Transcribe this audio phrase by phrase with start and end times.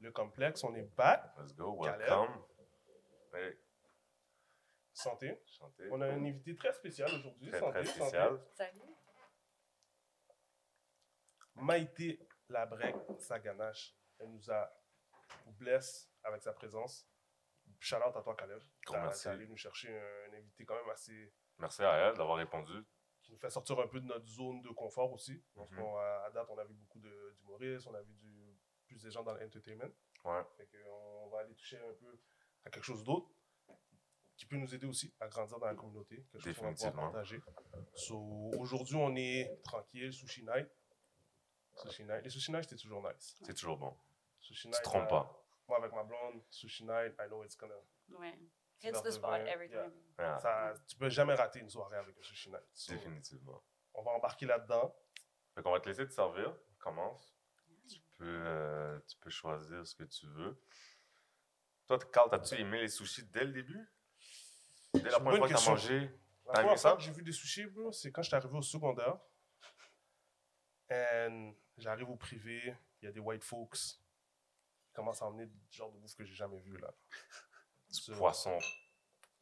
[0.00, 1.22] Le complexe, on est back.
[1.38, 2.42] Let's go, welcome.
[3.34, 3.54] Hey,
[4.92, 5.38] Santé.
[5.90, 7.48] On a un invité très spécial aujourd'hui.
[7.48, 8.00] Très, santé, très santé.
[8.00, 8.40] spécial.
[8.52, 8.80] Salut.
[11.54, 13.94] Maïté Labrec, sa ganache.
[14.18, 14.70] Elle nous a
[15.46, 17.06] blessé avec sa présence.
[17.78, 18.62] Shout out à toi, Caleb.
[18.90, 19.28] Merci.
[19.28, 21.32] allé nous chercher un, un invité quand même assez.
[21.58, 22.72] Merci à elle d'avoir répondu.
[23.22, 25.42] qui nous fait sortir un peu de notre zone de confort aussi.
[25.56, 28.39] À à date, on a vu beaucoup d'humoristes, on a vu du,
[28.90, 29.90] plus des gens dans l'entertainment.
[30.24, 30.42] Ouais.
[30.56, 32.18] Fait qu'on va aller toucher un peu
[32.64, 33.30] à quelque chose d'autre
[34.36, 36.90] qui peut nous aider aussi à grandir dans la communauté, quelque chose qu'on va pouvoir
[37.12, 37.12] Définitivement.
[37.12, 37.40] partager.
[37.94, 40.68] So, aujourd'hui, on est tranquille, sushi night.
[41.76, 42.24] Sushi night.
[42.24, 43.36] Les sushi night, c'était toujours nice.
[43.42, 43.94] C'est toujours bon.
[44.38, 44.78] Sushi Tu night.
[44.78, 45.44] te trompes euh, pas.
[45.68, 47.74] Moi, avec ma blonde, sushi night, I know it's gonna.
[48.18, 48.38] Ouais.
[48.82, 49.84] Hits the spot vin, every yeah.
[49.84, 49.92] time.
[50.16, 52.64] Ah, Ça, tu peux jamais rater une soirée avec un sushi night.
[52.72, 53.62] So, définitivement.
[53.94, 54.94] on va embarquer là-dedans.
[55.54, 56.56] Fait qu'on va te laisser te servir.
[56.78, 57.36] Commence.
[58.20, 60.62] Tu peux, euh, tu peux choisir ce que tu veux.
[61.86, 63.88] Toi, Carl, as-tu aimé les sushis dès le début?
[64.92, 66.10] Dès la première fois que tu as mangé?
[66.44, 69.18] La première fois que j'ai vu des sushis, bro, c'est quand j'étais arrivé au secondaire.
[70.90, 75.58] Et j'arrive au privé, il y a des white folks qui commencent à emmener du
[75.70, 76.92] genre de bouffe que j'ai jamais vu là.
[77.88, 78.58] So, Poisson.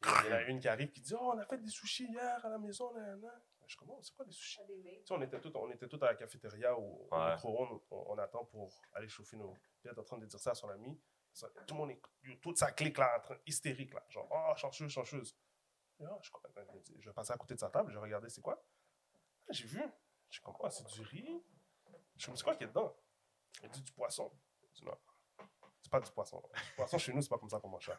[0.03, 2.05] Il y en a une qui arrive qui dit Oh, on a fait des sushis
[2.05, 2.93] hier à la maison.
[2.93, 3.41] Là, là.
[3.69, 4.59] Je suis comme, Oh, c'est quoi des sushis?
[4.67, 7.33] Tu sais, on était tous on était tous à la cafétéria ou au Ouais.
[7.35, 9.53] micro-ondes, on, on attend pour aller chauffer nos.
[9.79, 10.99] Puis en train de dire ça à son ami.
[11.31, 12.01] Ça- Tout le monde est.
[12.41, 14.03] Toute sa clique là, en train, hystérique là.
[14.09, 15.37] Genre, oh, chanceuse, chanceuse.
[15.99, 17.99] Et là, je, je me dis, je vais passer à côté de sa table, je
[17.99, 18.59] regardais c'est quoi?
[19.47, 19.83] Ah, J'ai vu.
[20.29, 21.43] Je suis comme, oh, c'est du riz.
[22.17, 22.97] Je me dis, c'est quoi qu'il y a dedans?
[23.61, 24.31] Elle dit du poisson.
[24.73, 24.97] Je dis, non.
[25.89, 26.43] C'est pas du poisson.
[26.53, 27.95] Du poisson chez nous, c'est pas comme ça qu'on mange ça.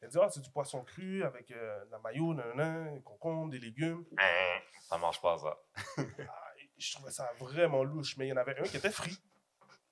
[0.00, 3.50] Elle dit, ah, c'est du poisson cru avec euh, de la mayo, nanana, des concombres,
[3.50, 4.04] des légumes.
[4.18, 5.56] Hein, Ça marche pas, ça.
[5.98, 9.16] Ah, je trouvais ça vraiment louche, mais il y en avait un qui était free.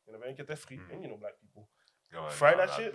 [0.06, 0.76] Il y en avait un qui était free.
[0.78, 0.90] Mm.
[0.92, 1.62] And you know black people.
[2.12, 2.92] Ouais, Fry that shit,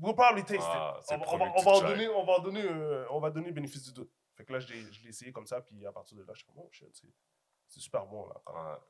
[0.00, 1.04] we'll probably taste Ah, it.
[1.06, 3.30] c'est On, on va, on va en donner, on va en donner, euh, on va
[3.30, 4.10] donner le bénéfice du doute.
[4.36, 6.46] Fait que là, je l'ai essayé comme ça, puis à partir de là, je suis
[6.46, 8.26] comme, oh shit, c'est- super bon.
[8.28, 8.80] Là,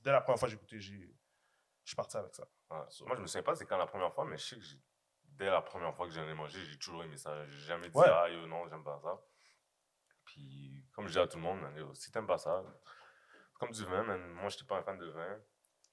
[0.00, 0.92] Dès la première fois que j'ai goûté, je
[1.84, 2.46] suis parti avec ça.
[2.70, 2.84] Ouais.
[2.90, 4.64] So- Moi, je me souviens pas c'est quand la première fois, mais je sais que
[5.24, 7.46] dès la première fois que j'en ai mangé, j'ai toujours aimé ça.
[7.46, 8.06] J'ai jamais dit, Ouais.
[8.08, 9.20] ah, yo, non, j'aime pas ça.
[10.24, 12.62] Puis, comme je dis à tout le monde, yo, si t'aimes pas ça,
[13.54, 14.20] comme du vin, man.
[14.34, 15.38] Moi, j'étais pas un fan de vin.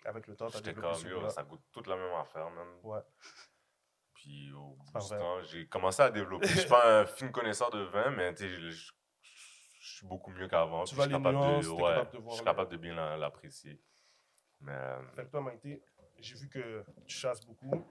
[0.05, 2.67] Avec le temps, t'as J'étais développé comme, yo, ça goûte toute la même affaire, man.
[2.83, 2.99] Ouais.
[4.13, 6.47] Puis au bout du temps, j'ai commencé à développer.
[6.47, 8.91] Je suis pas un fin connaisseur de vin, mais tu sais, je,
[9.79, 10.83] suis beaucoup mieux qu'avant.
[10.83, 12.51] Tu je suis les capable nuances, de, t'es ouais, capable de voir je suis le-
[12.51, 13.81] capable de bien la- l'apprécier.
[14.61, 15.83] Mais Fait que toi, Maïté,
[16.25, 17.85] j'ai vu que tu chasses beaucoup,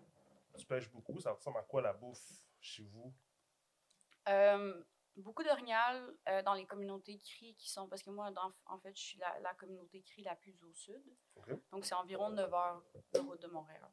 [0.59, 1.19] tu pêches beaucoup.
[1.21, 2.23] Ça ressemble à quoi la bouffe
[2.61, 3.15] chez vous?
[4.29, 4.83] Euh,
[5.17, 7.89] beaucoup d'orignal euh, dans les communautés CRI qui sont.
[7.89, 10.73] Parce que moi, dans- en fait, je suis la, la communauté CRI la plus au
[10.73, 11.03] sud.
[11.71, 13.89] Donc, c'est environ 9 heures de route de Montréal.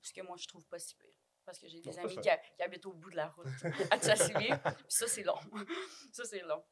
[0.00, 1.16] Ce que moi, je trouve pas si pire.
[1.44, 3.46] Parce que j'ai des amis qui, ha- qui habitent au bout de la route
[3.90, 4.48] à Tchassili.
[4.48, 5.38] Puis ça, c'est long.
[6.12, 6.64] ça, c'est long.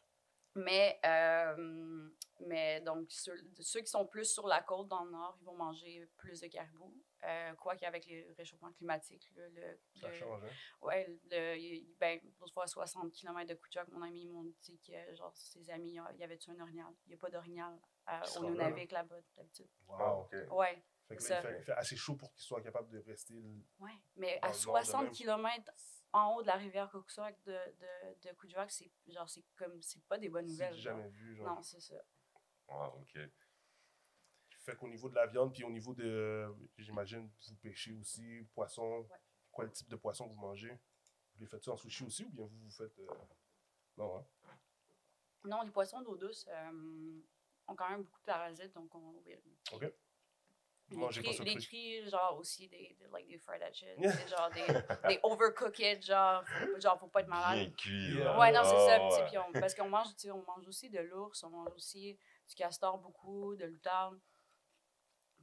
[0.56, 2.08] Mais, euh,
[2.40, 5.54] mais donc, ceux, ceux qui sont plus sur la côte dans le nord, ils vont
[5.54, 6.92] manger plus de caribou.
[7.22, 10.48] Euh, quoi qu'avec le réchauffement climatique, le, Ça le- change, hein?
[10.80, 15.36] Ouais, le, ben, l'autre fois, 60 km de Kouchak, mon ami m'ont dit que, genre,
[15.36, 16.92] ses amis, il y avait-tu un orignal?
[17.06, 17.78] Il n'y a pas d'orignal
[18.08, 19.68] euh, au Nunavik là-bas, d'habitude.
[19.90, 20.34] ah, ok.
[20.50, 22.98] Ouais, Fait que là, il fait, il fait assez chaud pour qu'il soit capable de
[23.00, 23.34] rester.
[23.80, 23.90] ouais.
[24.16, 25.12] Mais à le nord de 60 même.
[25.12, 25.72] km
[26.12, 30.19] en haut de la rivière Kouchak de, de, de c'est genre, c'est comme, c'est pas
[30.19, 30.75] des bonnes nouvelles.
[30.76, 30.97] genre.
[30.97, 31.37] jamais vu.
[31.37, 31.47] Genre.
[31.54, 31.94] Non, c'est ça.
[32.69, 33.19] Ouais, ok.
[34.59, 36.53] Fait qu'au niveau de la viande, puis au niveau de.
[36.78, 39.00] J'imagine, vous pêchez aussi, poisson.
[39.09, 39.16] Ouais.
[39.50, 40.71] Quoi le type de poisson que vous mangez?
[41.34, 42.98] Vous les faites-tu en sushi aussi ou bien vous vous faites.
[42.98, 43.06] euh,
[43.97, 44.27] Non, hein?
[45.44, 47.21] Non, les poissons d'eau douce euh,
[47.66, 49.22] ont quand même beaucoup de parasites, donc on.
[49.25, 49.87] oui.
[51.44, 53.60] Cris, cris, genre aussi des, des, like, des fried
[53.98, 57.58] des, genre des, des overcooked, genre, faut, genre, faut pas être malade.
[57.58, 58.14] Bien cuit.
[58.18, 58.38] Là.
[58.38, 59.06] Ouais, non, c'est ça.
[59.06, 59.26] ouais.
[59.28, 62.18] puis on- parce qu'on mange, tu sais, on mange aussi de l'ours, on mange aussi
[62.48, 64.18] du castor beaucoup, de l'outarde.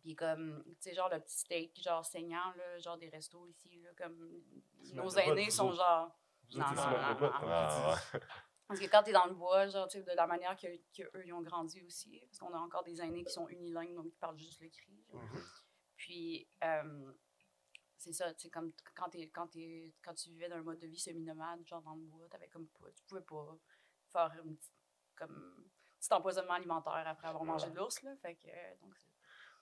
[0.01, 3.79] Puis comme, tu sais, genre le petit steak, genre saignant, là, genre des restos ici,
[3.83, 4.41] là, comme
[4.93, 6.11] nos aînés sont genre...
[6.55, 6.63] Non.
[8.67, 8.79] comme ils.
[8.79, 11.33] Parce que quand t'es dans le bois, genre, tu de la manière que, que ils
[11.33, 14.37] ont grandi aussi, parce qu'on a encore des aînés qui sont unilingues, donc qui parlent
[14.37, 15.03] juste le cri.
[15.13, 15.43] Mhm.
[15.95, 17.11] Puis, euh,
[17.97, 20.87] c'est ça, tu sais, comme quand, t'es- quand, t'es- quand tu vivais d'un mode de
[20.87, 23.57] vie semi-nomade, genre dans le bois, t'avais comme pas, tu pouvais pas
[24.11, 24.71] faire un petit,
[25.15, 25.65] comme,
[25.99, 28.15] petit empoisonnement alimentaire après avoir mangé de l'ours, là.
[28.17, 28.93] Fait que, euh, donc,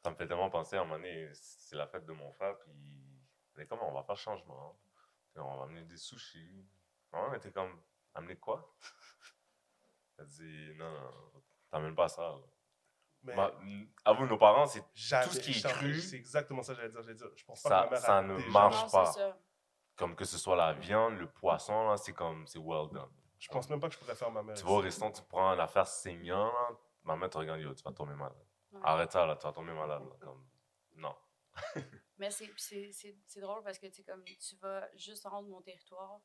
[0.04, 2.58] Ça me fait tellement penser à un moment donné, c'est la fête de mon frère,
[2.60, 2.74] puis
[3.58, 4.78] est comme, on va faire changement.
[5.38, 6.66] On va amener des sushis.
[7.14, 7.82] Ouais, mais t'es comme,
[8.16, 8.76] amener quoi?
[10.18, 11.12] A dit, non, non,
[11.70, 12.22] t'amènes pas ça.
[12.22, 12.38] là.
[13.24, 13.52] Mais Ma-
[14.06, 17.02] avoue, nos parents, c'est tout ce qui est cru, C'est exactement ça que j'allais dire.
[17.02, 17.30] J'allais dire.
[17.36, 19.14] Je pense pas Ça- que ma mère ça a ne marche pas.
[19.96, 23.10] comme que ce soit la viande, le poisson, là, c'est comme, c'est well done.
[23.40, 24.56] Je pense même pas que je pourrais faire ma mère.
[24.56, 26.70] Tu vas au restaurant, tu prends une affaire saignant, là,
[27.04, 28.38] ma mère te regarde, tu vas tomber malade.
[28.72, 28.80] Ouais.
[28.84, 30.04] Arrête ça, là, tu vas tomber malade.
[30.04, 30.46] là, comme...
[30.94, 31.16] Non.
[32.18, 36.20] Mais c'est- c'est c'est- c'est drôle parce que comme tu vas juste de mon territoire,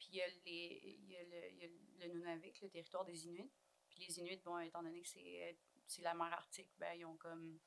[0.00, 1.64] puis il y a, les, il y a le, il y
[2.04, 3.50] a le Nunavik, le territoire des Inuits.
[3.90, 5.56] Puis les Inuits, bon, étant donné que c'est
[5.86, 7.58] c'est la mer Arctique, ben, ils ont comme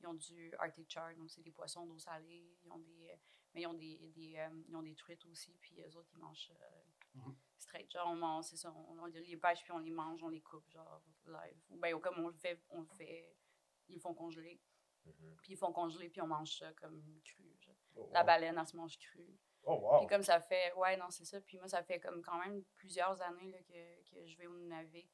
[0.00, 3.16] ils ont du Arctic char, donc c'est des poissons d'eau salée, ils ont des euh,
[3.52, 6.18] mais ils ont des, des euh, ils ont des truites aussi, puis eux autres ils
[6.20, 6.82] mangent euh,
[7.16, 7.36] Mhm.
[7.58, 10.28] straight, genre on mange, c'est ça, on, on les pêche puis on les mange, on
[10.30, 11.56] les coupe genre live.
[11.70, 13.36] Ou ben comme on le fait, on le fait,
[13.88, 14.60] ils le font congeler,
[15.04, 15.36] Mhm.
[15.42, 17.44] puis ils font congeler puis on mange ça comme cru.
[17.60, 17.76] genre.
[17.96, 19.38] Oh, La baleine, elle se mange crue.
[19.66, 19.98] Oh, wow.
[20.00, 21.40] Puis comme ça fait, ouais, non, c'est ça.
[21.40, 24.56] Puis moi, ça fait comme quand même plusieurs années là, que, que je vais au
[24.56, 25.08] Nunavik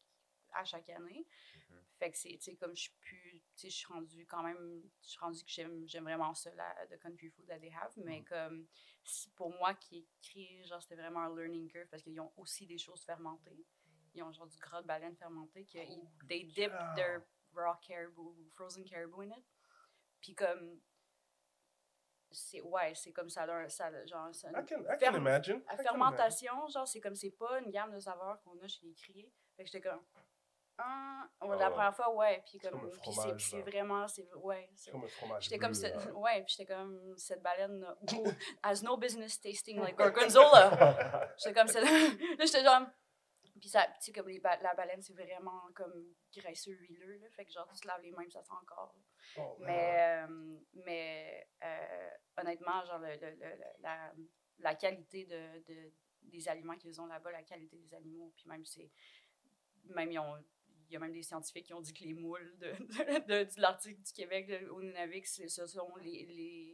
[0.53, 1.27] à chaque année.
[1.55, 1.77] Mhm.
[1.99, 4.43] Fait que c'est, tu sais, comme je suis plus, tu sais, je suis rendue quand
[4.43, 7.71] même, je suis rendue que j'aime, j'aime vraiment ça, la, the country food that they
[7.73, 7.93] have.
[7.99, 8.67] Mais comme,
[9.05, 12.67] c'est- pour moi qui écrit, genre, c'était vraiment un learning curve parce qu'ils ont aussi
[12.67, 13.65] des choses fermentées.
[14.15, 17.23] Ils ont genre du gras de baleine fermenté que ils- they dip their
[17.55, 19.45] raw caribou, frozen caribou in it.
[20.21, 20.81] Puis comme,
[22.31, 25.63] c'est, ouais, c'est comme ça, leur- ça genre, ça, I can, I can imagine.
[25.69, 28.95] la fermentation, genre, c'est comme c'est pas une gamme de saveurs qu'on a chez les
[28.95, 29.33] criés.
[29.57, 30.03] Fait que j'étais comme.
[30.83, 32.43] Ah, ouais, Ah la première fois, ouais.
[32.47, 32.81] Puis comme.
[32.81, 32.91] comme
[33.39, 34.09] c'est- vraiment.
[34.09, 34.71] C'est, ouais.
[34.75, 35.75] c'est- comme un fromage J'étais comme.
[35.75, 37.15] ce- ouais, puis j'étais comme.
[37.19, 37.87] Cette baleine
[38.63, 41.35] has no business tasting like gorgonzola.
[41.39, 41.67] J'étais comme.
[41.67, 42.87] Là, j'étais genre.
[43.61, 47.29] Puis ça, tu sais, comme les ba- la baleine, c'est vraiment comme graisseux, huileux, là.
[47.31, 48.95] Fait que genre, tu te laves les mains, ça sent encore.
[49.37, 54.13] Oh, Mais, euh, mais euh, honnêtement, genre, le- le- le- la,
[54.59, 55.93] la qualité de, de-
[56.23, 58.91] des aliments qu'ils ont là-bas, la qualité des animaux, puis même, c'est.
[59.85, 60.37] Même, ils ont.
[60.89, 62.73] Il y a même des scientifiques qui ont dit que les moules de,
[63.29, 66.70] de, de l'Arctique du Québec, au Nunavik, ce sont les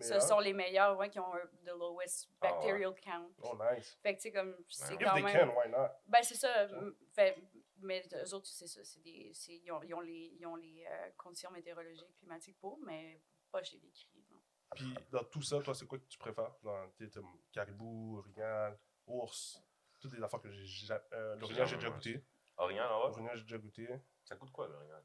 [0.00, 2.52] ce sont les meilleurs, ouais, qui ont un- the lowest Ah ouais.
[2.52, 3.30] bacterial count.
[3.42, 3.98] Oh, nice.
[4.02, 5.48] Fait que, tu sais, comme, c'est If If quand they même.
[5.50, 5.88] can, why not?
[6.06, 6.68] Ben, c'est ça.
[7.12, 7.36] Fait,
[7.78, 8.84] mais eux autres, c'est ça.
[8.84, 12.58] c'est Des, c'est- ils, ont, ils ont les, ils ont les euh, conditions météorologiques, climatiques
[12.58, 13.20] pour, mais
[13.50, 14.24] pas chez les cris.
[14.30, 14.38] non.
[14.74, 16.54] Puis dans tout ça, toi, c'est quoi que tu préfères?
[16.62, 17.10] Dans tes
[17.52, 19.60] caribou, orignal, ours,
[20.00, 21.00] toutes les affaires que j'ai jamais.
[21.12, 22.24] Euh, l'orignal, j'ai déjà goûté.
[22.56, 23.08] Orignal, là, ouais.
[23.08, 23.88] L'orignal, j'ai déjà goûté.
[24.24, 25.02] Ça coûte quoi, l'orignal?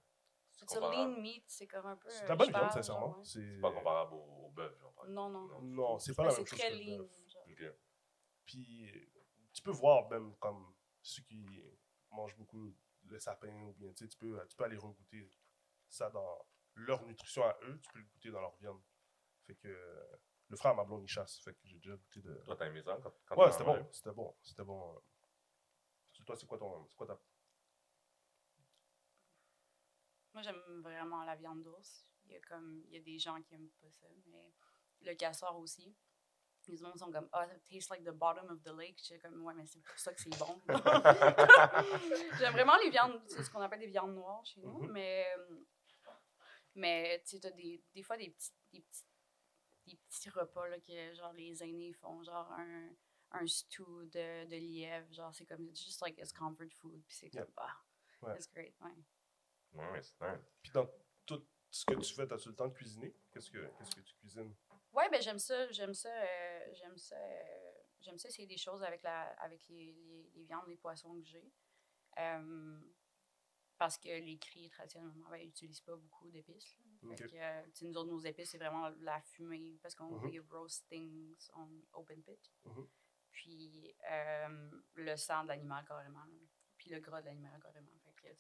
[0.58, 2.10] C'est C'est lean meat, c'est comme un peu.
[2.10, 3.18] C'est de euh, la bonne viande, sincèrement.
[3.18, 3.24] ouais.
[3.24, 5.08] C'est C'est pas comparable au, au bœuf, exemple.
[5.10, 5.62] Non, non.
[5.62, 6.58] Non, c'est pas la même chose.
[6.58, 7.74] très que le lean.
[8.46, 8.92] Puis
[9.54, 11.64] tu peux voir même comme ceux qui
[12.12, 12.74] mangent beaucoup
[13.04, 15.30] le sapin ou bien tu sais, tu peux, tu peux aller regoûter
[15.90, 16.46] ça dans
[16.76, 18.82] leur nutrition à eux, tu peux le goûter dans leur viande.
[19.46, 19.68] Fait que
[20.50, 22.34] le frère à ma blonde il chasse, fait que j'ai déjà goûté de.
[22.46, 25.02] Toi, t'as aimé ça quand, quand Ouais, c'était bon, c'était bon, c'était bon.
[26.26, 27.20] Toi, c'est quoi ton, c'est quoi ta
[30.38, 32.06] Moi, j'aime vraiment la viande d'ours.
[32.28, 34.54] Il y a comme, il y a des gens qui aiment pas ça, mais
[35.02, 35.96] le castor aussi.
[36.68, 39.02] Les gens sont comme, ah, it tastes like the bottom of the lake.
[39.04, 40.62] J'étais comme, ouais, mais c'est pour ça que c'est bon.
[42.38, 44.92] J'aime vraiment les viandes, c'est ce qu'on appelle des viandes noires chez nous, Mhm.
[44.92, 45.66] mais, euh,
[46.76, 49.06] mais tu sais, des, des fois des petits, des petits,
[49.88, 52.90] des petits repas là, que genre les aînés font, genre un,
[53.32, 57.16] un stew de, de lièvre, genre c'est comme, it's just like it's comfort food, puis
[57.16, 57.76] c'est comme, ah,
[58.22, 58.36] Ouais.
[58.36, 58.92] it's great, ouais.
[59.74, 60.46] Ouais, mais c'est nice.
[60.62, 60.88] Puis dans
[61.26, 64.16] tout ce que tu fais, as-tu le temps de cuisiner Qu'est-ce que, qu'est-ce que tu
[64.16, 64.56] cuisines?
[64.94, 68.82] Ouais, ben j'aime ça, j'aime ça, euh, j'aime ça, euh, j'aime ça essayer des choses
[68.84, 71.52] avec la, avec les, les, les viandes, les poissons que j'ai.
[72.18, 72.80] Euh,
[73.78, 76.80] parce que les cris, traditionnellement, ben, ils n'utilisent pas beaucoup d'épices.
[76.80, 77.16] là.
[77.16, 77.32] Fait Ok.
[77.32, 81.70] que, nous autres, nos épices, c'est vraiment la fumée, parce qu'on fait roast things on
[81.94, 82.52] open pit.
[82.66, 82.88] Mhm.
[83.30, 86.26] Puis euh, le sang de l'animal, carrément.
[86.78, 87.92] Puis le gras de l'animal, carrément.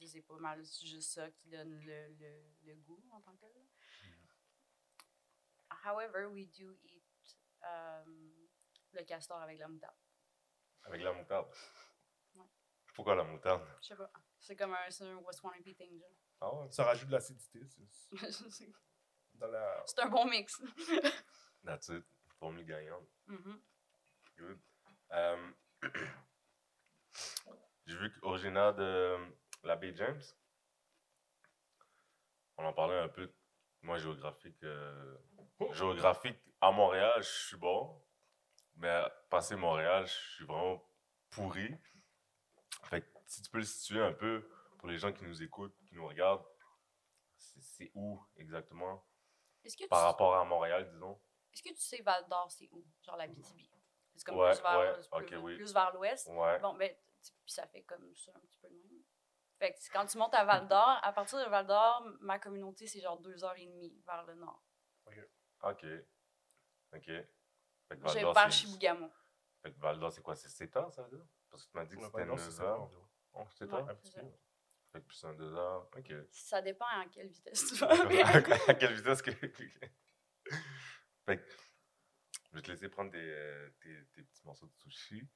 [0.05, 3.67] C'est pas mal juste ça qui donne le, le, le goût en tant que tel.
[5.83, 7.03] However, we do eat
[7.63, 8.33] um,
[8.93, 9.95] le castor avec la moutarde.
[10.83, 11.47] Avec la moutarde?
[12.35, 12.45] Ouais.
[12.93, 13.65] Pourquoi la moutarde?
[13.81, 14.11] Je sais pas.
[14.39, 15.41] C'est comme un, c'est un West
[15.77, 16.15] thing, genre.
[16.39, 16.71] Ah ouais?
[16.71, 17.61] Ça rajoute de l'acidité.
[17.67, 18.71] c'est- c'est
[19.35, 19.83] Dans la...
[19.85, 20.59] c'est un bon mix.
[21.63, 22.03] That's it.
[22.39, 23.07] Formule gagnante.
[23.27, 23.61] Mhm.
[24.37, 24.59] Good.
[25.11, 25.51] Euh,
[27.85, 29.17] J'ai vu qu'originaire de
[29.63, 30.21] la baie James.
[32.57, 33.31] On en parlait un peu.
[33.81, 35.17] Moi, géographique, euh,
[35.71, 38.03] géographique à Montréal, je suis bon.
[38.75, 40.83] Mais passer Montréal, je suis vraiment
[41.29, 41.75] pourri.
[42.83, 44.47] Fait que si tu peux le situer un peu
[44.77, 46.45] pour les gens qui nous écoutent, qui nous regardent,
[47.35, 49.05] c'est où exactement?
[49.63, 51.19] Est-ce que, tu, par rapport à Montréal, disons?
[51.53, 52.85] est-ce que tu sais Val d'Or, c'est où?
[53.01, 53.61] Genre la BTB.
[54.15, 55.55] C'est comme Ouais, plus vers, ouais, plus, ok, oui.
[55.55, 56.27] plus vers l'ouest.
[56.27, 56.59] Ouais.
[56.59, 58.96] Bon, ben, puis ça fait comme ça un petit peu de même.
[59.59, 62.85] Fait que quand tu montes à Val d'Or, à partir de Val d'Or, ma communauté,
[62.87, 64.63] c'est genre deux heures et demie vers le nord.
[65.63, 65.85] OK.
[66.93, 67.05] OK.
[67.05, 69.11] Fait que Val J'ai d'Or, vers c'est- Chibougamau.
[69.63, 70.35] Fait que Val d'Or, c'est quoi?
[70.35, 71.25] C'est 7 heures, ça veut dire?
[71.49, 72.81] Parce que tu m'as dit que c'était Val d'Or, 9 c'est ça, heures.
[72.81, 73.07] environ.
[73.33, 73.75] Oh, 7 Ouais.
[73.77, 73.89] heures?
[73.89, 74.27] Un petit c'est peu.
[74.93, 75.89] Fait que plus un 2 heures.
[75.97, 76.13] OK.
[76.31, 78.69] Ça dépend à quelle vitesse tu vas.
[78.69, 79.31] à quelle vitesse que.
[81.25, 81.43] fait que,
[82.51, 85.27] je vais te laisser prendre tes, euh, tes, tes petits morceaux de sushi.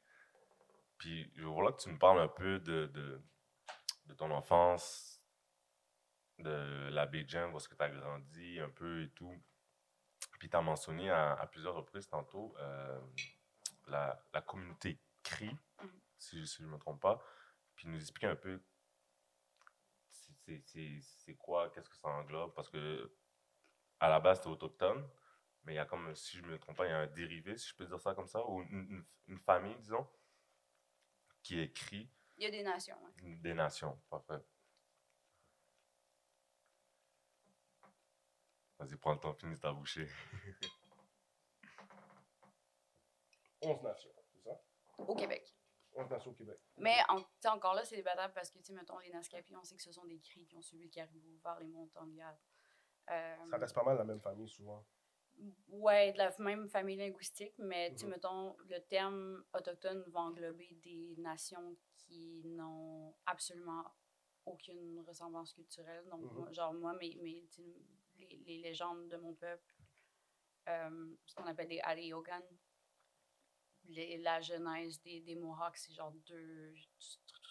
[0.98, 3.22] Puis, je que tu me parles un peu de, de,
[4.12, 5.22] de ton enfance,
[6.38, 9.42] de la baie Jam, où est-ce que tu as grandi un peu et tout.
[10.38, 13.00] Puis, tu as mentionné à, à plusieurs reprises tantôt euh,
[13.88, 16.02] la, la communauté CRI, Mhm.
[16.18, 17.24] si, si je ne me trompe pas.
[17.76, 18.62] Puis, nous expliquer un peu
[20.10, 22.54] c'est- c'est- c'est c'est quoi, qu'est-ce que ça englobe?
[22.54, 23.16] Parce que
[24.00, 25.08] à la base, c'était autochtone,
[25.64, 27.56] mais il y a comme, si je me trompe pas, il y a un dérivé,
[27.58, 30.08] si je peux dire ça comme ça, ou une, une- une famille, disons,
[31.44, 32.10] qui écrit
[32.42, 32.98] Il y a des nations.
[33.04, 33.36] ouais.
[33.36, 34.02] des nations.
[34.10, 34.44] Parfait.
[38.80, 40.08] Vas-y, prends le temps, finis ta bouchée.
[43.62, 44.60] 11 nations, c'est ça?
[44.98, 45.56] Au Québec.
[45.94, 46.60] 11 nations au Québec.
[46.78, 49.76] Mais en, encore là, c'est débattable parce que, tu sais, mettons, les Naskapi, on sait
[49.78, 52.26] que ce sont des cris qui ont suivi le caribou vers les montagnes.
[53.12, 54.84] Euh, Ça reste pas mal la même famille, souvent.
[55.70, 58.12] Ouais, de la même famille linguistique, mais tu sais, Mhm.
[58.12, 63.84] mettons, le terme autochtone va englober des nations qui n'ont absolument
[64.46, 66.06] aucune ressemblance culturelle.
[66.10, 66.34] Donc, Mhm.
[66.38, 67.64] moi- genre, moi, mes, mes, tu
[68.20, 69.74] les, les légendes de mon peuple,
[70.70, 71.70] euh, ce qu'on appelle
[73.86, 76.74] les- la genèse des, des Mohawks, c'est genre deux,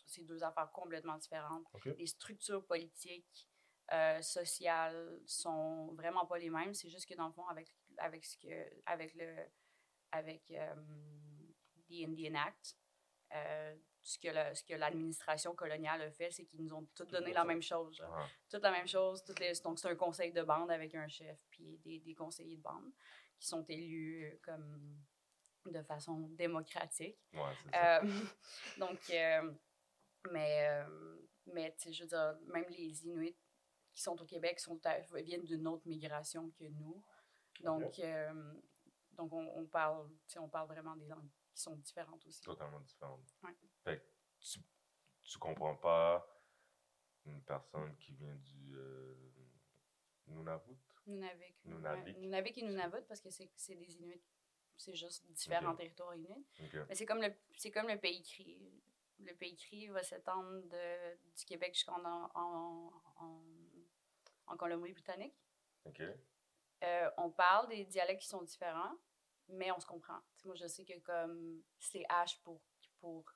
[0.07, 1.67] c'est deux affaires complètement différentes.
[1.99, 3.49] Les structures politiques,
[3.92, 6.75] euh, sociales sont vraiment pas les mêmes.
[6.75, 7.68] C'est juste que dans le fond, avec,
[7.99, 9.37] avec, ce que, avec le
[10.12, 10.75] avec euh,
[11.88, 12.76] the Indian Act,
[13.35, 17.62] euh, ce que l'administration coloniale a fait, c'est qu'ils nous ont tous donné la même
[17.62, 17.97] chose.
[17.97, 18.16] genre.
[18.16, 19.23] Ah, Toute la même chose.
[19.25, 22.56] Toutes les, donc, c'est un conseil de bande avec un chef puis des, des conseillers
[22.56, 22.90] de bande
[23.38, 24.99] qui sont élus euh, comme
[25.66, 27.18] de façon démocratique.
[27.35, 27.40] ouais,
[27.73, 28.02] ça.
[28.02, 28.11] Euh,
[28.78, 29.52] donc, euh,
[30.30, 30.68] mais,
[31.47, 33.37] mais tu sais, je veux dire, même les Inuits
[33.92, 37.02] qui sont au Québec sont à- viennent d'une autre migration que nous.
[37.61, 38.54] Donc, euh,
[39.12, 42.40] donc on, on parle, on parle vraiment des langues qui sont différentes aussi.
[42.42, 43.35] Totalement différente.
[43.42, 43.54] Ouais.
[43.85, 44.04] Fait que
[44.40, 44.61] tu,
[45.23, 46.26] tu comprends pas
[47.26, 49.14] une personne qui vient du euh,
[50.28, 50.76] Nunavut?
[51.06, 51.56] Nunavik.
[51.64, 52.16] Nunavik.
[52.18, 54.23] Nunavik et Nunavut parce que c'est c'est des Inuits.
[54.76, 55.78] C'est juste différents Ok.
[55.78, 56.47] territoires Inuits.
[56.62, 56.76] Ok.
[56.88, 58.59] Mais c'est comme le c'est comme le pays cri.
[59.18, 63.42] Le pays cri va s'étendre de- du Québec jusqu'en en, en, en,
[64.50, 65.35] en Colombie-Britannique.
[65.85, 66.02] Ok.
[66.83, 68.97] Euh, on parle des dialectes qui sont différents,
[69.49, 70.21] mais on se comprend.
[70.45, 72.61] Moi, je sais que comme c'est H pour,
[73.00, 73.33] pour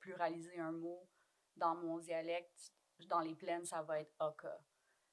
[0.00, 1.08] pluraliser un mot
[1.56, 2.72] dans mon dialecte,
[3.06, 4.58] dans les plaines, ça va être Oka.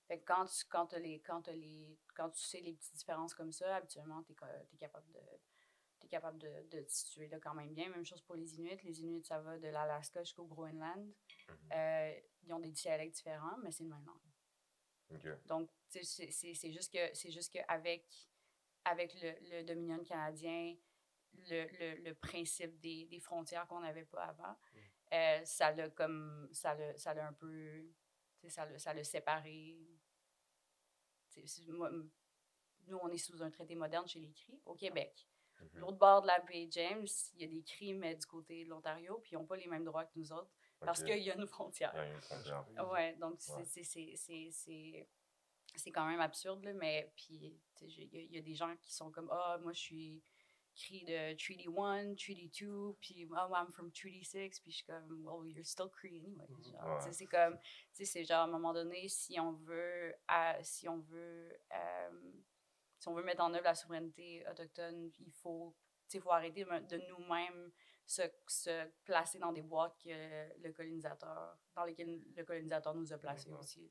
[0.07, 3.51] Fait que quand tu, quand les, quand les, quand tu sais les petites différences comme
[3.51, 5.21] ça, habituellement, tu es, capable de
[6.00, 7.89] t'es capable de, de te situer là quand même bien.
[7.89, 8.77] Même chose pour les Inuits.
[8.83, 11.05] Les Inuits, ça va de l'Alaska jusqu'au Groenland.
[11.07, 11.55] Mhm.
[11.73, 14.32] Euh, ils ont des dialectes différents, mais c'est une même langue.
[15.46, 18.05] Donc, c'est- juste que c'est juste qu'avec
[18.86, 20.75] avec le, le Dominion canadien,
[21.50, 24.55] le, le, le principe des, des frontières qu'on n'avait pas avant,
[25.13, 27.86] euh, ça l'a comme ça l'a ça l'a un peu
[28.48, 29.77] ça l'a ça séparé.
[31.70, 31.89] Moi,
[32.88, 35.27] nous, on est sous un traité moderne chez les Cris au Québec.
[35.60, 35.70] Mhm.
[35.79, 38.70] L'autre bord de la baie James, il y a des Cris, mais du côté de
[38.70, 40.51] l'Ontario, puis ils n'ont pas les mêmes droits que nous autres
[40.85, 41.91] parce qu'il y a une frontière.
[41.95, 42.65] Il y a une frontière.
[42.91, 43.63] Ouais, donc Ouais.
[43.65, 43.83] c'est-
[45.91, 48.93] quand même absurde, là, mais puis il y, a- il y a des gens qui
[48.93, 50.23] sont comme Ah, moi je suis
[50.75, 54.85] Cree de Treaty 1, Treaty 2, puis Oh, I'm from Treaty 6, puis je suis
[54.85, 56.45] comme Well, you're still Cree anyway.
[56.49, 56.73] Mhm.
[56.73, 57.11] Ouais.
[57.11, 60.15] C'est comme, tu sais, c'est genre à un moment donné, si on veut,
[60.61, 62.31] si on veut, euh,
[62.99, 65.75] si on veut mettre en œuvre la souveraineté autochtone, il faut,
[66.21, 67.71] faut arrêter de de nous-mêmes
[68.05, 73.17] se, se placer dans des boîtes que le colonisateur, dans lesquelles le colonisateur nous a
[73.17, 73.57] placés Ouais.
[73.60, 73.89] aussi.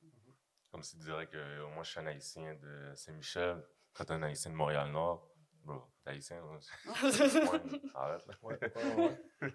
[0.71, 3.63] Comme si tu dirais que moi, je suis un haïtien de Saint-Michel.
[3.93, 5.31] Quand t'es un haïtien de Montréal-Nord,
[5.65, 6.59] bro, t'es haïtien, là.
[7.95, 8.35] Arrête, là.
[8.43, 9.55] Ouais, ouais, ouais.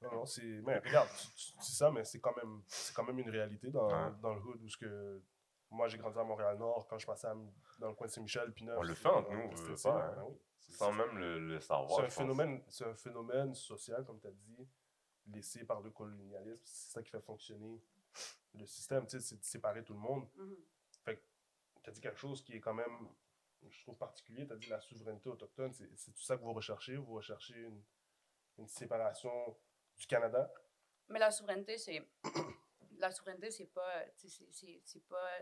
[0.00, 0.42] Non, non, c'est.
[0.42, 3.70] Mais regarde, tu, tu dis ça, mais c'est quand même, c'est quand même une réalité
[3.70, 5.22] dans, dans le hood où ce que.
[5.70, 6.86] Moi, j'ai grandi à Montréal-Nord.
[6.88, 7.36] Quand je passais à-
[7.78, 10.12] dans le coin de Saint-Michel, puis On le fait entre nous, on pas, ça, hein.
[10.16, 10.36] ben oui.
[10.70, 12.00] Sans même le, le savoir.
[12.00, 14.68] C'est un, phénomène, c'est un phénomène social, comme tu as dit,
[15.26, 16.62] laissé par le colonialisme.
[16.64, 17.82] C'est ça qui fait fonctionner
[18.54, 20.28] le système, tu sais, c'est de séparer tout le monde.
[20.36, 20.56] Mhm.
[21.84, 23.08] Tu as dit quelque chose qui est quand même,
[23.68, 24.46] je trouve particulier.
[24.46, 25.72] Tu as dit la souveraineté autochtone.
[25.72, 26.96] C'est c'est tout ça que vous recherchez.
[26.96, 27.82] Vous recherchez une,
[28.58, 29.58] une séparation
[29.96, 30.48] du Canada.
[31.08, 32.08] Mais la souveraineté, c'est.
[32.98, 35.38] la souveraineté, c'est pas, c'est pas,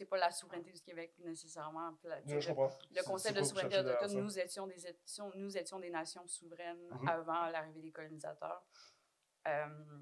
[0.00, 1.94] c'est pas la souveraineté du Québec nécessairement.
[2.04, 2.56] La- Non, je le-
[2.96, 4.76] le concept de souveraineté autochtone, nous étions, des,
[5.34, 7.08] nous étions des nations souveraines Mhm.
[7.08, 8.64] avant l'arrivée des colonisateurs.
[9.46, 10.00] Euh,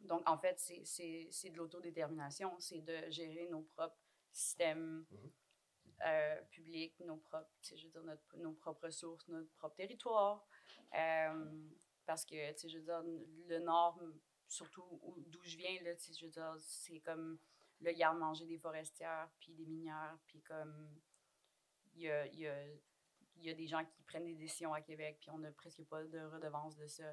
[0.00, 3.96] donc, en fait, c'est- de l'autodétermination, c'est de gérer nos propres
[4.30, 5.30] systèmes Mhm.
[6.06, 10.46] euh, publics, nos propres, je veux dire, notre- nos propres ressources, notre propre territoire.
[10.94, 11.62] Euh,
[12.04, 13.02] parce que, tu sais, je veux dire,
[13.48, 13.98] le Nord,
[14.48, 17.38] surtout où- d'où je viens, là, je veux dire, c'est comme
[17.84, 21.00] le garde-manger des forestières, puis des minières, puis comme
[21.94, 22.66] il y a, y, a,
[23.36, 26.02] y a des gens qui prennent des décisions à Québec, puis on n'a presque pas
[26.04, 27.04] de redevance de ça.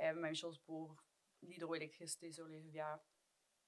[0.00, 0.96] Euh, même chose pour
[1.42, 3.00] l'hydroélectricité sur les rivières.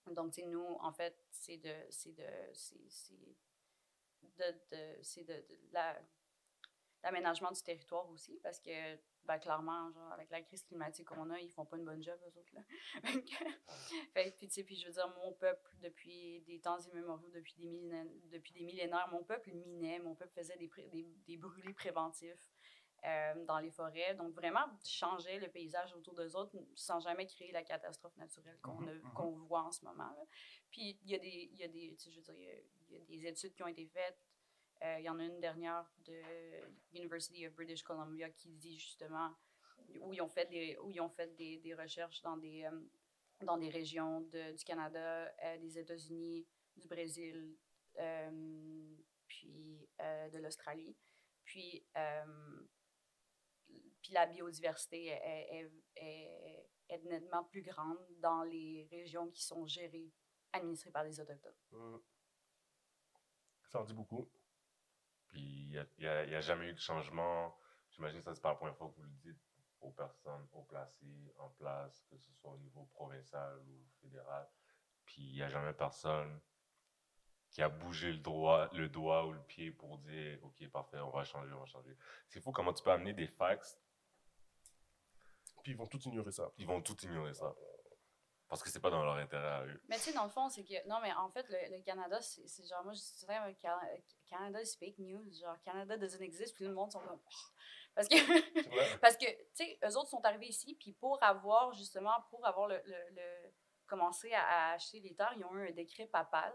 [0.06, 3.14] Donc, nous, en fait, c'est de, c'est de, c'est,
[4.20, 6.00] de, de- de, de la,
[7.02, 11.38] l'aménagement du territoire aussi, parce que, ben, clairement, genre, avec la crise climatique qu'on a,
[11.40, 12.62] ils font pas une bonne job, eux autres, là.
[14.14, 17.54] Fait puis, tu sais, puis je veux dire, mon peuple, depuis des temps immémoriaux, depuis
[17.54, 21.74] des, millénaires, depuis des millénaires, mon peuple minait, mon peuple faisait des, des, des brûlés
[21.74, 22.50] préventifs
[23.04, 24.14] euh, dans les forêts.
[24.14, 28.80] Donc, vraiment, changer le paysage autour d'eux autres sans jamais créer la catastrophe naturelle qu'on
[28.80, 29.12] Mhm, a- mhm.
[29.14, 30.10] qu'on voit en ce moment.
[30.10, 30.24] là.
[30.70, 32.44] Puis, il y a des, il y a des, tu sais, je veux dire, il
[32.44, 34.18] y a- il y, a des études qui ont été faites.
[34.82, 36.20] Euh, il y en a une dernière de
[36.92, 39.32] University of British Columbia qui dit justement
[40.00, 42.80] où ils ont fait des, où ils ont fait des, des recherches dans des, euh,
[43.42, 46.46] dans des régions de- du Canada, euh, des États-Unis,
[46.76, 47.56] du Brésil,
[49.26, 50.96] puis de l'Australie.
[51.44, 51.84] Puis,
[54.00, 59.66] puis la biodiversité est, est- est- est nettement plus grande dans les régions qui sont
[59.66, 60.12] gérées,
[60.52, 61.54] administrées par les Autochtones.
[61.70, 61.96] Mm.
[63.68, 64.28] Ça en dit beaucoup.
[65.32, 67.56] Puis il n'y a, jamais eu de changement.
[67.90, 69.40] J'imagine que ça, c'est pas la première fois que vous le dites
[69.80, 74.46] aux personnes au placé, en place, que ce soit au niveau provincial ou fédéral.
[75.04, 76.40] Puis il n'y a jamais personne
[77.50, 81.10] qui a bougé le, droit, le doigt ou le pied pour dire OK, parfait, on
[81.10, 81.96] va changer, on va changer.
[82.28, 83.78] C'est fou comment tu peux amener des facts,
[85.62, 86.50] Puis ils vont tout ignorer ça.
[86.58, 87.54] ils vont tout ignorer ça.
[88.52, 89.80] Parce que c'est pas dans leur intérêt à eux.
[89.88, 90.86] Mais tu sais, dans le fond, c'est que.
[90.86, 92.84] Non, mais en fait, le, le Canada, c'est genre.
[92.84, 93.80] Moi, je dirais, euh, Ca-
[94.28, 95.24] Canada, c'est fake news.
[95.40, 97.18] Genre, Canada doesn't exist, puis tout le monde sont comme.
[97.18, 97.34] Oh.
[97.94, 98.14] Parce que.
[99.00, 102.66] Parce que, tu sais, eux autres sont arrivés ici, puis pour avoir, justement, pour avoir
[102.68, 103.52] le, le, le-
[103.86, 106.52] commencé à, à acheter les terres, ils ont eu un décret papal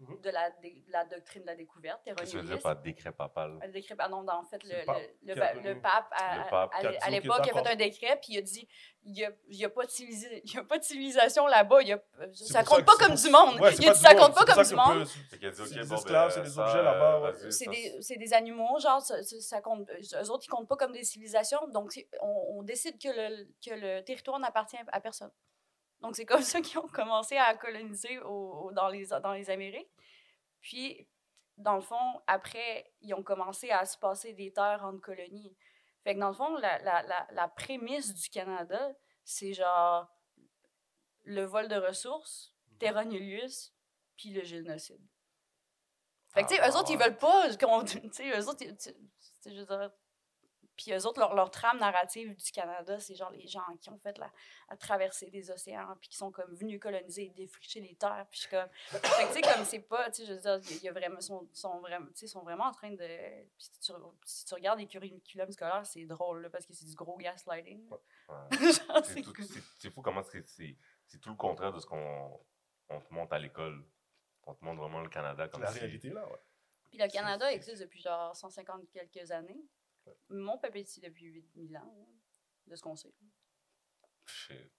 [0.00, 0.20] Mhm.
[0.22, 2.74] de, la, dé- de la doctrine de la découverte, Qu'est-ce que tu veux dire par
[2.82, 3.60] décret papal?
[3.64, 7.10] Le décret, ah non, en fait, le, pape le, le, pape, à, Le pape à-
[7.10, 8.68] l'époque, il a fait un décret, puis il a dit
[9.04, 11.46] il n'y a, il y a, pas de civilisation- il y a pas de civilisation
[11.46, 11.78] là-bas,
[12.32, 13.60] ça pour compte que- pas comme du monde.
[13.60, 15.06] Ouais, il a dit ça compte pas comme du monde.
[15.06, 17.32] C'est des bon, esclaves, ben, c'est des objets là-bas,
[18.00, 21.92] C'est des, animaux, genre, ça, compte, eux autres, ils comptent pas comme des civilisations, donc
[22.20, 23.08] on, décide que
[23.76, 25.30] le territoire n'appartient à personne.
[26.04, 29.48] Donc c'est comme ça qu'ils ont commencé à coloniser au- au- dans, les, dans les
[29.48, 29.90] Amériques.
[30.60, 31.08] Puis,
[31.56, 35.56] dans le fond, après, ils ont commencé à se passer des terres entre colonies.
[36.02, 38.92] Fait que dans le fond, la, la, la, la prémisse du Canada,
[39.24, 40.06] c'est genre
[41.22, 43.72] le vol de ressources, terra nullius,
[44.16, 45.00] puis le génocide.
[46.34, 47.82] Fait que, tu sais, Ah, eux autres, ils veulent pas qu'on.
[47.84, 49.90] Tu sais, eux autres, ils- tu sais, je veux dire.
[50.76, 53.98] Puis eux autres, leur, leur trame narrative du Canada, c'est genre les gens qui ont
[53.98, 54.30] fait la,
[54.68, 58.26] la traversée des océans, puis qui sont comme venus coloniser et défricher les terres.
[58.30, 58.68] Puis je suis comme.
[58.88, 60.10] Fait que, tu sais, comme c'est pas.
[60.10, 61.20] Tu sais, je veux dire, il y a- il y a vraiment.
[61.20, 62.96] Sont, sont, vraiment, sont en train de.
[63.56, 63.92] Puis si tu,
[64.24, 67.88] si tu regardes les curriculums scolaires, c'est drôle, là, parce que c'est du gros gaslighting.
[67.88, 67.98] Ouais.
[69.78, 72.40] C'est fou comment c'est- tout le contraire de ce qu'on
[72.88, 73.84] on te montre à l'école.
[74.46, 76.38] On te montre vraiment le Canada comme La si- réalité, là, ouais.
[76.90, 79.60] Puis le Canada existe depuis genre 150 quelques années.
[80.28, 82.08] Mon peuple est ici depuis 8000 ans,
[82.66, 83.14] de ce qu'on sait.
[84.26, 84.72] Shit.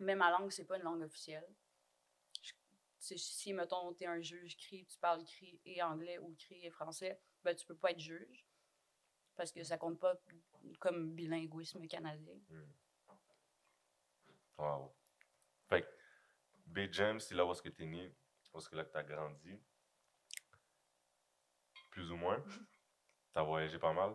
[0.00, 1.46] Mais ma langue, c'est pas une langue officielle.
[2.42, 6.70] Je- si, mettons, t'es un juge cri, tu parles cri et anglais ou cri et
[6.70, 8.46] français, ben tu peux pas être juge.
[9.36, 10.20] Parce que ça compte pas
[10.78, 12.38] comme bilinguisme canadien.
[14.58, 14.94] Wow.
[15.68, 15.88] Fait que
[16.66, 18.14] Bay James, c'est là où est-ce que t'es né,
[18.52, 19.58] où est-ce que là que t'as grandi?
[21.90, 22.44] Plus ou moins?
[23.32, 24.14] T'as voyagé pas mal.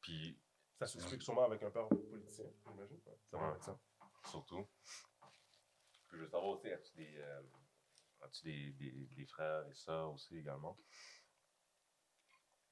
[0.00, 0.38] Puis,
[0.78, 3.00] Ça s'explique sûrement avec un père politicien, j'imagine.
[3.06, 3.78] Ouais, Ça va avec ça.
[4.30, 4.68] surtout.
[6.08, 7.42] Puis je veux savoir aussi, as-tu des, euh,
[8.22, 10.76] as-tu des, des, des frères et sœurs aussi également?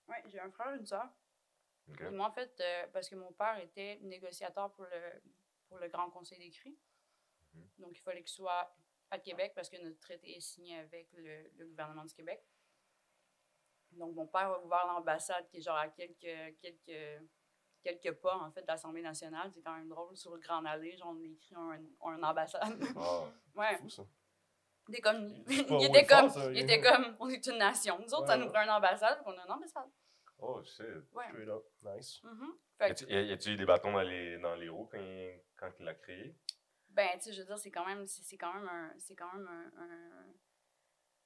[0.09, 1.09] Oui, j'ai un frère et une soeur.
[1.89, 1.97] Ok.
[1.97, 5.23] Puis moi, en fait, euh, parce que mon père était négociateur pour le,
[5.67, 6.79] pour le Grand Conseil d'écrit.
[7.55, 7.69] Mhm.
[7.79, 8.75] Donc, il fallait qu'il soit
[9.11, 12.43] à Québec parce que notre traité est signé avec le, le gouvernement du Québec.
[13.97, 17.23] Donc, mon père a ouvert l'ambassade qui est genre à quelques, quelques
[17.83, 19.51] quelques pas, en fait, de l'Assemblée nationale.
[19.53, 20.17] C'est quand même drôle.
[20.17, 22.63] Sur le Grand Allée, genre, on écrit un, un ambassade.
[23.55, 23.77] Ouais.
[23.79, 24.03] Fou, ça.
[24.89, 27.99] Des comme, il était comme, ça, il était comme, on est une nation.
[27.99, 28.53] Nous autres, ça Ouais, nous ouais.
[28.53, 29.89] prend une ambassade, on a une ambassade.
[30.39, 30.85] Oh, shit.
[31.13, 31.29] Ouais.
[31.29, 31.65] Straight up.
[31.83, 32.21] Nice.
[32.25, 32.53] Mhm.
[32.53, 35.41] Y que, a-tu- y a-tu eu des bâtons dans les, dans les roues quand il,
[35.57, 36.37] quand il l'a créé?
[36.89, 39.15] ben, tu sais, je veux dire, c'est quand même, c'est c'est quand même un, c'est
[39.17, 40.33] quand même un, un-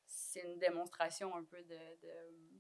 [0.07, 2.58] c'est une démonstration un peu de, de,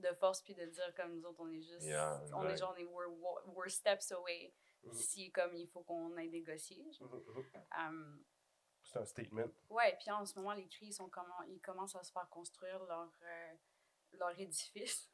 [0.00, 2.74] de force, puis de dire comme nous autres, on est juste, Yeah, on est genre,
[2.74, 3.10] des- we're,
[3.46, 4.54] we're steps away.
[4.84, 4.92] Mhm.
[4.92, 6.82] Si comme il faut qu'on aille négocier.
[7.00, 7.44] Mhm, mhm.
[7.76, 8.24] Um,
[8.82, 9.48] C'est un statement.
[9.68, 12.28] Ouais, puis en ce moment, les cris, ils, sont comment, ils commencent à se faire
[12.30, 13.54] construire leur, euh,
[14.12, 15.10] leur édifice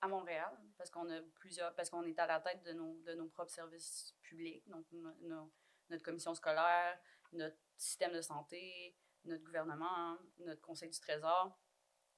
[0.00, 3.14] à Montréal, parce qu'on a plusieurs, parce qu'on est à la tête de nos, de
[3.14, 5.52] nos propres services publics, donc no- no-
[5.90, 6.98] notre commission scolaire,
[7.32, 11.58] notre système de santé, notre gouvernement, notre conseil du trésor.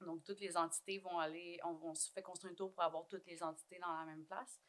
[0.04, 3.06] Donc, toutes les entités vont aller, on, on se fait construire un tour pour avoir
[3.08, 4.60] toutes les entités dans la même place.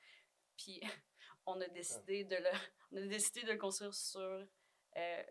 [0.57, 0.81] Puis,
[1.45, 2.49] on a décidé de le,
[2.91, 5.23] on a décidé de le construire sur euh,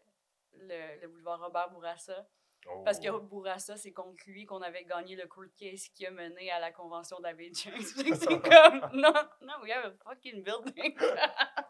[0.55, 2.29] le, le boulevard Robert Bourassa.
[2.67, 2.83] Oh.
[2.85, 6.51] Parce que Bourassa, c'est contre lui qu'on avait gagné le court case qui a mené
[6.51, 7.17] à la convention.
[7.23, 7.57] Fait que
[8.15, 10.95] c'est comme, non, non, we have a fucking building.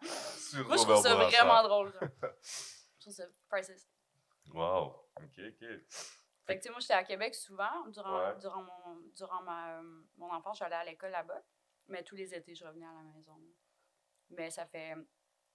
[0.03, 1.45] Sur Moi, je trouve ça Bourassa.
[1.45, 1.93] vraiment drôle.
[1.93, 2.09] genre.
[2.43, 3.89] Je trouve ça priceless.
[4.53, 4.97] Wow.
[5.17, 5.65] OK, OK.
[6.47, 7.87] Fait que, tu sais, moi, j'étais à Québec souvent.
[7.89, 8.39] Durant, Ouais.
[8.39, 9.83] durant, mon, durant ma,
[10.17, 11.43] mon enfance, j'allais à l'école là-bas.
[11.89, 13.41] Mais tous les étés, je revenais à la maison.
[14.31, 14.95] Mais ça fait,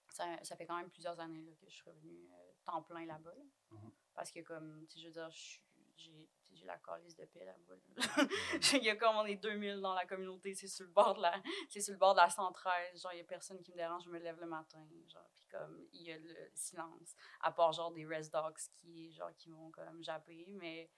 [0.10, 3.06] ça, ça fait quand même plusieurs années là, que je suis revenue euh, temps plein
[3.06, 3.34] là-bas.
[3.36, 3.44] là.
[3.72, 3.92] Mhm.
[4.14, 5.65] Parce que, comme, tu sais, je veux dire, je suis-
[5.98, 7.76] j'ai la calice de paix là-bas.
[7.76, 8.28] là.
[8.74, 11.22] il y a comme on est 2000 dans la communauté, c'est sur le bord de
[11.22, 11.34] la,
[11.70, 13.02] c'est sur le bord de la 113.
[13.02, 14.86] Genre, il y a personne qui me dérange, je me lève le matin.
[15.12, 17.16] Genre, puis comme, il y a le silence.
[17.42, 20.46] À part, genre, des rest dogs qui, genre, qui vont comme japper.
[20.50, 20.90] Mais,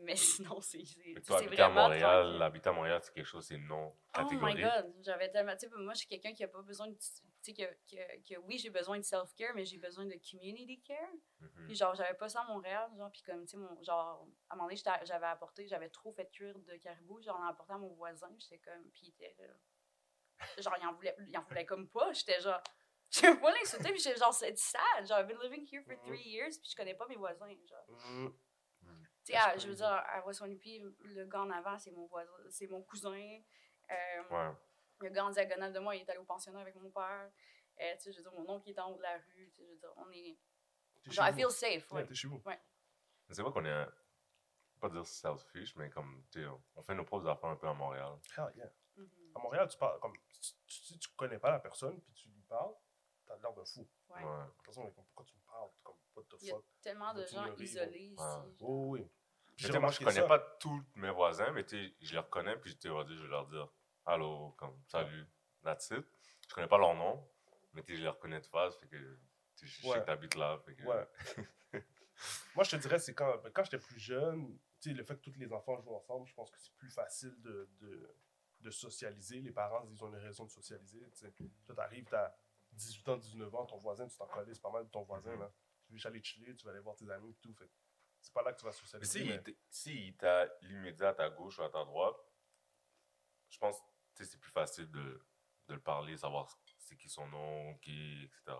[0.00, 3.94] mais sinon, c'est, habiter à vraiment Montréal, habiter à Montréal, c'est quelque chose, c'est non
[4.18, 5.56] Oh my god, j'avais tellement.
[5.56, 6.96] Tu sais, moi, je suis quelqu'un qui a pas besoin de.
[7.44, 10.80] Tu sais, que, que, que oui, j'ai besoin de self-care, mais j'ai besoin de community
[10.82, 11.10] care.
[11.40, 11.66] Mhm.
[11.66, 14.54] Puis genre, j'avais pas ça à Montréal, genre, puis comme, tu sais, mon- genre, à
[14.54, 17.78] un moment donné, j'avais apporté, j'avais trop fait cuire de caribou, genre, ai apporté à
[17.78, 19.54] mon voisin, j'étais comme, puis il était là.
[20.58, 22.62] Genre, il en voulait, il en voulait comme pas, j'étais genre,
[23.10, 26.26] je pas l'insulter, puis j'étais genre, c'est sad, genre, I've been living here for three
[26.26, 27.86] years, puis je connais pas mes voisins, genre.
[29.24, 32.32] Tu sais, à- je veux dire, à West-Wanipi, le gars en avant, c'est mon voisin,
[32.50, 33.40] c'est mon cousin.
[33.90, 34.22] Euh,
[35.00, 35.08] Ouais.
[35.08, 37.30] le gars en diagonale de moi, il est allé au pensionnat avec mon père.
[37.80, 39.50] Euh, tu sais, je veux dire, mon oncle il est en haut de la rue.
[39.50, 40.38] Tu sais, je veux dire, on est.
[41.02, 41.38] T'es Genre, chez I vous.
[41.38, 41.90] feel safe.
[41.92, 42.06] Ouais, Ouais.
[42.06, 42.40] t'es chez vous.
[42.46, 42.60] Mais
[43.30, 43.86] C'est vrai qu'on est,
[44.80, 47.74] pas dire selfish, mais comme, tu sais, on fait nos propres affaires un peu à
[47.74, 48.12] Montréal.
[48.36, 48.70] Hell yeah.
[48.96, 49.08] Mhm.
[49.34, 50.14] À Montréal, tu parles comme.
[50.30, 52.74] Si tu, tu, tu connais pas la personne, puis tu lui parles,
[53.26, 53.88] t'as l'air d'un fou.
[54.10, 54.22] Ouais.
[54.22, 54.44] Ouais.
[54.44, 55.70] De toute façon, comme, pourquoi tu me parles?
[55.82, 56.64] Comme, what the Il y a fuck?
[56.80, 58.22] tellement de gens isolés ici.
[58.22, 58.56] Ouais.
[58.58, 58.70] genre.
[58.70, 59.10] Oh, oui.
[59.56, 60.26] Puis sais, moi, je connais ça.
[60.26, 63.46] pas tous mes voisins, mais tu sais, je les reconnais, puis sais, je vais leur
[63.46, 63.68] dire
[64.06, 65.26] allô, comme salut,
[65.62, 66.04] that's it.
[66.48, 67.26] Je connais pas leur nom,
[67.72, 68.96] mais je les reconnais de face, fait que
[69.56, 70.00] tu sais, je sais Ouais.
[70.00, 70.58] que t'habites là.
[70.64, 71.08] Fait que, Ouais.
[72.54, 75.16] Moi, je te dirais, c'est quand, ben, quand j'étais plus jeune, tu sais, le fait
[75.16, 78.16] que tous les enfants jouent ensemble, je pense que c'est plus facile de, de,
[78.60, 79.40] de socialiser.
[79.40, 81.00] Les parents, ils ont une raison de socialiser.
[81.10, 81.32] Tu sais.
[81.66, 82.32] Toi, t'arrives, t'as
[82.72, 85.32] 18 ans, 19 ans, ton voisin, tu t'en connais, c'est pas mal de ton voisin.
[85.32, 85.40] Mhm.
[85.40, 85.52] Là.
[85.86, 87.52] Tu veux aller chiller, tu vas aller voir tes amis et tout.
[87.54, 87.68] Fait.
[88.20, 89.18] C'est pas là que tu vas Mais socialiser.
[89.20, 92.16] si mais- il si il t'a l'immédiat à ta gauche ou à ta droite,
[93.50, 93.76] je pense
[94.22, 95.20] c'est plus facile de,
[95.68, 96.48] de le parler, savoir
[96.78, 98.56] c'est qui son nom, qui, etc.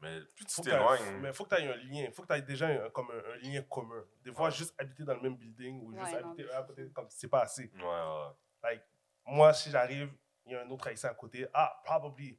[0.00, 1.20] Mais plus tu Faut que t'aies- t'éloignes.
[1.20, 2.04] mais faut que tu aies un lien.
[2.06, 4.02] Il faut que tu aies déjà un, comme un, un lien commun.
[4.22, 4.50] Des fois, Ouais.
[4.50, 7.42] juste habiter dans le même building ou juste non, habiter à côté, comme c'est pas
[7.42, 7.70] assez.
[7.74, 8.28] Ouais, ouais.
[8.62, 8.82] Like,
[9.26, 10.10] moi, si j'arrive,
[10.46, 12.38] il y a un autre haïtien à côté, ah, probably.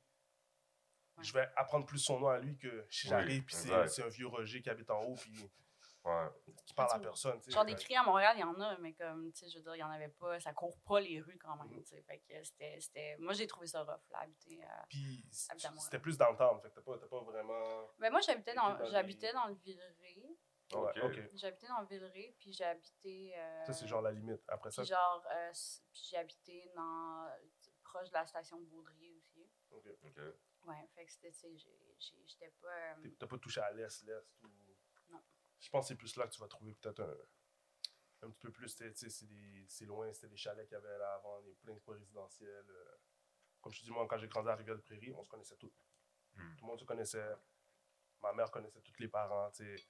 [1.22, 3.88] Je vais apprendre plus son nom à lui que si Oui, j'arrive, puis c'est exact.
[3.90, 5.32] c'est un vieux Roger qui habite en haut, puis
[6.06, 6.30] ouais.
[6.66, 7.40] qui parle à personne.
[7.48, 9.64] Genre des cris à Montréal, il y en a, mais comme, tu sais, je veux
[9.64, 11.84] dire, il y en avait pas, ça court pas les rues quand même, Mhm.
[11.84, 12.02] tu sais.
[12.04, 14.86] Fait que c'était, c'était, moi j'ai trouvé ça rough, là, habiter à...
[14.90, 17.88] Puis c'était plus downtown, fait que t'as pas, t'as pas vraiment.
[18.00, 20.38] Ben moi j'habitais dans, dans j'habitais dans le Villeray,
[20.74, 20.98] Ok.
[21.04, 21.30] Ok.
[21.34, 23.34] j'habitais dans le Villeray, puis j'ai habité...
[23.38, 24.42] euh, Ça, c'est genre la limite.
[24.48, 25.52] Après ça, Puis genre, euh,
[25.94, 27.28] j'ai habité dans,
[27.84, 29.50] proche de la station de Baudry aussi.
[29.72, 29.86] Ok.
[30.64, 32.68] Ouais, fait que c'était, tu sais, j'ai- j'ai- j'étais pas...
[32.70, 34.14] euh, t'as pas touché à l'est, l'est.
[34.44, 34.48] Ou...
[35.62, 38.52] Je pense que c'est plus là que tu vas trouver peut-être un, un petit peu
[38.52, 38.68] plus.
[38.68, 42.66] C'est loin, c'était des chalets qu'il y avait là avant, des plein de résidentiels.
[42.70, 42.98] euh.
[43.62, 45.72] Comme je te dis, moi, quand j'ai grandi à Rivière-de-Prairie, on se connaissait tous.
[46.34, 46.56] Hmm.
[46.58, 47.36] Tout le monde se connaissait.
[48.22, 49.88] Ma mère connaissait tous les parents, tu sais.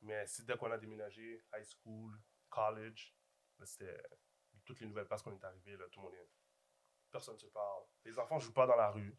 [0.00, 3.14] Mais c'est dès qu'on a déménagé, high school, college,
[3.64, 4.02] c'était
[4.64, 6.28] toutes les nouvelles places qu'on est arrivé, là, tout le monde est...
[7.10, 7.84] Personne ne se parle.
[8.04, 9.16] Les enfants jouent pas dans la rue.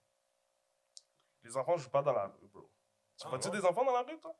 [1.43, 2.69] Les enfants jouent pas dans la rue, bro.
[3.17, 4.35] Tu Ah, vois-tu des enfants dans la rue, toi?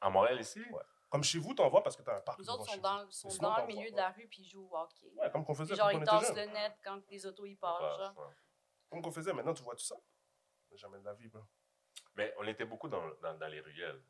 [0.00, 0.60] À Montréal ici?
[0.70, 0.82] Ouais.
[1.10, 2.38] Comme chez vous, t'en vois parce que t'as un parc.
[2.38, 4.42] Les autres sont dans, sont Mais sinon, dans t'en le milieu de la rue puis
[4.42, 5.10] ils jouent au hockey.
[5.16, 5.98] Ouais, comme qu'on faisait Puis genre, ils
[6.34, 6.36] jeunes.
[6.36, 7.80] le net quand les autos y passent.
[7.80, 8.18] Ouais, genre.
[8.18, 8.34] ouais.
[8.90, 9.96] Comme qu'on faisait, maintenant, tu vois tout ça?
[10.74, 11.40] Jamais de la vie, bro.
[12.14, 14.02] Mais on était beaucoup dans, dans, dans les ruelles.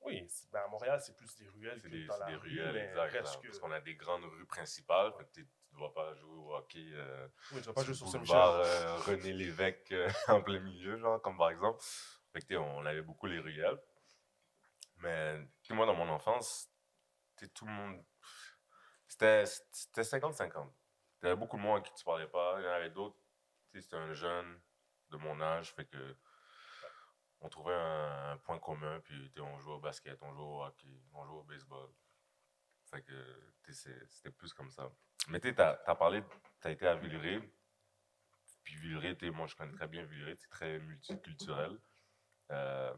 [0.00, 2.34] Oui, ben, à Montréal, c'est plus des ruelles C'est que des, dans c'est la des
[2.36, 3.40] rue, ruelles, mais exact.
[3.40, 5.12] que- Parce qu'on a des grandes rues principales.
[5.16, 7.82] Fait que t'es- tu ne vas pas jouer au hockey euh, Oui, tu vas pas
[7.84, 8.36] jouer sur Saint-Michel.
[8.36, 11.82] euh, René Lévesque euh, en plein milieu, genre, comme par exemple.
[12.32, 13.80] Fait que, on avait beaucoup les ruelles.
[14.96, 16.70] Mais moi, dans mon enfance,
[17.54, 18.04] tout le monde.
[19.06, 20.70] C'était c'était 50-50.
[21.22, 22.56] Il y avait beaucoup de monde à qui tu parlais pas.
[22.60, 23.18] Il y en avait d'autres.
[23.72, 24.60] C'était un jeune
[25.10, 25.72] de mon âge.
[25.74, 26.16] Fait que.
[27.40, 31.26] On trouvait un, point commun, puis on jouait au basket, on jouait au hockey, on
[31.26, 31.90] jouait au baseball.
[32.90, 33.12] Fait que
[33.70, 34.90] c'était plus comme ça.
[35.28, 36.22] Mais tu as, parlé,
[36.62, 37.42] tu as été à Villeray.
[38.62, 41.78] Puis Villeray, moi je connais très bien Villeray, c'est très multiculturel.
[42.50, 42.94] Euh,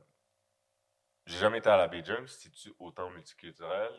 [1.27, 3.93] J'ai jamais été à la Bay James, c'est-tu autant multiculturel?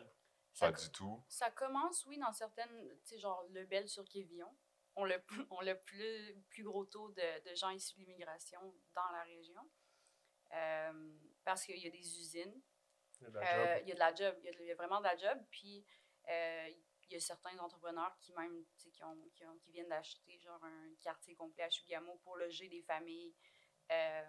[0.54, 1.22] Ça, Pas du tout.
[1.28, 4.50] ça commence, oui, dans certaines, tu sais, genre le Bel sur Quévillon.
[4.96, 8.60] On le, on le plus, plus gros taux de, de gens issus de l'immigration
[8.94, 9.70] dans la région.
[10.54, 11.12] Euh,
[11.44, 12.60] parce qu'il y a des usines,
[13.20, 13.82] Il y a de la Euh, job.
[13.82, 15.04] il y a de la job, il y a, de- il y a vraiment de
[15.04, 15.38] la job.
[15.50, 15.84] Puis
[16.30, 16.68] euh,
[17.04, 19.88] il y a certains entrepreneurs qui même tu sais, qui, ont, qui, ont- qui viennent
[19.88, 23.34] d'acheter genre un quartier complet à Chugamo pour loger des familles.
[23.92, 24.22] euh,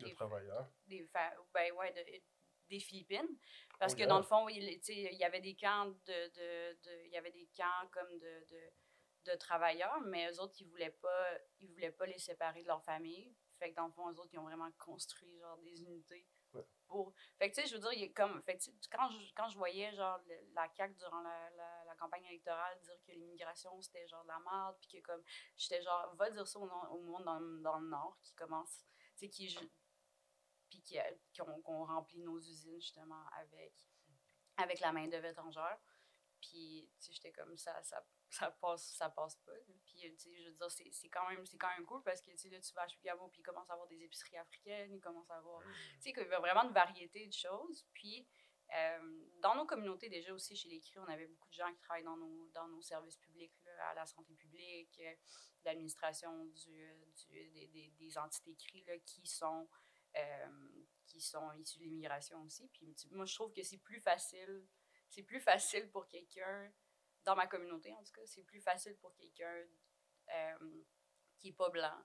[0.00, 0.68] de des, travailleurs.
[0.86, 1.08] des,
[1.52, 2.22] ben ouais, de-
[2.68, 3.38] des Philippines.
[3.78, 4.08] Parce Oh, que yeah.
[4.08, 7.32] dans le fond, il, il y avait des camps de, de, de- il y avait
[7.32, 8.72] des camps comme de, de,
[9.32, 12.82] de travailleurs, mais eux autres, ils voulaient pas, ils voulaient pas les séparer de leur
[12.84, 13.34] famille.
[13.58, 16.64] Fait que dans le fond, eux autres, ils ont vraiment construit genre des unités Ouais.
[16.88, 17.14] pour.
[17.38, 19.48] Fait que tu sais, je veux dire, il est comme, fait que, quand je, quand
[19.48, 23.80] je voyais genre le- la CAQ durant la, la, la campagne électorale dire que l'immigration
[23.82, 25.22] c'était genre de la merde, puis que comme,
[25.56, 28.84] j'étais genre, va dire ça au, au monde dans, dans le Nord qui commence,
[29.16, 29.48] tu sais, qui
[30.70, 33.74] puis qui, a- qu'on qu'on remplit nos usines justement avec,
[34.56, 35.78] avec la main-d'œuvre étrangère.
[36.40, 39.52] Puis, tu sais, j'étais comme ça, ça, ça passe, ça passe pas.
[39.84, 42.38] Puis, tu sais, je veux dire, c'est quand, même- quand même cool parce que, tu
[42.38, 45.00] sais, là, tu vas à Chugamo, puis il commence à avoir des épiceries africaines, il
[45.00, 47.84] commence à avoir, tu sais, qu'il y a vraiment une variété de choses.
[47.92, 48.26] Puis,
[48.74, 51.80] euh, dans nos communautés, déjà aussi, chez les CRI, on avait beaucoup de gens qui
[51.80, 55.14] travaillent dans nos, dans nos services publics, là, à la santé publique, euh,
[55.64, 59.89] l'administration du, euh, du- des, des, des entités CRI, là, qui sont euh,
[61.06, 62.68] qui sont issus de l'immigration aussi.
[62.68, 64.66] Puis moi, je trouve que c'est plus facile,
[65.08, 66.72] c'est plus facile pour quelqu'un,
[67.24, 69.66] dans ma communauté en tout cas, c'est plus facile pour quelqu'un
[70.32, 70.82] euh,
[71.38, 72.04] qui n'est pas blanc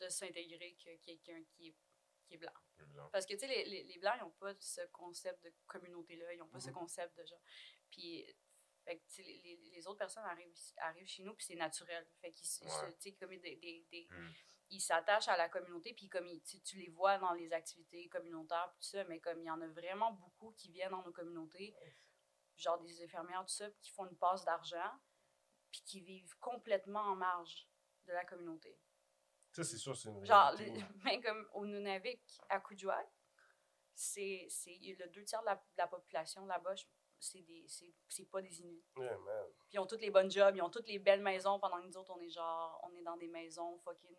[0.00, 1.76] de s'intégrer que quelqu'un qui est,
[2.24, 2.52] qui est blanc.
[3.12, 6.32] Parce que, tu sais, les, les, les Blancs, ils n'ont pas ce concept de communauté-là,
[6.34, 6.74] ils n'ont pas ce Mhm.
[6.74, 7.40] concept de genre.
[7.90, 8.26] Puis,
[8.84, 12.04] fait que, les, autres personnes arrivent, chez nous, puis c'est naturel.
[12.20, 12.70] Fait qu'ils, Ouais.
[12.70, 14.32] se- tu sais, comme des, des, des- Mm.
[14.72, 18.08] Ils s'attachent à la communauté, puis comme ils- tu, tu les vois dans les activités
[18.08, 21.12] communautaires, tout ça, mais comme il y en a vraiment beaucoup qui viennent dans nos
[21.12, 21.74] communautés,
[22.56, 24.90] genre des infirmières, tout ça, qui font une passe d'argent,
[25.70, 27.68] puis qui vivent complètement en marge
[28.06, 28.78] de la communauté.
[29.52, 30.80] Ça, c'est sûr, c'est une Genre, réalité.
[30.80, 33.08] le- ben comme au Nunavik, à Coudjouac,
[33.94, 36.74] c'est le deux tiers de la, de la population là-bas,
[37.18, 38.84] c'est des c'est c'est pas des Inuits.
[38.96, 39.16] Yeah.
[39.68, 41.86] Puis ils ont toutes les bonnes jobs, ils ont toutes les belles maisons, pendant que
[41.86, 44.14] nous autres, on est genre, on est dans des maisons fucking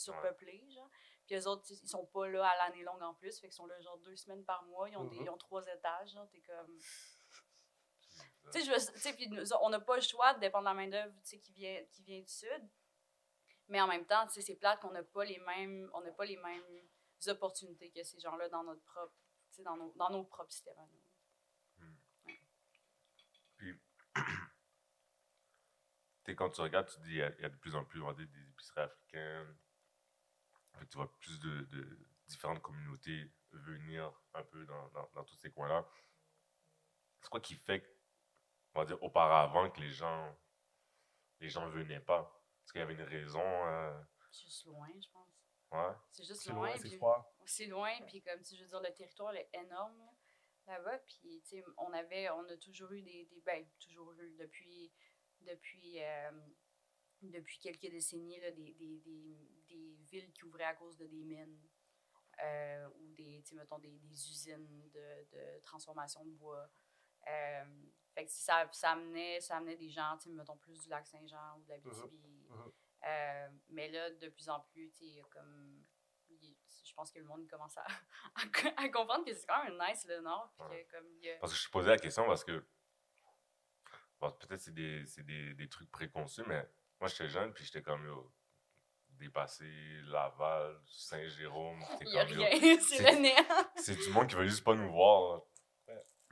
[0.00, 0.88] surpeuplées, genre.
[1.26, 3.66] Puis eux autres, ils sont pas là à l'année longue en plus, fait qu'ils sont
[3.66, 5.22] là genre deux semaines par mois, ils ont, des, Mhm.
[5.24, 6.78] ils ont trois étages, genre, t'es comme...
[8.52, 9.28] Tu sais, puis
[9.60, 12.02] on n'a pas le choix de dépendre de la main-d'œuvre, tu sais, qui vient, qui
[12.04, 12.70] vient du Sud.
[13.68, 16.12] Mais en même temps, tu sais, c'est plate qu'on n'a pas les mêmes, on n'a
[16.12, 16.62] pas les mêmes
[17.26, 19.12] opportunités que ces gens-là dans notre propre,
[19.50, 21.02] tu sais, dans nos, dans nos propres systèmes à nous.
[23.56, 23.80] Puis,
[26.36, 28.00] quand tu regardes, tu dis, il y, a- il y a de plus en plus
[28.14, 29.56] des épiceries africaines.
[30.78, 35.24] Fait que tu vois plus de, de différentes communautés venir un peu dans, dans, dans
[35.24, 35.88] tous ces coins-là.
[37.22, 37.88] C'est quoi qui fait, que,
[38.74, 40.36] on va dire, auparavant que les gens
[41.40, 42.42] les gens venaient pas?
[42.62, 43.40] Est-ce qu'il y avait une raison?
[43.42, 45.28] euh, C'est juste loin, je pense.
[45.72, 45.94] ouais.
[46.10, 46.72] C'est juste loin.
[46.76, 47.34] c'est puis- froid.
[47.44, 50.12] c'est loin, puis comme, tu je veux dire, le territoire est énorme là,
[50.66, 54.34] là-bas, puis, tu sais, on avait, on a toujours eu des, des ben, toujours eu,
[54.36, 54.92] depuis,
[55.40, 56.30] depuis, euh,
[57.22, 59.36] depuis quelques décennies, là, des, des, des,
[59.68, 61.60] des villes qui ouvraient à cause de des mines,
[62.42, 66.68] euh, ou des, mettons, des, des usines de, de transformation de bois.
[67.28, 67.64] Euh,
[68.14, 71.64] fait que ça, ça, amenait, ça amenait des gens, mettons, plus du lac Saint-Jean ou
[71.64, 72.12] de la BTB.
[72.48, 72.72] mhm.
[73.04, 74.90] Euh, mais là, de plus en plus,
[75.30, 75.84] comme.
[76.28, 77.84] il- je pense que le monde commence à,
[78.36, 80.54] à, à comprendre que c'est quand même nice le Nord.
[80.60, 80.84] Ouais.
[80.84, 82.64] que comme a- Parce que je te posais la question parce que
[84.20, 86.66] bon, peut-être c'est des, c'est des, des trucs préconçus, mais
[87.00, 88.32] moi j'étais jeune puis j'étais comme yo,
[89.08, 89.64] dépassé
[90.04, 93.64] Laval, Saint-Jérôme, il y a comme, yo, rien, c'est c'est- le néant.
[93.76, 95.42] c'est du monde qui veut juste pas nous voir.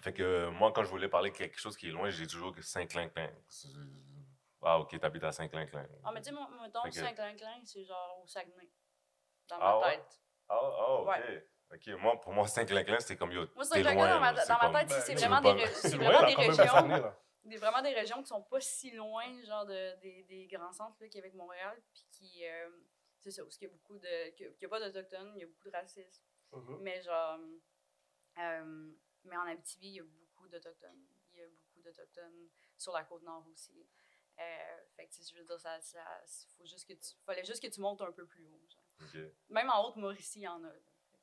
[0.03, 2.53] Fait que moi quand je voulais parler de quelque chose qui est loin, j'ai toujours
[2.55, 3.31] que Saint-Clinclin.
[4.67, 5.87] Ah, ok, t'habites à Saint-Clinclin.
[6.05, 6.93] Ah, mais mon, mettons, Ok.
[6.95, 8.71] Saint-Clinclin, c'est genre au Saguenay.
[9.49, 9.97] Dans Ah ma ouais?
[9.97, 10.21] tête.
[10.49, 11.09] Ah, ah, ok.
[11.09, 11.49] Ouais.
[11.73, 13.47] Ok, moi, pour moi, Saint-Clinclin, c'était comme yo.
[13.55, 17.05] Moi, t'es Saint-Clinclin, dans ma, dans ma tête, Ben, c'est tu vraiment, des, régions.
[17.45, 20.97] Des, vraiment des régions qui sont pas si loin, genre de, des, des grands centres,
[21.03, 22.71] là, Québec-Montréal, puis qui, euh,
[23.21, 25.45] c'est ça, où il y a beaucoup de, qu'il n'y a pas d'Autochtones, il y
[25.45, 26.79] a beaucoup de racisme, Mhm.
[26.81, 27.39] mais genre,
[28.39, 28.93] euh,
[29.25, 33.05] mais en Abitibi, il y a beaucoup d'Autochtones, il y a beaucoup d'Autochtones sur la
[33.05, 33.87] Côte-Nord aussi,
[34.41, 36.03] euh, fait que, tu sais, je veux dire, ça, ça,
[36.57, 39.31] faut juste que tu, fallait juste que tu montes un peu plus haut, genre.
[39.51, 40.73] Même en Haute-Mauricie, il y en a,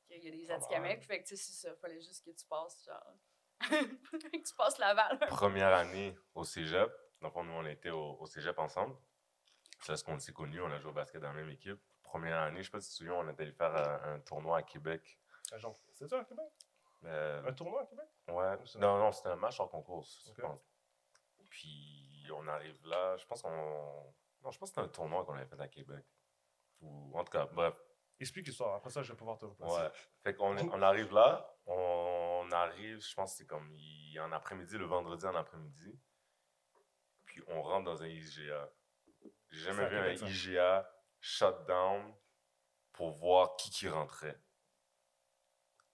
[0.08, 1.00] qu'il y a des Ah, Atikamekw, ouais.
[1.00, 3.16] fait que, tu sais, c'est ça, fallait juste que tu passes, genre,
[4.10, 5.18] que tu passes Laval.
[5.28, 6.90] Première année au cégep.
[7.20, 8.96] Dans le fond, nous, on était au, au cégep ensemble.
[9.80, 10.60] C'est là ce qu'on s'est connus.
[10.60, 11.78] On a joué au basket dans la même équipe.
[12.02, 14.20] Première année, je sais pas si tu te souviens, on était allé faire un, un
[14.20, 15.18] tournoi à Québec.
[15.92, 16.46] C'est ça, à Québec?
[17.04, 18.06] Euh, Un tournoi à Québec?
[18.28, 18.56] Ouais.
[18.78, 20.60] Non, non, c'était un match hors concours, je pense.
[21.50, 23.50] Puis on arrive là, je pense qu'on.
[24.42, 26.04] Non, je pense que c'était un tournoi qu'on avait fait à Québec.
[26.80, 27.74] Ou en tout cas, bref.
[28.20, 28.76] Explique l'histoire.
[28.76, 29.74] Après ça, je vais pouvoir te replacer.
[29.82, 29.90] Ouais.
[30.22, 34.76] Fait qu'on on arrive là, on arrive, je pense que c'est comme il- en après-midi,
[34.78, 35.98] le vendredi en après-midi.
[37.24, 38.70] Puis on rentre dans un IGA.
[39.50, 40.26] J'ai jamais vu un ça.
[40.26, 42.14] IGA shutdown
[42.92, 44.38] pour voir qui qui rentrait.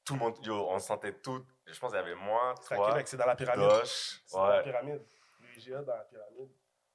[0.04, 1.44] Tout le monde, yo, on se sentait tout.
[1.66, 3.68] Je pense qu'il y avait moi, toi, Québec, c'est dans la pyramide.
[3.68, 5.04] Dosh, C'est dans la pyramide.
[5.40, 6.50] Le IGA dans la pyramide.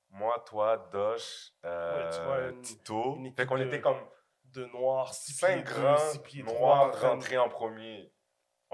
[0.10, 3.16] moi, toi, Dosh, euh, Ouais, tu vois, une- Tito.
[3.18, 4.04] une fait qu'on était comme
[4.46, 6.60] De noirs, 6 pieds cinq 2, grands 6 pieds 3.
[6.90, 8.13] noirs rentrés en premier.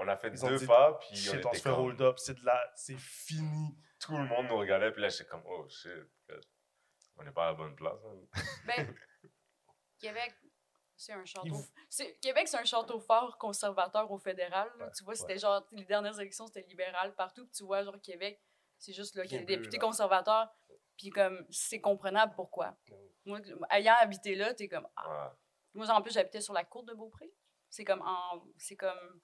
[0.02, 1.80] On a fait Ils deux dit, pas, puis on Shit, on était se fait comme...
[1.80, 2.72] hold up, c'est de la...
[2.74, 3.76] C'est fini.
[3.98, 5.90] Tout le monde nous regardait, puis là, j'étais comme, oh shit,
[7.16, 8.00] on n'est pas à la bonne place.
[8.06, 8.40] hein.
[8.66, 8.94] Ben,
[9.98, 10.34] Québec,
[10.96, 11.62] c'est un château.
[12.22, 14.70] Québec, c'est un château fort conservateur au fédéral.
[14.78, 15.18] Ouais, tu vois, ouais.
[15.18, 17.44] c'était genre, les dernières élections, c'était libéral partout.
[17.44, 18.42] Puis tu vois, genre, Québec,
[18.78, 19.82] c'est juste là qu'il y a des députés là.
[19.82, 20.48] conservateurs.
[20.96, 22.74] Puis comme, c'est comprenable pourquoi.
[23.26, 25.08] Moi, ayant habité là, t'es comme, ah.
[25.08, 25.36] Ouais.
[25.74, 27.32] Moi, en plus, j'habitais sur la côte de Beaupré.
[27.68, 28.42] C'est comme en.
[28.56, 29.20] C'est comme.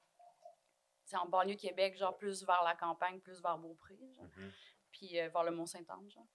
[1.06, 4.24] C'est en banlieue Québec, genre plus vers la campagne, plus vers Beaupré, genre.
[4.36, 4.52] Mhm.
[4.90, 6.26] Puis euh, vers le Mont-Saint-Anne, genre.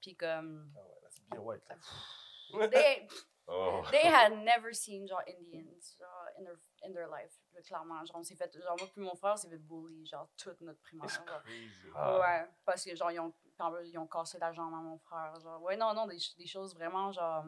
[0.00, 0.72] Puis comme.
[0.76, 1.62] Ah ouais, là, c'est bien white.
[1.68, 2.68] là.
[2.68, 3.06] They,
[3.48, 3.82] Oh.
[3.90, 8.04] they had never seen, genre, Indians, genre, in their, in their life, là, clairement.
[8.06, 8.50] Genre, on s'est fait.
[8.56, 11.08] Genre, moi puis mon frère, on s'est fait bully, genre, toute notre primaire.
[11.08, 11.24] Genre.
[11.42, 11.68] crazy.
[11.94, 12.18] Ah.
[12.20, 15.38] Ouais, parce que, genre, ils ont, quand ils ont cassé la jambe à mon frère.
[15.40, 17.44] Genre, ouais, non, non, des, des choses vraiment, genre,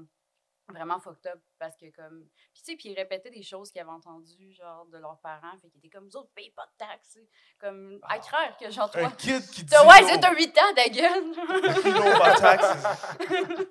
[0.69, 1.41] vraiment fucked up.
[1.59, 2.29] Parce que, comme.
[2.53, 5.59] Puis, tu sais, puis ils répétaient des choses qu'ils avaient entendues, genre, de leurs parents.
[5.61, 7.19] Fait qu'ils étaient comme, vous autres, payez pas de taxes.
[7.59, 8.19] Comme, à Ah.
[8.19, 9.11] croire que, genre, Un toi.
[9.17, 11.35] kid qui dit Ouais, c'est t'as 8 ans, ta gueule!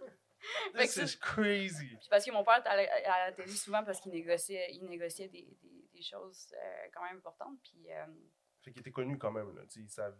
[0.75, 1.87] This is crazy.
[1.87, 4.85] Puis parce que mon père était à la, à télé souvent parce qu'il négociait, il
[4.89, 7.57] négociait des, des, des choses euh, quand même importantes.
[7.63, 8.05] Puis, euh,
[8.61, 9.55] Fait qu'il était connu quand même.
[9.55, 9.61] Là.
[9.63, 10.17] tu sais, il sav-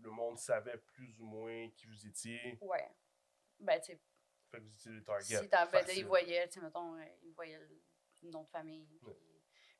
[0.00, 2.56] Le monde savait plus ou moins qui vous étiez.
[2.62, 2.88] ouais.
[3.58, 4.00] Ben, tu sais,
[5.04, 5.42] Target.
[5.42, 5.98] si t'avais, facile.
[5.98, 7.58] il voyait, tu sais, mettons, euh, il voyait
[8.22, 8.88] le nom de famille.
[9.02, 9.16] Ouais.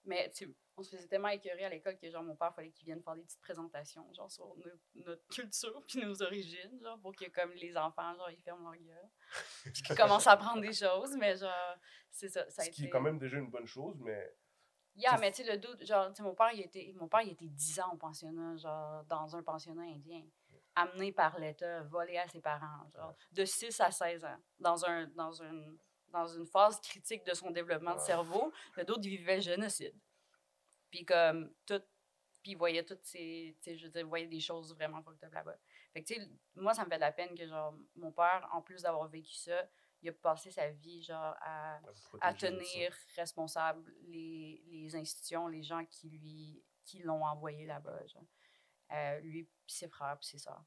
[0.04, 2.84] Mais, tu on se faisait tellement écœurer à l'école que, genre, mon père, fallait qu'il
[2.84, 4.64] vienne faire des petites présentations, genre, sur no-
[5.06, 8.80] notre culture puis nos origines, genre, pour que, comme les enfants, genre, ils ferment leur
[8.80, 9.08] gueule.
[9.72, 11.76] puis qu'ils commencent à apprendre des choses, mais, genre,
[12.10, 12.48] c'est ça.
[12.50, 12.88] ça a Ce qui été...
[12.88, 14.36] est quand même déjà une bonne chose, mais
[14.96, 17.22] Yeah, mais tu sais, le doute, genre, tu sais, mon père, il était, mon père,
[17.22, 20.24] il était 10 ans au pensionnat, genre, dans un pensionnat indien,
[20.76, 25.06] amené par l'État, volé à ses parents, genre, de 6 à 16 ans, dans, un,
[25.08, 28.52] dans, une, dans une phase critique de son développement de cerveau.
[28.76, 29.94] Il vivait le génocide.
[30.90, 31.82] Puis comme, tout,
[32.42, 35.56] puis il voyait toutes ces, je veux dire, des choses vraiment fucked là-bas.
[35.92, 38.48] Fait que, tu sais, moi, ça me fait de la peine que, genre, mon père,
[38.52, 39.66] en plus d'avoir vécu ça,
[40.02, 41.80] il a passé sa vie, genre, à
[42.20, 48.06] à, tenir responsables les, les institutions, les gens qui lui qui l'ont envoyé là-bas.
[48.06, 48.26] genre.
[48.94, 50.64] Euh, lui, puis ses frères, puis ses sœurs.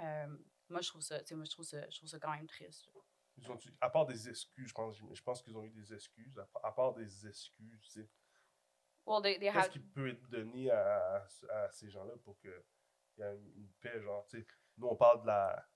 [0.00, 0.26] Euh,
[0.68, 2.46] moi, je trouve ça, tu sais, moi, je trouve ça, je trouve ça quand même
[2.46, 2.88] triste.
[3.36, 6.38] Ils ont, à part des excuses, je pense, je pense qu'ils ont eu des excuses.
[6.38, 8.08] À, part- à part des excuses, tu sais,
[9.06, 11.26] Well, qu'est-ce qui peut être donné à, à-
[11.64, 12.50] à ces gens-là pour qu'il
[13.18, 14.46] y ait une, une paix, genre, tu sais.
[14.76, 15.68] Nous, on parle de la.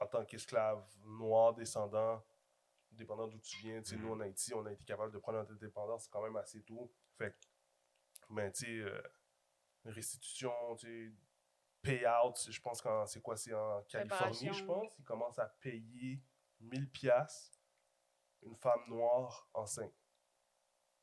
[0.00, 2.22] En tant qu'esclave noir descendant,
[2.90, 5.38] dépendant d'où tu viens, tu sais, nous, en Haïti, on a été capable de prendre
[5.38, 6.92] notre indépendance quand même assez tôt.
[7.16, 7.34] Fait
[8.30, 9.00] ben, tu sais, euh,
[9.90, 11.14] restitution, tu sais,
[11.82, 16.22] payout, je pense que c'est quoi, c'est en Californie, je pense, ils commencent à payer
[16.60, 17.52] 1000 pièces
[18.42, 19.94] une femme noire enceinte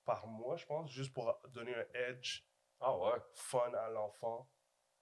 [0.05, 2.43] par mois, je pense, juste pour donner un edge
[2.81, 3.19] Ah ouais.
[3.35, 4.49] fun à l'enfant.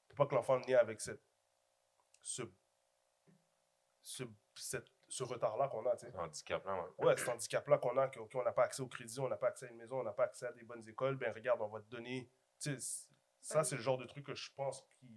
[0.10, 1.24] Pour pas que l'enfant naisse avec cette,
[2.22, 2.44] ce,
[4.02, 4.24] ce,
[4.56, 6.16] cette- ce retard-là qu'on a, tu sais.
[6.16, 7.06] Handicap, là, ouais.
[7.06, 9.68] Ouais, cet handicap-là qu'on a, qu'on n'a pas accès au crédit, on n'a pas accès
[9.68, 11.82] à une maison, on n'a pas accès à des bonnes écoles, ben regarde, on va
[11.82, 12.30] te donner.
[12.60, 13.08] Tu sais, c-
[13.42, 15.08] ça, c'est le genre de truc que je pense qui,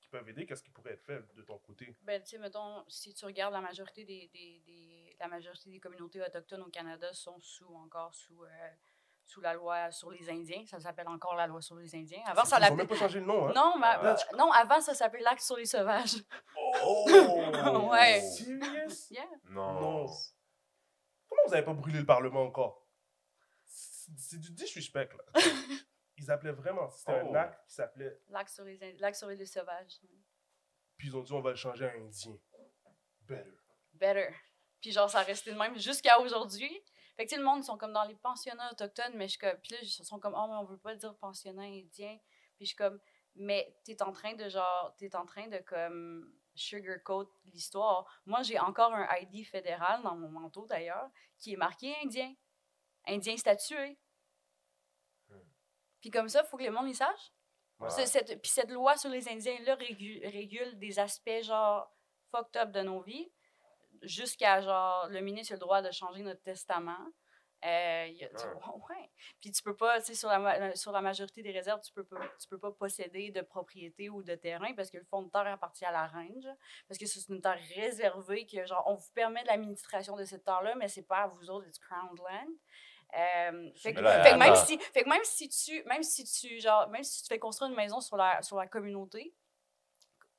[0.00, 1.96] qui peuvent aider, qu'est-ce qui pourrait être fait de ton côté?
[2.02, 5.80] Ben, tu sais, mettons, si tu regardes la majorité des, des, des- la majorité des
[5.80, 8.48] communautés autochtones au Canada sont sous, encore sous, euh,
[9.24, 10.64] sous la loi sur les Indiens.
[10.66, 12.22] Ça s'appelle encore la loi sur les Indiens.
[12.26, 12.76] Avant, ça Ils l'appelait...
[12.78, 13.52] même pas changé le nom, hein?
[13.54, 14.06] Non, mais, Ah.
[14.32, 16.16] euh, non, avant, ça s'appelait l'acte sur les sauvages.
[16.84, 17.06] Oh!
[17.90, 18.20] Ouais.
[18.20, 19.08] Serious?
[19.10, 19.24] Yeah.
[19.50, 19.80] Non.
[19.80, 20.06] Non.
[21.28, 22.86] Comment vous avez pas brûlé le Parlement encore?
[23.66, 25.40] C'est c'est du disrespect, là.
[26.20, 27.30] Ils appelaient vraiment, c'était Oh.
[27.30, 29.98] un acte qui s'appelait, L'acte sur les, Ind- l'acte sur les sauvages.
[30.96, 32.36] puis ils ont dit on va le changer à indien.
[33.22, 33.50] Better.
[33.94, 34.28] Better.
[34.80, 36.70] Puis genre, ça a resté de même jusqu'à aujourd'hui.
[37.16, 39.30] Fait que tu sais, le monde, ils sont comme dans les pensionnats autochtones, mais je
[39.32, 39.56] suis comme...
[39.62, 42.18] Puis là, ils sont comme, oh, mais on veut pas dire pensionnat indien.
[42.56, 42.98] Puis je suis comme,
[43.34, 48.06] mais t'es en train de genre, t'es en train de comme sugarcoat l'histoire.
[48.26, 51.08] Moi, j'ai encore un ID fédéral dans mon manteau d'ailleurs,
[51.38, 52.34] qui est marqué indien.
[53.06, 53.98] Indien statué.
[56.00, 57.32] Puis comme ça, il faut que le monde y sache.
[58.06, 61.90] Cette- puis cette loi sur les Indiens-là régu- régule des aspects genre
[62.30, 63.30] fucked up de nos vies,
[64.02, 66.98] jusqu'à genre le ministre a le droit de changer notre testament.
[67.64, 68.46] Euh, il y a- tu-
[68.90, 69.10] ouais.
[69.40, 71.92] Puis tu peux pas, tu sais, sur la, ma- sur la majorité des réserves, tu
[71.92, 75.22] peux pas, tu peux pas posséder de propriété ou de terrain parce que le fond
[75.22, 76.46] de terre appartient à la range.
[76.88, 80.44] Parce que c'est une terre réservée que, genre, on vous permet de l'administration de cette
[80.44, 82.48] terre-là, mais c'est pas à vous autres, it's crown land.
[83.16, 86.60] Euh, fait, que, là, fait même si, fait que même si tu, même si tu,
[86.60, 89.34] genre, même si tu fais construire une maison sur la, sur la communauté,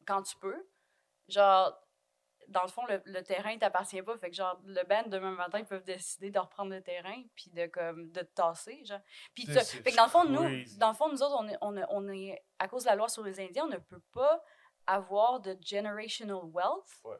[0.06, 0.68] quand tu peux,
[1.28, 1.78] genre,
[2.48, 4.18] dans le fond, le, le terrain t'appartient pas.
[4.18, 7.50] Fait que, genre, le band, demain matin, ils peuvent décider de reprendre le terrain puis
[7.52, 9.00] de, comme, de te tasser, genre.
[9.36, 11.78] Puis, fait que dans le fond, nous, dans le fond, nous autres, on est, on,
[11.78, 14.44] est- on est, à cause de la loi sur les Indiens, on ne peut pas
[14.88, 16.88] avoir de generational wealth.
[17.06, 17.18] Ouais.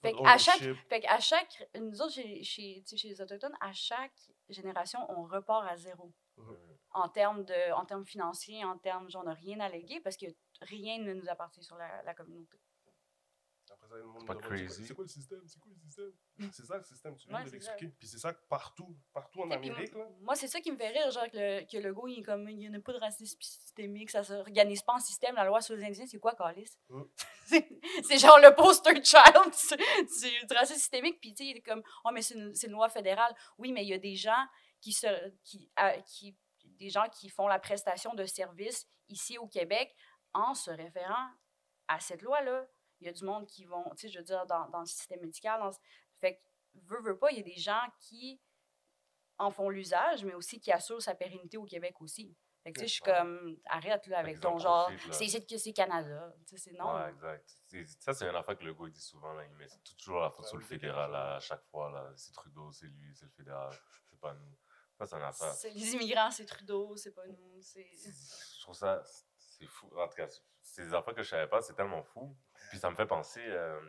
[0.00, 4.10] Fait qu'à chaque, fait qu'à chaque, nous autres, chez, chez, chez les Autochtones, à chaque
[4.52, 6.12] génération, on repart à zéro.
[6.90, 10.16] En termes, de, en termes financiers, en termes, genre, on n'a rien à léguer parce
[10.16, 10.26] que
[10.60, 12.58] rien ne nous appartient sur la, la communauté.
[13.92, 14.86] Après ça, le monde C'est pas quoi- crazy.
[14.86, 15.40] C'est quoi le système?
[15.46, 16.12] C'est quoi le système?
[16.52, 17.88] C'est ça le système, tu viens Ouais, de l'expliquer.
[17.98, 20.06] Puis c'est ça partout, partout en Amérique, là.
[20.20, 22.22] moi, c'est ça qui me fait rire, genre que le, que le go, il est
[22.22, 25.60] comme, il n'y a pas de racisme systémique, ça s'organise pas en système, la loi
[25.60, 26.76] sur les Indiens, c'est quoi, Calis?
[26.88, 27.02] Mm.
[28.04, 29.34] c'est genre le poster child
[29.76, 32.72] du, du- du racisme systémique, puis tu sais, il est comme, oh, mais c'est une,
[32.72, 33.34] loi fédérale.
[33.58, 34.46] Oui, mais il y a des gens
[34.80, 35.06] qui, se,
[35.44, 39.94] qui, à- qui, des gens qui font la prestation de services ici au Québec
[40.32, 41.28] en se référant
[41.88, 42.66] à cette loi-là.
[43.02, 44.86] Il y a du monde qui vont, tu sais, je veux dire, dans, dans le
[44.86, 45.72] système médical, dans,
[46.20, 46.40] fait que,
[46.86, 48.40] veut, veut pas, il y a des gens qui
[49.38, 52.36] en font l'usage, mais aussi qui assurent sa pérennité au Québec aussi.
[52.62, 55.58] Fait que, tu sais, je suis comme, arrête, là, avec ton genre, c'est ici que
[55.58, 56.32] c'est Canada.
[56.46, 56.94] Tu sais, c'est non.
[56.94, 57.58] Ouais, exact.
[57.98, 59.32] Ça, c'est une affaire que le gars il dit souvent.
[59.32, 59.44] Là.
[59.44, 59.66] Il met
[59.98, 61.90] toujours la faute sur le fédéral là, à chaque fois.
[61.90, 62.12] là.
[62.14, 63.76] C'est Trudeau, c'est lui, c'est le fédéral.
[64.08, 64.56] C'est pas nous.
[64.96, 65.52] Ça, c'est une affaire.
[65.54, 67.60] C'est les immigrants, c'est Trudeau, c'est pas nous.
[67.62, 67.84] c'est...
[67.84, 69.02] Je trouve ça.
[69.36, 69.90] C'est fou.
[69.96, 70.28] En tout cas,
[70.62, 71.60] c'est des affaires que je savais pas.
[71.60, 72.36] C'est tellement fou.
[72.70, 73.44] Puis ça me fait penser.
[73.46, 73.80] Euh,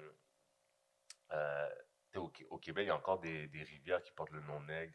[1.32, 1.70] euh,
[2.16, 4.60] au, Qué- au Québec, il y a encore des, des rivières qui portent le nom
[4.62, 4.94] nègre.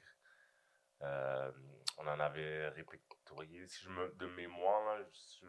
[1.03, 1.51] Euh,
[1.99, 3.67] on en avait répertorié.
[3.67, 5.05] Si je me, de mémoire, là,
[5.41, 5.47] je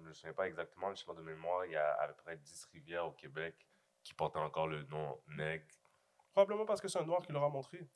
[0.00, 2.08] ne me souviens pas exactement, mais je sais pas de mémoire, il y a à
[2.08, 3.54] peu près 10 rivières au Québec
[4.02, 5.66] qui portent encore le nom nègre.
[6.32, 7.86] Probablement parce que c'est un noir qui leur a montré.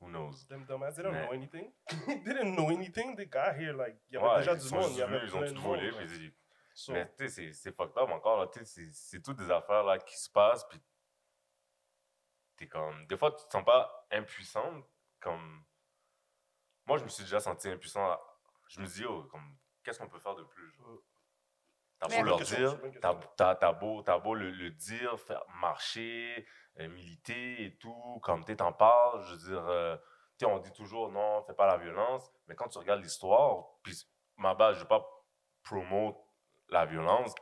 [0.00, 0.44] Who knows?
[0.48, 1.72] Them dumbass, they don't Mais- know anything.
[2.06, 3.16] they didn't know anything.
[3.16, 4.82] They got here, like, il y avait Ouais, déjà ils du monde.
[4.84, 5.88] juste Il y avait venus, ils ont tout volé.
[5.88, 6.34] ils-
[6.78, 8.38] So, Mais tu sais, c'est- fucked up encore.
[8.38, 10.68] là, tu sais, C'est toutes des affaires là, qui se passent.
[10.68, 10.78] Puis
[12.56, 13.06] t'es comme.
[13.06, 14.84] Des fois, tu te sens pas impuissante.
[15.18, 15.64] Comme.
[16.84, 18.20] Moi, je me suis déjà senti impuissant.
[18.68, 20.70] Je me dis, oh, comme, qu'est-ce qu'on peut faire de plus?
[20.74, 20.98] genre?
[21.98, 26.46] T'as beau leur dire, t'as beau, t'as beau le, le dire, faire marcher,
[26.78, 29.96] euh, militer et tout, comme tu t'en parles, je veux dire, euh,
[30.44, 33.96] on dit toujours non, fais pas la violence, mais quand tu regardes l'histoire, puis
[34.36, 35.08] ma base, je veux pas
[35.62, 36.18] promote
[36.68, 37.32] la violence,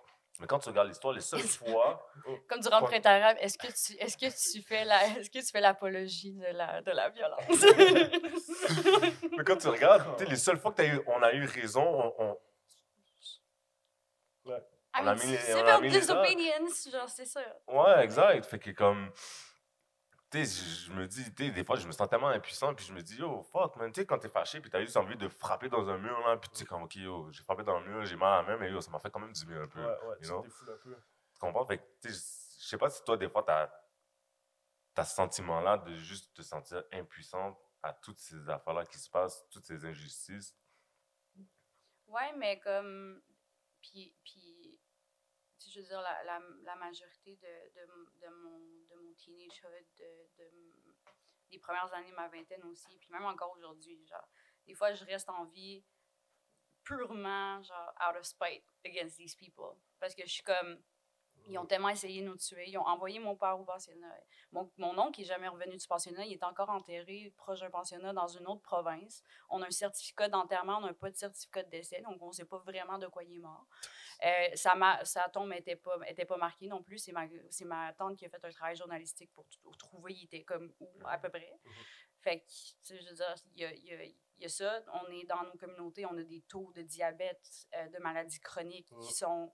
[0.41, 2.07] mais quand tu regardes l'histoire, les seules fois,
[2.49, 2.91] Comme durant le Ouais.
[2.91, 6.33] printemps arabe, est-ce que tu, est-ce que tu fais la, est-ce que tu fais l'apologie
[6.33, 7.41] de la, de la violence?
[9.37, 11.45] mais quand tu regardes, tu sais, les seules fois que t'as eu, on a eu
[11.47, 11.85] raison,
[12.19, 12.39] on, on-
[14.97, 17.25] I On a mean, mis les- c'est on a about mis les disobedience, genre, c'est
[17.27, 17.41] ça.
[17.67, 18.45] Ouais, exact.
[18.47, 19.11] Fait que comme.
[20.35, 22.85] Tu sais, je me dis, tu sais, des fois, je me sens tellement impuissant, puis
[22.85, 25.17] je me dis, yo, fuck, man, tu sais, quand t'es fâché, puis t'as juste envie
[25.17, 27.79] de frapper dans un mur, là, puis tu sais, comme, ok, yo, j'ai frappé dans
[27.79, 29.47] le mur, j'ai mal à la main, mais yo, ça m'a fait quand même du
[29.47, 29.81] bien un peu.
[29.81, 30.97] Ouais, ouais, tu défoules un peu.
[31.35, 31.65] Tu comprends?
[31.65, 33.71] Fait que, tu sais, je sais pas si toi, des fois, t'as
[34.97, 39.49] as ce sentiment-là de juste te sentir impuissante à toutes ces affaires-là qui se passent,
[39.51, 40.57] toutes ces injustices.
[42.09, 43.23] Ouais, mais comme.
[43.81, 44.64] Puis, puis
[45.75, 47.87] je veux dire, la, la, majorité de, de,
[48.21, 48.59] de, mon,
[48.89, 50.51] de mon teenagehood, de, de
[51.51, 54.29] les premières années de ma vingtaine aussi, puis même encore aujourd'hui, genre,
[54.67, 55.85] des fois, je reste en vie
[56.85, 59.77] purement, genre, out of spite against these people.
[60.01, 60.83] Parce que je suis comme,
[61.47, 62.69] ils ont tellement essayé de nous tuer.
[62.69, 64.15] Ils ont envoyé mon père au pensionnat.
[64.53, 66.25] Mon, mon oncle qui est jamais revenu du pensionnat.
[66.25, 69.23] Il est encore enterré proche d'un pensionnat dans une autre province.
[69.51, 72.33] On a un certificat d'enterrement, on n'a pas de certificat de décès, donc on ne
[72.33, 73.67] sait pas vraiment de quoi il est mort.
[74.25, 76.99] Euh, sa, ma- sa tombe n'était pas, était pas marquée non plus.
[76.99, 77.13] C'est
[77.65, 80.89] ma, tante qui a fait un travail journalistique pour, pour trouver il était comme où,
[81.07, 81.53] à peu près.
[81.65, 81.73] Mhm.
[82.23, 84.05] Fait que, je veux dire, il y a, il y a-
[84.37, 84.83] il y a ça.
[84.95, 88.91] On est dans nos communautés, on a des taux de diabète, euh, de maladies chroniques
[88.91, 89.01] Mhm.
[89.03, 89.53] qui sont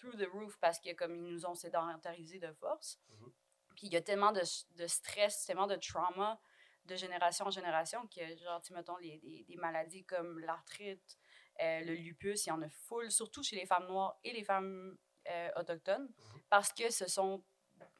[0.00, 2.98] through the roof parce que comme ils nous ont sédentarisés de force.
[3.08, 3.32] Mhm.
[3.76, 4.42] Puis il y a tellement de,
[4.76, 6.40] de stress, tellement de trauma
[6.86, 11.18] de génération en génération que, genre, tu mettons, les, des, des maladies comme l'arthrite,
[11.60, 14.44] euh, le lupus, il y en a full, surtout chez les femmes noires et les
[14.44, 14.96] femmes
[15.28, 16.40] euh, autochtones, Mhm.
[16.48, 17.44] parce que ce sont,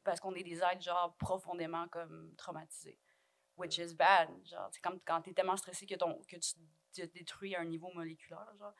[0.02, 2.98] parce qu'on est des êtres, genre, profondément comme traumatisés.
[3.56, 4.30] Which is bad.
[4.46, 6.52] Genre, c'est comme quand t'es tellement stressé que, ton, que tu
[6.92, 8.74] te détruis à un niveau moléculaire, genre,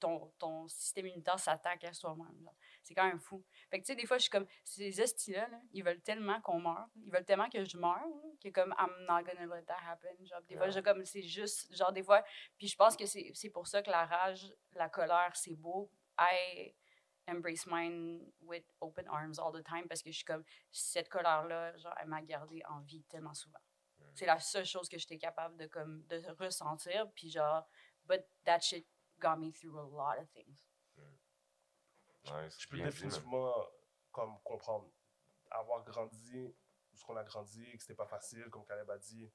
[0.00, 2.50] ton, ton système immunitaire s'attaque à soi-même.
[2.82, 3.44] C'est quand même fou.
[3.70, 6.40] Fait que, tu sais, des fois, je suis comme, ces estis-là, là, ils veulent tellement
[6.40, 8.06] qu'on meure, ils veulent tellement que je meure,
[8.42, 10.24] que comme, I'm not gonna let that happen.
[10.24, 12.22] Genre, des fois, je, comme, c'est juste, genre, des fois,
[12.58, 15.90] puis je pense que c'est c'est pour ça que la rage, la colère, c'est beau.
[16.18, 16.74] I
[17.28, 21.76] embrace mine with open arms all the time parce que je suis comme, cette colère-là,
[21.76, 23.58] genre, elle m'a gardé en vie tellement souvent.
[24.16, 27.68] C'est la seule chose que j'étais capable de, comme, de ressentir, puis genre,
[28.06, 28.88] but that shit
[29.18, 30.56] got me through a lot of things.
[32.24, 32.56] Nice.
[32.58, 33.54] Je peux définitivement
[34.10, 34.90] comme comprendre.
[35.50, 36.42] Avoir grandi
[36.92, 39.30] où ce qu'on a grandi, que c'était pas facile, comme Caleb a dit,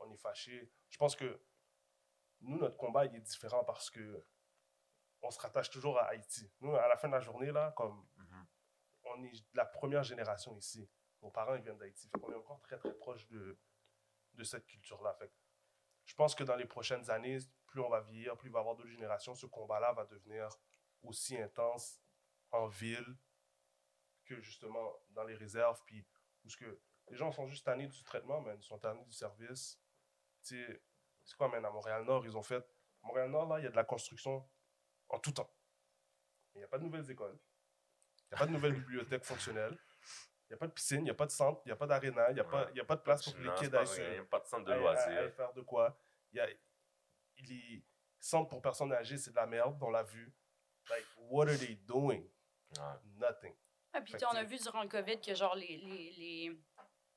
[0.00, 0.72] on est fâché.
[0.88, 1.40] Je pense que
[2.40, 4.26] nous, notre combat, il est différent parce que
[5.22, 6.50] on se rattache toujours à Haïti.
[6.60, 8.46] Nous, à la fin de la journée, là, comme Mhm.
[9.04, 10.88] on est la première génération ici.
[11.22, 12.10] Nos parents, ils viennent d'Haïti.
[12.10, 13.58] Qu'on est encore très, très proche de,
[14.34, 15.16] de cette culture-là.
[16.04, 18.60] Je pense que dans les prochaines années, plus on va vieillir, plus il va y
[18.60, 20.48] avoir d'autres générations, ce combat-là va devenir
[21.02, 22.00] aussi intense
[22.50, 23.16] en ville
[24.24, 25.80] que justement dans les réserves.
[25.86, 26.06] Puis,
[26.58, 29.80] que les gens sont juste tannés du traitement, mais ils sont tannés du service.
[30.40, 30.82] C'est
[31.38, 32.64] quoi, man, à Montréal-Nord, ils ont fait.
[33.02, 34.46] Montréal-Nord, là, il y a de la construction
[35.08, 35.50] en tout temps.
[36.54, 37.38] Il n'y a pas de nouvelles écoles.
[38.24, 39.78] Il n'y a pas de nouvelles bibliothèques fonctionnelles.
[40.54, 41.76] Il n'y a pas de piscine, il n'y a pas de centre, il n'y a
[41.76, 42.70] pas d'aréna, il n'y a, pas- Ouais.
[42.72, 44.38] il y a pas de place pour que les kids aillent Il n'y a pas
[44.40, 45.34] de centre de loisirs.
[45.34, 45.98] faire de quoi.
[46.32, 46.46] Il y a,
[47.38, 47.84] les
[48.20, 50.32] centres pour personnes âgées, c'est de la merde, on l'a vu.
[50.88, 52.22] Like, what are they doing?
[52.78, 52.94] Ouais.
[53.16, 53.54] Nothing.
[53.92, 56.60] Ah, puis on a vu durant le COVID que genre les, les, les,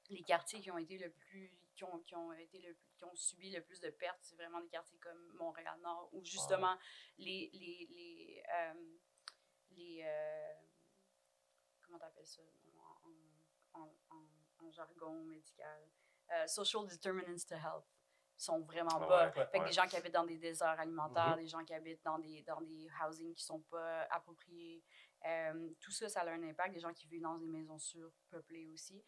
[0.09, 3.03] les quartiers qui ont été le plus qui ont, qui ont été le plus- qui
[3.03, 6.75] ont subi le plus de pertes, c'est vraiment des quartiers comme Montréal-Nord où justement
[7.19, 8.73] les les les, euh,
[9.71, 10.53] les euh,
[11.83, 12.41] comment t'appelles ça?
[13.78, 15.88] En, en, en- en jargon médical
[16.32, 17.86] euh, social determinants to health
[18.36, 19.25] sont vraiment Ouais, bas.
[19.28, 19.65] ouais, Fait que ouais.
[19.69, 22.61] des gens qui habitent dans des déserts alimentaires, des gens qui habitent dans des, dans
[22.61, 24.84] des housing qui sont pas appropriés,
[25.25, 26.73] euh, tout ça, ça a un impact.
[26.75, 29.03] Des gens qui vivent dans des maisons surpeuplées aussi.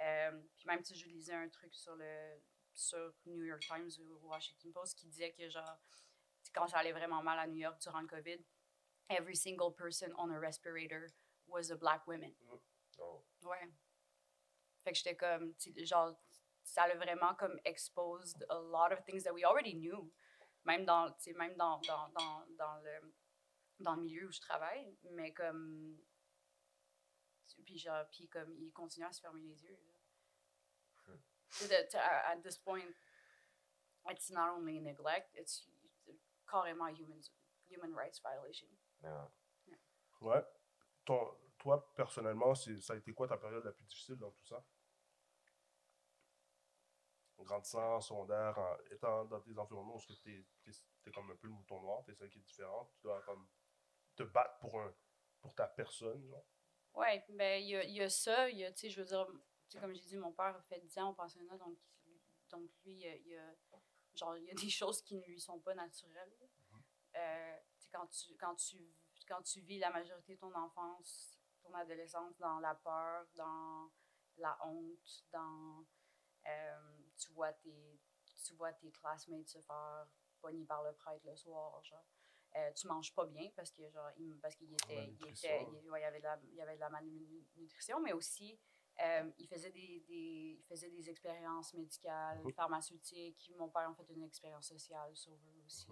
[0.00, 2.40] Euh, puis même si je lisais un truc sur le
[2.72, 5.78] sur New York Times ou Washington Post qui disait que genre
[6.54, 8.38] quand ça allait vraiment mal à New York durant le COVID,
[9.10, 11.06] every single person on a respirator
[11.46, 12.32] was a black woman.
[12.98, 13.22] Oh.
[13.42, 13.68] Ouais.
[14.82, 15.54] Fait que j'étais comme,
[15.84, 16.14] genre,
[16.62, 20.10] ça a vraiment comme exposed a lot of things that we already knew.
[20.64, 23.12] Même dans, même dans, dans, dans, dans, le,
[23.80, 24.94] dans le milieu où je travaille.
[25.12, 25.98] Mais comme.
[27.64, 29.78] Puis, genre, puis comme, il continue à se fermer les yeux.
[31.52, 32.94] tu sais, at, this point,
[34.08, 35.66] it's not only neglect, it's
[36.48, 37.20] carrément a human,
[37.68, 38.68] human rights violation.
[39.02, 39.28] Yeah.
[40.20, 40.42] Ouais.
[41.06, 44.44] Ton, toi, personnellement, c'est- ça a été quoi ta période la plus difficile dans tout
[44.46, 44.64] ça?
[47.38, 51.54] Grandissant, en secondaire, en- étant dans des environnements où tu es, comme un peu le
[51.54, 53.48] mouton noir, tu es celle qui est différente, tu dois comme
[54.16, 54.94] te battre pour, un,
[55.40, 56.44] pour ta personne, genre.
[56.94, 59.26] Oui, ben il y y a ça, y a, tu sais, je veux dire,
[59.80, 61.78] comme j'ai dit, mon père a fait 10 ans au pensionnat, donc,
[62.50, 63.54] donc lui, il y a, y a-
[64.14, 66.32] genre, il y a des choses qui ne lui sont pas naturelles.
[66.38, 66.48] Tu
[67.78, 68.94] sais, quand, tu, quand, tu,
[69.26, 73.90] quand tu vis la majorité de ton enfance, ton adolescence dans la peur, dans
[74.36, 75.84] la honte, dans...
[76.46, 78.00] euh, tu vois tes
[78.44, 80.06] tu vois tes classmates se faire
[80.40, 82.04] pogner par le prêtre le soir, genre.
[82.56, 85.88] Euh, tu manges pas bien parce que genre il, parce qu'il était, il était il,
[85.90, 88.58] ouais, il y avait de la, il y avait de la malnutrition mais aussi
[89.00, 92.52] euh, il faisait des, des il faisait des expériences médicales Mhm.
[92.52, 95.86] pharmaceutiques mon père a fait une expérience sociale sur eux aussi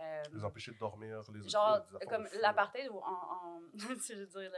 [0.00, 4.52] Euh, Les empêcher de dormir, les genre les comme l'apartheid en, en je veux dire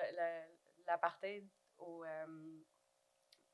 [0.86, 1.46] l'apartheid
[1.78, 2.60] au euh,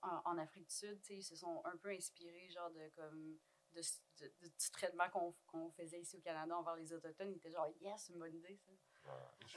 [0.03, 2.89] en, en Afrique du Sud tu sais ils se sont un peu inspirés genre de
[2.91, 3.39] comme
[3.73, 3.81] de,
[4.21, 7.31] de- de- du traitement qu'on qu'on faisait ici au Canada envers les Autochtones.
[7.33, 8.71] Ils étaient genre, yes, c'est une bonne idée, ça.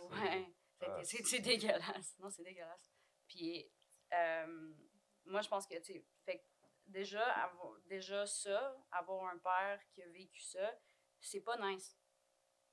[0.09, 2.17] Ouais, que Ah, c'est dégueulasse.
[2.19, 2.89] Non, c'est dégueulasse.
[3.27, 3.69] Puis,
[4.13, 4.73] euh,
[5.25, 6.45] moi, je pense que, tu sais,
[6.85, 10.79] déjà, avoir, déjà ça, avoir un père qui a vécu ça,
[11.19, 11.97] c'est pas nice.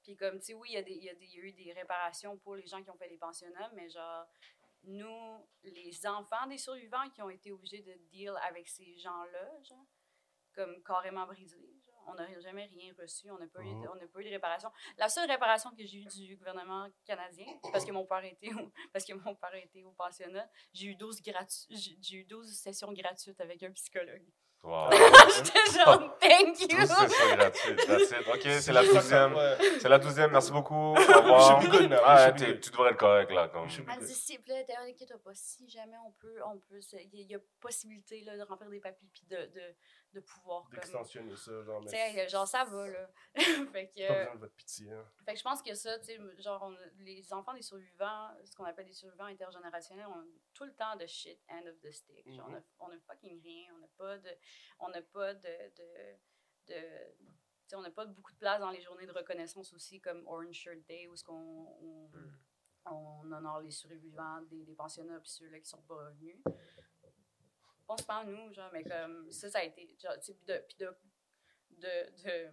[0.03, 1.09] Puis, comme, tu sais, oui, il y, y, y
[1.41, 4.27] a eu des réparations pour les gens qui ont fait les pensionnats, mais genre,
[4.85, 9.87] nous, les enfants des survivants qui ont été obligés de deal avec ces gens-là, genre,
[10.55, 13.95] comme carrément brisés, genre, on n'a jamais rien reçu, on n'a pas, eu de- on
[13.95, 14.71] n'a pas eu de réparation.
[14.99, 18.73] La seule réparation que j'ai eue du gouvernement canadien, parce que mon père était au,
[18.93, 22.93] parce que mon père était au pensionnat, j'ai eu 12 gratu- j'ai eu 12 sessions
[22.93, 24.27] gratuites avec un psychologue.
[24.65, 24.91] Wow.
[25.35, 26.67] J'étais genre thank you.
[26.71, 28.29] It.
[28.33, 29.35] Ok, c'est la douzième.
[29.81, 30.75] C'est la douzième, merci beaucoup.
[30.75, 31.61] Au revoir.
[32.05, 33.49] Ah, tu devrais être correct là.
[33.49, 33.67] Comme.
[33.69, 34.07] Elle good.
[34.07, 37.03] dit s'il te plaît, d'ailleurs, inquiète pas, si jamais on peut, on peut, se- il
[37.15, 39.75] y, a- il y a possibilité là, de remplir des papiers puis de, de,
[40.13, 40.69] de pouvoir.
[40.71, 41.83] D'extensionner ça, genre.
[41.91, 43.11] Mais genre ça va là.
[43.73, 44.07] fait que.
[44.09, 44.93] Pas besoin de votre pitié.
[44.93, 45.05] Hein.
[45.25, 48.55] Fait que je pense que ça, tu sais, genre, on- les enfants des survivants, ce
[48.57, 52.31] qu'on appelle des survivants intergénérationnels, ont tout le temps de shit end of the stick.
[52.33, 54.31] Genre, on, a, on a fucking rien, on n'a pas de.
[54.79, 55.41] On n'a pas de.
[55.77, 59.73] de, de tu sais, on n'a pas beaucoup de place dans les journées de reconnaissance
[59.73, 61.33] aussi, comme Orange Shirt Day, où ce qu'on.
[61.35, 62.09] On,
[62.85, 62.91] Mm.
[62.91, 66.37] on honore les survivants des, des pensionnats puis ceux-là qui sont pas revenus.
[67.89, 69.97] On se parle, nous, genre, mais comme ça, ça a été.
[70.01, 70.15] Genre,
[70.47, 70.97] de, de,
[71.71, 72.51] de, de,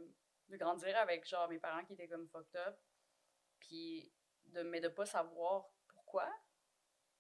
[0.50, 2.76] de grandir avec, genre, mes parents qui étaient comme fucked up,
[3.60, 4.12] puis
[4.46, 6.30] de, mais de pas savoir pourquoi.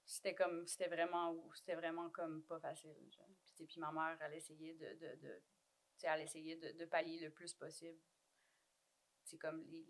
[0.05, 3.29] C'était comme, c'était vraiment, c'était vraiment comme pas facile, genre.
[3.55, 5.41] Puis, puis ma mère, elle essayait de, de, de
[6.03, 7.99] elle essayait de, de pallier le plus possible.
[9.23, 9.85] C'est comme les,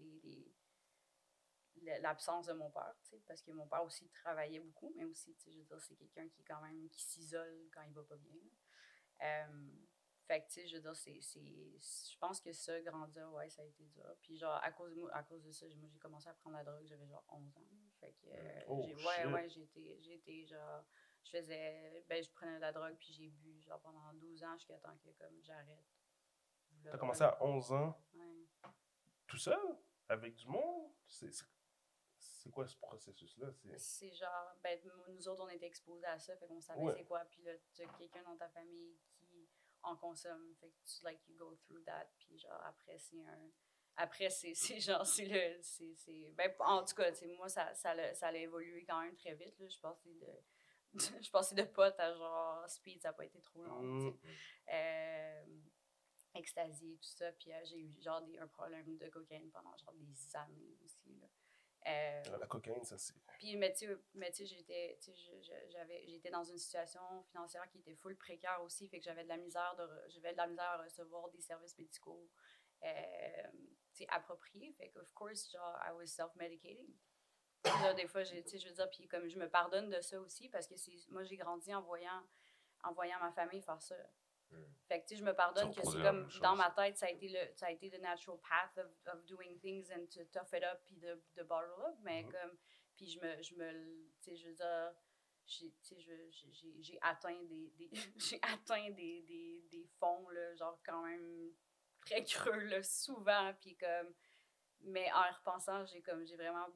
[2.01, 5.33] l'absence de mon père, tu sais, parce que mon père aussi travaillait beaucoup, mais aussi,
[5.35, 8.03] tu sais, je veux dire, c'est quelqu'un qui, quand même, qui s'isole quand il va
[8.03, 8.39] pas bien.
[9.21, 9.69] Euh,
[10.25, 13.49] fait que, tu sais, je veux dire, c'est, c'est, je pense que ça, grandir, ouais,
[13.49, 14.15] ça a été dur.
[14.21, 16.33] Puis, genre, à cause de, moi, à cause de ça, j'ai- moi, j'ai commencé à
[16.35, 17.65] prendre la drogue, j'avais genre 11 ans.
[17.99, 20.85] Fait que, euh, Oh, j'ai, ouais, ouais, j'ai été, j'ai été, genre,
[21.23, 24.55] je faisais, ben, je prenais de la drogue, puis j'ai bu, genre, pendant 12 ans,
[24.57, 25.83] jusqu'à temps que, comme, j'arrête.
[26.83, 28.45] T'as commencé à 11 ans, Ouais.
[29.27, 29.59] tout seul,
[30.07, 30.91] avec du monde?
[31.07, 31.33] C'est
[32.19, 33.51] c'est- quoi ce processus-là?
[33.77, 36.93] C'est- genre, ben, nous autres, on était exposés à ça, fait qu'on savait Ouais.
[36.97, 37.23] c'est quoi.
[37.25, 39.49] Puis là, tu as quelqu'un dans ta famille qui
[39.83, 42.09] en consomme, fait que tu, like, you go through that.
[42.17, 43.51] Puis genre, après, c'est un.
[43.95, 45.61] Après, c'est genre, c'est le.
[45.61, 49.15] c'est c'est- Ben, en tout cas, moi, ça, ça, l'a- ça a évolué quand même
[49.15, 49.57] très vite.
[49.59, 49.67] Là.
[49.67, 50.27] Je passais de.
[51.23, 53.81] je passais de pote à genre speed, ça n'a pas été trop long.
[53.81, 54.19] Mm.
[54.69, 55.45] Euh,
[56.97, 57.31] tout ça.
[57.33, 61.15] Puis euh, j'ai eu genre des, un problème de cocaïne pendant genre des années aussi.
[61.19, 61.27] Là.
[61.87, 63.13] Euh, La cocaïne, ça c'est.
[63.37, 64.99] puis, mais tu sais, mais tu sais, j'étais,
[65.69, 67.01] j'avais, j'étais dans une situation
[67.31, 70.37] financière qui était full précaire aussi, fait que j'avais de la misère de, j'avais de
[70.37, 72.29] la misère à recevoir des services médicaux,
[72.83, 72.87] euh,
[73.93, 74.73] tu sais, appropriés.
[74.73, 76.93] Fait que, of course, genre, I was self-medicating.
[77.95, 80.49] Des fois, tu sais, je veux dire, puis comme je me pardonne de ça aussi,
[80.49, 82.23] parce que c'est, moi, j'ai grandi en voyant,
[82.83, 83.95] en voyant ma famille faire ça.
[84.87, 87.09] Fait que, tu sais, je me pardonne que c'est comme, dans ma tête, ça a
[87.09, 90.51] été le, ça a été the natural path of, of doing things and to tough
[90.53, 92.31] it up puis de, de bottle up, mais Mhm.
[92.31, 92.57] comme,
[92.95, 93.71] puis je me, je me,
[94.21, 94.93] tu sais, je veux dire,
[95.45, 99.85] j'ai, tu sais, je- j'ai- j'ai, j'ai atteint des, des j'ai atteint des, des, des
[99.99, 101.53] fonds, là, genre quand même
[102.01, 102.23] très
[102.57, 104.13] creux, là, souvent, puis comme,
[104.81, 106.67] mais en repensant, j'ai comme, j'ai vraiment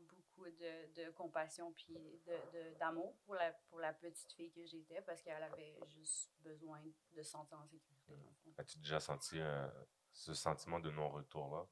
[0.41, 1.85] de, de compassion puis
[2.25, 6.31] de, de- d'amour pour la, pour la petite fille que j'étais, parce qu'elle avait juste
[6.41, 6.81] besoin
[7.11, 8.13] de se sentir en sécurité.
[8.57, 9.67] As-tu déjà senti euh,
[10.11, 11.67] ce sentiment de non-retour-là?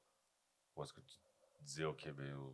[0.76, 1.18] Ou est-ce que tu
[1.62, 2.52] disais, OK, ben, euh,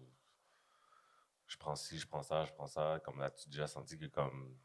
[1.48, 3.00] je prends ci, je prends ça, je prends ça.
[3.04, 4.58] Comme là, tu déjà senti que comme.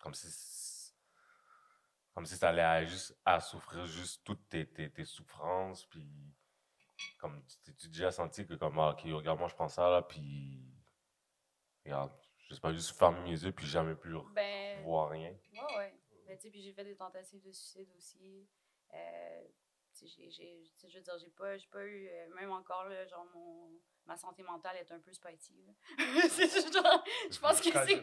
[0.00, 0.92] Comme si.
[2.12, 5.86] Comme si ça allait juste à souffrir juste toutes tes, tes, tes souffrances.
[5.86, 6.06] Puis.
[7.18, 10.02] Comme tu tu déjà senti que, comme, ah, OK, regarde, moi, je prends ça, là,
[10.02, 10.62] puis.
[11.84, 12.12] Regarde,
[12.48, 15.34] je sais pas, juste fermer mes yeux, puis jamais plus Ben, voir rien.
[15.52, 15.94] Ouais, ouais.
[16.26, 18.46] Ben, tu sais, puis j'ai fait des tentatives de suicide aussi.
[18.92, 19.42] Euh,
[20.02, 20.30] j'ai-
[20.88, 23.70] je veux dire, j'ai pas, j'ai pas eu, euh, même encore, là, genre, mon,
[24.06, 25.54] ma santé mentale est un peu spicy.
[25.98, 27.96] je pense que c'est,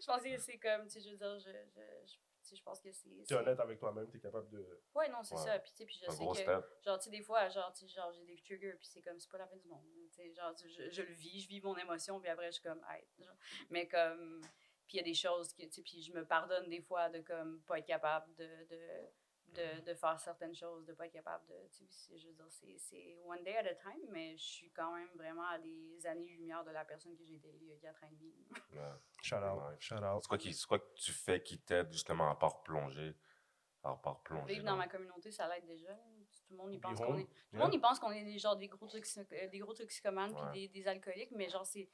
[0.00, 1.50] je pense que c'est comme, tu sais, je veux dire, je,
[2.56, 3.08] je pense que c'est...
[3.26, 4.82] T'es honnête avec toi-même, t'es capable de.
[4.94, 5.40] Ouais, non, c'est Ouais.
[5.44, 5.58] ça.
[5.58, 6.64] Puis, tu sais, puis je Un sais que, step.
[6.84, 9.18] genre, tu sais, des fois, genre, tu sais, genre, j'ai des triggers, puis c'est comme,
[9.18, 9.84] c'est pas la fin du monde.
[10.10, 12.52] Tu sais, genre, tu- je, je le vis, je vis mon émotion, puis après, je
[12.58, 13.36] suis comme, hey, genre.
[13.70, 14.40] Mais comme,
[14.86, 17.08] puis il y a des choses que, tu sais, puis je me pardonne des fois
[17.10, 19.06] de, comme, pas être capable de, de,
[19.54, 22.34] de, de faire certaines choses, de pas être capable de, tu sais, c'est- je veux
[22.34, 25.58] dire, c'est, c'est one day at a time, mais je suis quand même vraiment à
[25.58, 28.32] des années-lumière de la personne que j'étais il y a quatre ans et demi.
[28.72, 28.80] Ouais.
[29.22, 29.58] Shout out.
[29.62, 29.76] Ouais.
[29.80, 30.22] Shout out.
[30.22, 33.14] C'est quoi, qui, quoi que tu fais qui t'aide justement à part plonger?
[33.82, 34.52] par plonger.
[34.52, 35.94] Vivre dans ma communauté, ça l'aide déjà.
[35.94, 37.24] Tout le monde y pense qu'on est.
[37.24, 37.64] Tout le yeah.
[37.64, 40.50] monde y pense qu'on est des, genre, des gros, toxi- euh, des gros toxicomanes Ouais.
[40.52, 41.88] puis des, des alcooliques, mais genre, c'est.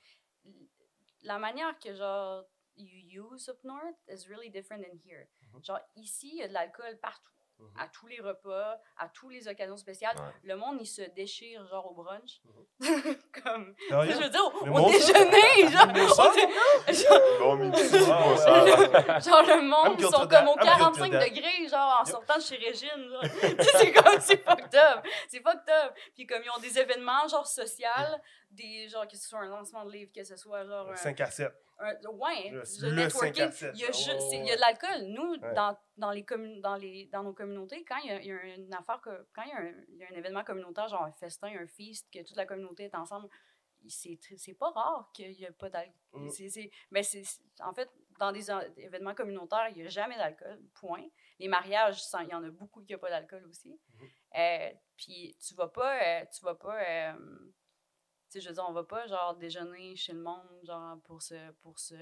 [1.23, 2.45] La manière que, genre,
[2.77, 5.29] you use up north is really different than here.
[5.43, 5.65] Mhm.
[5.65, 7.31] Genre, ici, il y a de l'alcool partout.
[7.59, 7.69] Mhm.
[7.79, 10.15] À tous les repas, à toutes les occasions spéciales.
[10.17, 10.23] Ouais.
[10.45, 12.41] Le monde, il se déchire, genre, au brunch.
[12.45, 13.17] Mhm.
[13.43, 13.75] Comme.
[13.91, 15.87] Ah, Je veux dire, au, déjeuner, genre.
[15.87, 16.07] Bon.
[19.21, 21.25] Genre, le I'm monde, ils sont comme au I'm guilty of 45 that.
[21.29, 22.13] degrés, genre, en Yep.
[22.15, 23.09] sortant de chez Régine.
[23.11, 23.23] genre.
[23.23, 23.29] Tu
[23.65, 25.07] sais, c'est comme, c'est fucked up.
[25.29, 25.95] C'est fucked up.
[26.15, 27.87] Puis comme, ils ont des événements, genre, sociaux,
[28.51, 31.21] des, genre, que ce soit un lancement de livre, que ce soit, genre, un, 5
[31.21, 31.53] à 7.
[31.79, 33.35] Un- ouais, Le- networking.
[33.35, 35.03] 5 à 7, Il y a, ju- ouais, il y a de l'alcool.
[35.09, 35.55] Nous, Ouais.
[35.55, 38.33] dans, dans, les commun- dans, les, dans nos communautés, quand il y a, il y
[38.33, 40.89] a une affaire, que, quand il y, a un, il y a un événement communautaire,
[40.89, 43.29] genre un festin, un feast, que toute la communauté est ensemble,
[43.89, 45.93] c'est c'est pas rare qu'il n'y ait pas d'alcool.
[46.13, 46.31] Mm.
[46.31, 47.23] C'est- c'est- Mais c'est
[47.61, 51.07] en fait, dans des en- événements communautaires, il n'y a jamais d'alcool, point.
[51.39, 53.79] Les mariages, il y en a beaucoup qui n'ont pas d'alcool aussi.
[54.01, 54.09] Mhm.
[54.39, 57.13] Euh, Puis tu vas pas, euh, tu vas pas, euh,
[58.31, 61.51] sais, je veux dire, on va pas genre déjeuner chez le monde, genre pour se,
[61.63, 61.95] pour se,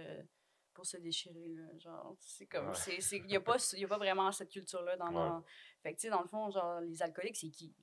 [0.72, 1.78] pour se déchirer, là.
[1.78, 2.74] Genre, c'est comme, Ouais.
[2.74, 5.12] c'est, c'est, il y a pas, il y a pas vraiment cette culture-là dans, Ouais.
[5.14, 5.44] dans-
[5.82, 7.74] fait que tu sais, dans le fond, genre, les alcooliques, c'est qui?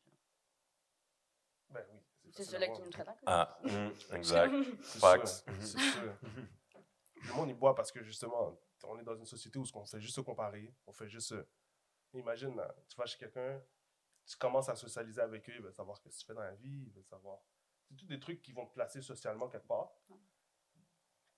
[1.69, 1.99] Ben oui.
[2.33, 3.27] C'est ceux-là qui nous traitent alcooliques.
[3.27, 4.53] Ah, hum, exact.
[4.83, 5.27] C'est Facts.
[5.27, 6.13] sûr, C'est sûr.
[7.23, 9.99] Le monde, il boit parce que justement, on est dans une société où on fait
[10.01, 10.73] juste se comparer.
[10.87, 11.29] On fait juste.
[11.29, 11.45] se-
[12.13, 13.61] Imagine, tu vas chez quelqu'un,
[14.25, 16.55] tu commences à socialiser avec eux, ils veulent savoir ce que tu fais dans la
[16.55, 17.39] vie, ils veulent savoir.
[17.91, 19.91] C'est tous des trucs qui vont te placer socialement quelque part.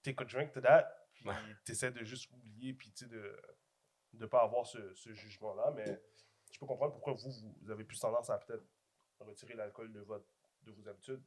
[0.04, 0.84] Take a drink to that,
[1.14, 1.36] puis Ouais.
[1.66, 3.42] tu essaies de juste oublier, puis tu sais, de
[4.14, 5.72] ne pas avoir ce, ce jugement-là.
[5.72, 6.00] Mais
[6.52, 7.32] je peux comprendre pourquoi vous,
[7.62, 8.64] vous, avez plus tendance à peut-être
[9.20, 10.28] retirer l'alcool de, votre,
[10.64, 11.24] de vos habitudes.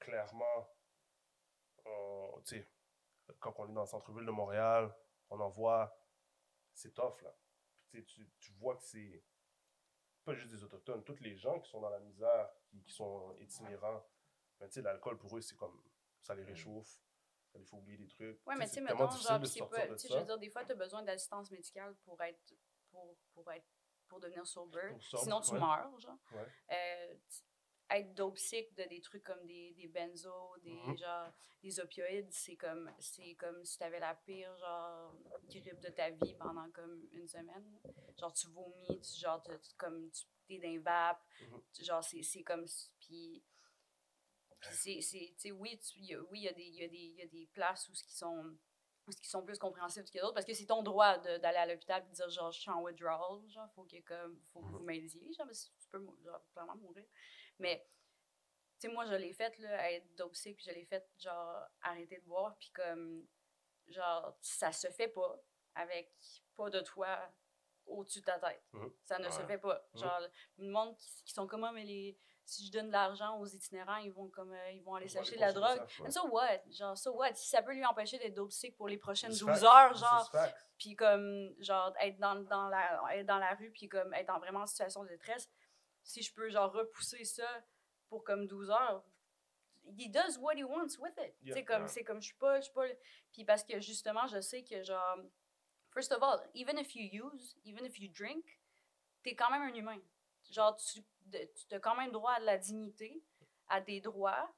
[0.00, 0.68] Clairement,
[1.84, 2.68] on- tu sais,
[3.38, 4.92] quand on est dans le centre-ville de Montréal,
[5.30, 5.96] on en voit,
[6.72, 7.32] c'est tough, là.
[7.90, 9.22] Tu tu, tu vois que c'est
[10.24, 13.34] pas juste des Autochtones, tous les gens qui sont dans la misère, qui, qui sont
[13.38, 14.04] itinérants,
[14.58, 15.80] ben, tu sais, l'alcool pour eux, c'est comme,
[16.20, 16.98] ça les réchauffe,
[17.52, 18.46] ça les fait oublier des trucs.
[18.46, 20.64] Ouais, mais tu sais, mettons, genre, c'est pas, tu sais, je veux dire, des fois,
[20.64, 22.54] tu as besoin d'assistance médicale pour être,
[22.90, 23.66] pour, pour être,
[24.08, 24.90] pour devenir sober.
[25.10, 25.60] Pour Sinon, tu ouais.
[25.60, 26.18] meurs, genre.
[26.32, 26.46] Ouais.
[26.72, 27.14] Euh,
[27.90, 30.98] être dope sick de des trucs comme des, des benzos, des, Mhm.
[30.98, 31.32] genre,
[31.62, 35.14] des opioïdes, c'est comme, c'est comme si tu avais la pire, genre,
[35.48, 37.80] grippe de ta vie pendant comme une semaine.
[38.18, 41.22] Genre, tu vomis, tu, genre, tu, comme, tu t'es d'un vape.
[41.40, 41.62] Mhm.
[41.72, 42.66] Tu- Genre, c'est c'est comme,
[43.00, 43.42] puis
[44.60, 47.22] puis c'est, oui, il y a- oui, il y a des, y a des, y
[47.22, 48.56] a des places où ce qui sont,
[49.22, 52.08] qui sont plus compréhensibles que d'autres, parce que c'est ton droit d'aller à l'hôpital et
[52.10, 55.32] de dire, genre, je suis en withdrawal, genre, faut que, comme, faut que vous m'aidiez,
[55.32, 57.06] genre, parce que tu peux, genre, clairement mourir.
[57.58, 57.88] Mais,
[58.78, 61.64] tu sais, moi, je l'ai fait, là, à être sick, puis je l'ai fait, genre,
[61.82, 63.26] arrêter de boire, puis comme,
[63.86, 65.40] genre, ça se fait pas
[65.74, 66.12] avec
[66.54, 67.32] pas de toi
[67.86, 68.62] au-dessus de ta tête.
[68.72, 68.92] Mhm.
[69.06, 69.88] Ça ne se fait pas.
[69.94, 70.00] Mhm.
[70.00, 70.20] Genre,
[70.58, 72.18] le monde qui, qui sont comme, Ah, mais les,
[72.48, 75.36] si je donne de l'argent aux itinérants, ils vont, comme, euh, ils vont aller s'acheter
[75.36, 75.80] de la drogue.
[76.02, 76.60] And so what?
[76.70, 77.34] Genre, so what?
[77.34, 79.62] Si ça peut lui empêcher d'être dope sick pour les prochaines C'est 12 fact.
[79.64, 80.32] heures, genre,
[80.78, 84.38] puis comme, genre, être dans, dans, la, être dans la rue, puis comme, être en
[84.38, 85.50] vraiment situation de détresse,
[86.02, 87.46] si je peux, genre, repousser ça
[88.08, 89.04] pour comme 12 heures,
[89.98, 91.34] he does what he wants with it.
[91.42, 91.54] Yeah.
[91.54, 91.88] C'est comme, Ouais.
[91.88, 92.86] c'est comme, je suis pas, je suis pas...
[93.30, 95.18] Puis parce que, justement, je sais que, genre,
[95.90, 98.58] first of all, even if you use, even if you drink,
[99.22, 100.00] t'es quand même un humain.
[100.50, 103.22] Genre, tu tu as quand même droit à de la dignité,
[103.68, 104.48] à des droits,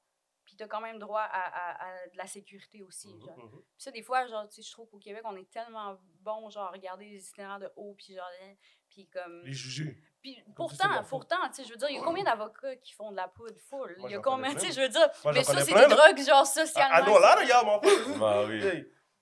[0.44, 3.38] puis t'as quand même droit à, à- à de la sécurité aussi, genre.
[3.38, 3.50] mhm.
[3.50, 6.48] Puis ça, des fois, genre, tu sais, je trouve qu'au Québec, on est tellement bon,
[6.50, 8.54] genre, à regarder les itinérants de haut, puis genre, hein,
[8.88, 9.44] puis comme...
[9.44, 9.96] Les juger.
[10.22, 13.10] Puis pourtant, pourtant, tu sais, je veux dire, il y a combien d'avocats qui font
[13.10, 13.96] de la poudre full?
[14.04, 16.18] Il y a combien, tu sais, je veux dire, Moi, mais ça, c'est des drogues,
[16.26, 16.94] genre, socialement.
[16.94, 17.90] Ah, non, là, regarde, mon pote.
[18.18, 18.60] Bah oui.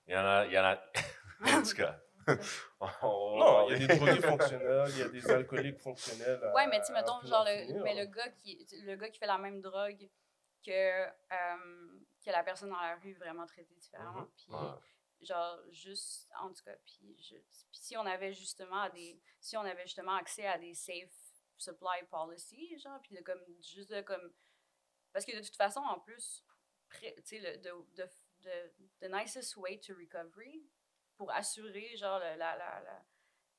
[0.07, 0.45] Il y en a.
[0.47, 0.75] Il y en a.
[1.45, 1.99] en tout cas.
[2.81, 6.39] Non, il y a des drogués fonctionnels, il y a des alcooliques fonctionnels.
[6.55, 9.09] Ouais, à- mais tu mettons, genre, en le, finir, mais le gars, qui, le gars
[9.09, 10.09] qui fait la même drogue
[10.65, 14.21] que, euh, que la personne dans la rue, vraiment traité différemment.
[14.21, 14.29] Mhm.
[14.37, 15.25] Puis, Ouais.
[15.25, 19.61] genre, juste, en tout cas, puis, je- puis si on avait justement des, si on
[19.61, 21.11] avait justement accès à des safe
[21.57, 24.31] supply policies, genre, puis de comme, juste de comme,
[25.11, 26.43] parce que de toute façon, en plus,
[27.01, 28.09] tu sais, le the, the,
[28.43, 30.63] the, the nicest way to recovery,
[31.19, 33.05] pour assurer, genre, le- la, la, la,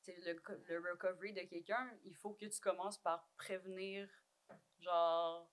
[0.07, 0.33] le,
[0.67, 4.09] le recovery de quelqu'un, il faut que tu commences par prévenir,
[4.79, 5.47] genre,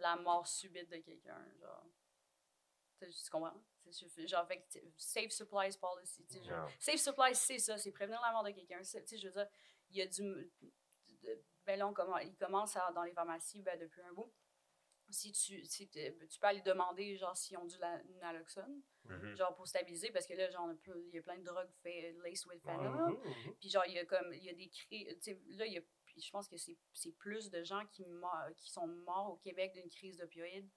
[0.00, 1.86] la mort subite de quelqu'un, genre.
[2.98, 3.54] Tu comprends?
[4.26, 4.66] Genre, fait
[4.96, 6.26] safe supplies policy.
[6.44, 6.68] genre.
[6.80, 8.82] Safe supplies, c'est ça, c'est prévenir la mort de quelqu'un.
[8.82, 9.48] Je veux dire,
[9.90, 10.22] il y a du.
[11.22, 14.32] de- ben là, on commen- il commence à- dans les pharmacies ben, depuis un bout.
[15.12, 19.36] Si tu, si t'es- tu peux aller demander, genre, s'ils ont du la- naloxone, Mhm.
[19.36, 22.46] genre, pour stabiliser, parce que là, genre, il y a plein de drogues fait laced
[22.46, 23.14] with fentanyl.
[23.14, 23.54] Mhm, mhm.
[23.60, 24.70] Puis genre, il y a comme, il y a des
[25.20, 25.82] sais, là, il y a,
[26.16, 28.04] je pense que c'est plus de gens qui,
[28.56, 30.68] qui sont morts au Québec d'une crise d'opioïdes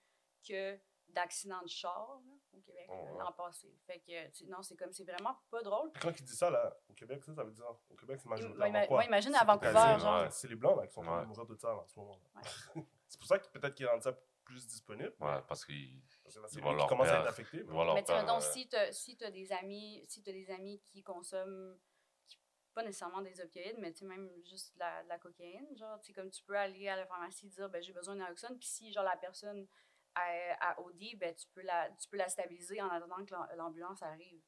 [0.48, 0.78] que
[1.10, 3.20] d'accidents de char, là, au Québec, Oh, ouais.
[3.20, 3.68] l'an passé.
[3.86, 5.92] Fait que, non, c'est comme, c'est vraiment pas drôle.
[6.02, 8.86] Quand il dit ça, là, au Québec, ça, ça veut dire, au Québec, c'est majoritairement
[8.90, 10.22] moi, imagine à Vancouver, cocaïne, genre.
[10.24, 10.32] ouais.
[10.32, 12.00] C'est les Blancs, là, qui sont en train de mourir de ça, là, en ce
[12.00, 12.20] moment.
[12.36, 12.42] Ouais.
[13.14, 15.14] c'est pour ça que peut-être qu'ils rendent ça plus disponible.
[15.20, 17.16] Ouais, parce qu'ils Parce que là, c'est Ils lui vont qui leur commence à être
[17.24, 17.30] perdre.
[17.30, 17.58] affecté.
[17.58, 20.50] ils mais- Mais tu sais, euh, si t'as si t'as des amis, si t'as des
[20.52, 21.78] amis qui consomment,
[22.74, 26.08] pas nécessairement des opioïdes, mais tu même juste de la, de la cocaïne, genre, tu
[26.08, 28.58] sais, comme tu peux aller à la pharmacie et dire, ben, j'ai besoin d'un naloxone,
[28.58, 29.68] puis si, genre, la personne
[30.16, 33.48] a, a OD, ben, tu peux la, tu peux la stabiliser en attendant que l'am-
[33.58, 34.42] l'ambulance arrive.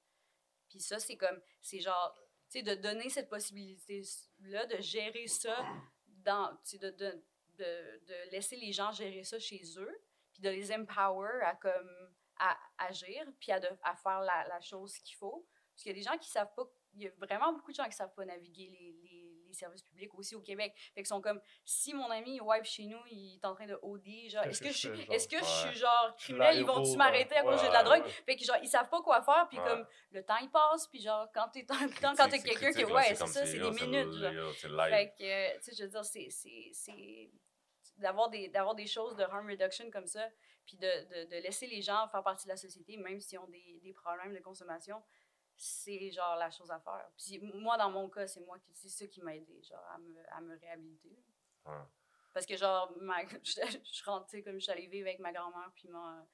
[0.69, 2.15] Puis ça, c'est comme, c'est genre,
[2.49, 5.55] tu sais, de donner cette possibilité-là, de gérer ça,
[6.07, 7.23] dans, tu sais, de, de,
[7.57, 10.01] de, de laisser les gens gérer ça chez eux,
[10.33, 14.59] puis de les empower à, comme, à agir, puis à, de- à faire la, la
[14.61, 15.47] chose qu'il faut.
[15.73, 17.75] Parce qu'il y a des gens qui savent pas, il y a vraiment beaucoup de
[17.75, 20.73] gens qui savent pas naviguer les, les, les services publics aussi au Québec.
[20.93, 23.77] Fait qu'ils sont comme, si mon ami wipe chez nous, il est en train de
[23.81, 27.35] OD, genre, est-ce que je suis- est-ce que je suis genre criminel, ils vont-tu m'arrêter
[27.35, 28.03] à cause de la drogue?
[28.25, 31.01] Fait que genre, ils savent pas quoi faire, puis comme, le temps il passe, puis
[31.01, 31.75] genre, quand t'es quand,
[32.15, 34.31] quand quelqu'un qui, ouais, c'est ça, c'est des minutes, genre.
[34.89, 36.29] Fait que, tu sais, je veux dire, c'est-
[37.97, 40.27] D'avoir des, d'avoir des choses de harm reduction comme ça,
[40.65, 43.47] puis de, de, de laisser les gens faire partie de la société, même s'ils ont
[43.47, 45.01] des, des problèmes de consommation,
[45.57, 47.09] c'est genre la chose à faire.
[47.17, 49.97] Puis moi, dans mon cas, c'est moi qui, c'est ça qui m'a aidé, genre, à
[49.97, 51.17] me, à me réhabiliter.
[51.65, 51.73] Ouais.
[52.33, 53.61] Parce que, genre, ma, je,
[53.93, 56.27] je rentre, comme je suis allée vivre avec ma grand-mère, puis ma,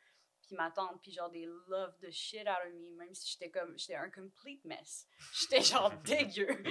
[0.51, 3.49] puis ma tante, puis genre, des love the shit out of me, même si j'étais
[3.49, 5.07] comme, j'étais un complete mess.
[5.33, 6.61] J'étais genre dégueu.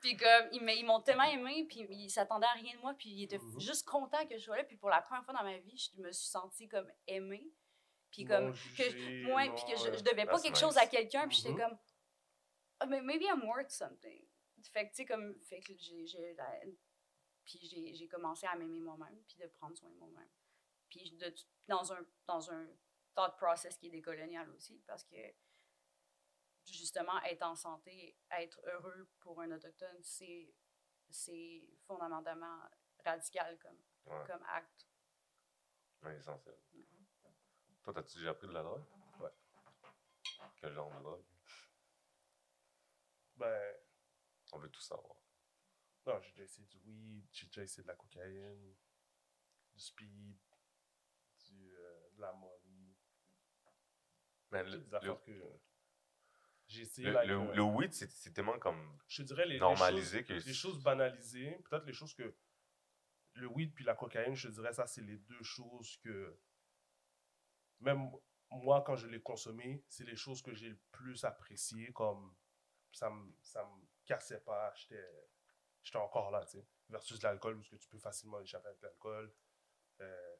[0.00, 3.24] puis comme, ils m'ont tellement aimé, puis ils s'attendaient à rien de moi, puis ils
[3.24, 3.60] étaient Mhm.
[3.60, 6.00] juste contents que je sois là, puis pour la première fois dans ma vie, je
[6.00, 7.46] me suis sentie comme aimée.
[8.10, 11.36] Puis comme, que, non, puis que je, je devais pas quelque chose à quelqu'un, puis
[11.36, 11.58] j'étais Mhm.
[11.58, 11.78] comme,
[12.80, 14.24] ah, mais maybe I'm worth something.
[14.72, 16.60] Fait que, tu sais, comme, fait que j'ai, j'ai la-
[17.44, 20.28] puis j'ai, j'ai commencé à m'aimer moi-même, puis de prendre soin de moi-même.
[20.88, 21.34] Puis de,
[21.68, 22.66] dans, un, dans un
[23.16, 25.16] thought process qui est décolonial aussi, parce que
[26.66, 30.54] justement, être en santé, être heureux pour un Autochtone, c'est,
[31.10, 32.60] c'est fondamentalement
[33.04, 34.24] radical comme, Ouais.
[34.26, 34.86] comme acte.
[36.02, 36.56] Ouais, essentiel.
[37.82, 38.84] Toi, t'as-tu déjà pris de la drogue?
[39.20, 39.30] Ouais.
[40.60, 41.24] Quel genre de drogue?
[43.36, 43.76] Ben,
[44.52, 45.16] On veut tout savoir.
[46.06, 48.76] non, j'ai déjà essayé du weed, j'ai déjà essayé de la cocaïne,
[49.72, 50.38] du speed,
[51.46, 52.65] du, euh, de la molly.
[54.52, 55.52] Mais le, des affaires le, que
[56.68, 57.08] j'ai essayé.
[57.08, 60.26] le, like, le- euh, le weed, c'est tellement comme je dirais les, les normalisé choses,
[60.44, 60.46] que.
[60.48, 62.34] les choses banalisées, peut-être les choses que
[63.34, 66.38] le weed puis la cocaïne, je dirais ça, c'est les deux choses que
[67.80, 68.10] même
[68.50, 72.34] moi quand je l'ai consommé, c'est les choses que j'ai le plus appréciées comme
[72.92, 77.70] ça me ça me cassait pas, j'étais encore là, tu sais, versus l'alcool où ce
[77.70, 79.34] que tu peux facilement échapper avec l'alcool.
[80.00, 80.36] Euh,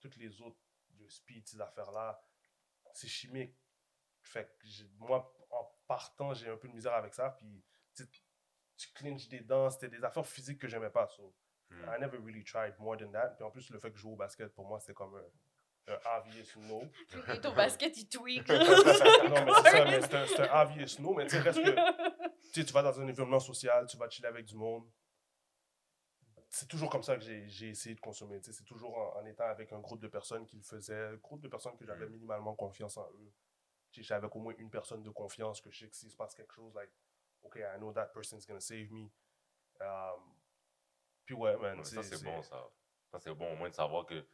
[0.00, 0.58] toutes les autres
[0.90, 2.20] de speed ces affaires là,
[2.96, 3.54] c'est chimique.
[4.22, 4.66] Fait que
[4.98, 7.64] moi en partant, j'ai un peu de misère avec ça puis
[8.76, 11.08] tu clinches des dents, c'était des affaires physiques que j'aimais pas.
[11.08, 11.34] So,
[11.70, 11.88] Hmm.
[11.88, 13.36] I never really tried more than that.
[13.36, 15.92] Puis en plus, le fait que je joue au basket, pour moi, c'était comme un,
[15.92, 16.82] un obvious no.
[17.50, 18.48] Au basket, il tweak.
[18.50, 21.14] non, mais c'est ça, mais c'est un, un obvious no.
[21.14, 24.08] Mais tu sais, reste que tu sais, tu vas dans un environnement social, tu vas
[24.08, 24.88] chiller avec du monde.
[26.48, 28.40] C'est toujours comme ça que j'ai essayé de consommer.
[28.42, 31.40] C'est toujours en, en étant avec un groupe de personnes qui le faisaient, un groupe
[31.40, 32.12] de personnes que j'avais Mm.
[32.12, 33.32] minimalement confiance en eux.
[34.10, 36.52] Avec au moins une personne de confiance que je sais que s'il se passe quelque
[36.52, 36.90] chose, like,
[37.42, 39.08] OK, I know that person's gonna save me.
[39.80, 40.34] Um,
[41.24, 41.78] puis ouais, man.
[41.78, 42.62] Ouais, ça, c'est bon, ça.
[43.10, 44.26] Ça, c'est bon au moins de savoir que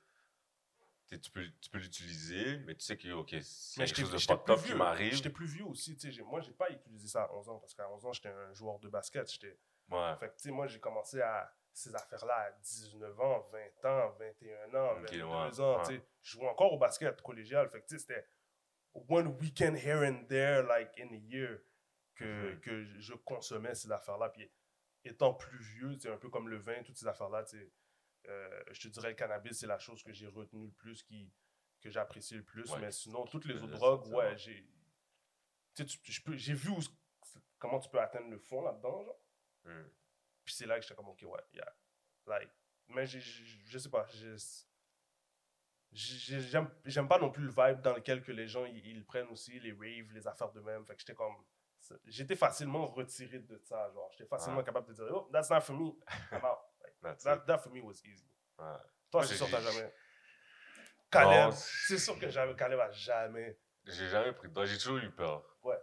[1.07, 3.39] tu peux, tu peux l'utiliser, mais tu sais que, OK, a
[3.85, 5.13] quelque chose de plus up qui m'arrive.
[5.15, 5.97] J'étais plus vieux aussi.
[5.97, 8.31] tu sais, Moi, j'ai pas utilisé ça à 11 ans parce qu'à 11 ans, j'étais
[8.31, 9.31] un joueur de basket.
[9.31, 9.59] J'étais
[9.91, 10.17] Ouais.
[10.19, 14.11] Fait que, tu sais, moi, j'ai commencé à ces affaires-là à 19 ans, 20 ans,
[14.19, 15.83] 21 ans, Ok, 22 ouais, ans.
[15.89, 16.03] ouais.
[16.23, 17.69] Je jouais encore au basket collégial.
[17.71, 18.29] Fait que, c'était
[19.09, 21.59] one weekend here and there, like in a year,
[22.15, 22.61] que, Mhm.
[22.61, 24.29] que je consommais ces affaires-là.
[24.31, 24.51] Puis,
[25.05, 27.45] étant plus vieux, c'est un peu comme le vin, toutes ces affaires-là,
[28.29, 31.33] euh, je te dirais le cannabis, c'est la chose que j'ai retenue le plus, qui,
[31.81, 32.71] que j'apprécie le plus.
[32.71, 34.69] Ouais, mais sinon, toutes les autres drogues, ouais, j'ai.
[35.75, 35.85] Tu
[36.55, 36.81] vu où-
[37.59, 39.21] comment tu peux atteindre le fond là-dedans, genre.
[39.65, 39.89] Hmm.
[40.45, 41.73] Puis c'est là que j'étais comme, ok, ouais, yeah.
[42.27, 42.51] Like,
[42.89, 44.37] mais j'ai- j'ai- je sais pas, j'ai-
[45.93, 49.05] j'ai- j'aime j'aime pas non plus le vibe dans lequel que les gens ils, ils
[49.05, 50.85] prennent aussi, les raves, les affaires de même.
[50.87, 51.37] Fait que j'étais comme,
[52.07, 54.11] j'étais facilement retiré de ça, genre.
[54.13, 54.65] J'étais facilement Ah.
[54.65, 55.93] capable de dire, oh, that's not for me,
[56.33, 56.59] I'm out.
[57.03, 58.25] Like, that, for me was easy.
[58.59, 58.65] Ouais.
[59.11, 59.93] Toi, c'est sûr, t'as jamais.
[61.11, 63.59] Caleb, c'est sûr que jamais, Caleb a jamais.
[63.85, 64.67] J'ai jamais pris de drogue.
[64.67, 65.45] J'ai toujours eu peur.
[65.63, 65.77] Ouais.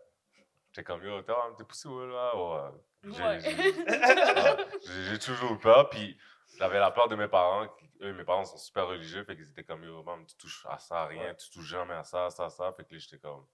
[0.72, 2.36] J'étais comme, yo, t'es t'es poussé où là?
[2.36, 2.80] Ouais.
[3.04, 5.18] J'ai- Ouais.
[5.20, 5.90] toujours eu peur.
[5.90, 6.18] Puis
[6.58, 7.68] j'avais la peur de mes parents.
[8.02, 9.24] Eux, mes parents sont super religieux.
[9.24, 11.24] Fait qu'ils étaient comme, yo, maman, tu touches à ça, à rien.
[11.30, 11.36] Ouais.
[11.36, 12.72] Tu touches jamais à ça, ça, ça.
[12.74, 13.46] Fait que là, j'étais comme.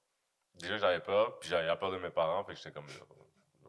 [0.55, 1.39] Déjà, j'avais peur.
[1.39, 2.43] Puis j'avais la peur de mes parents.
[2.45, 2.85] Fait que j'étais comme,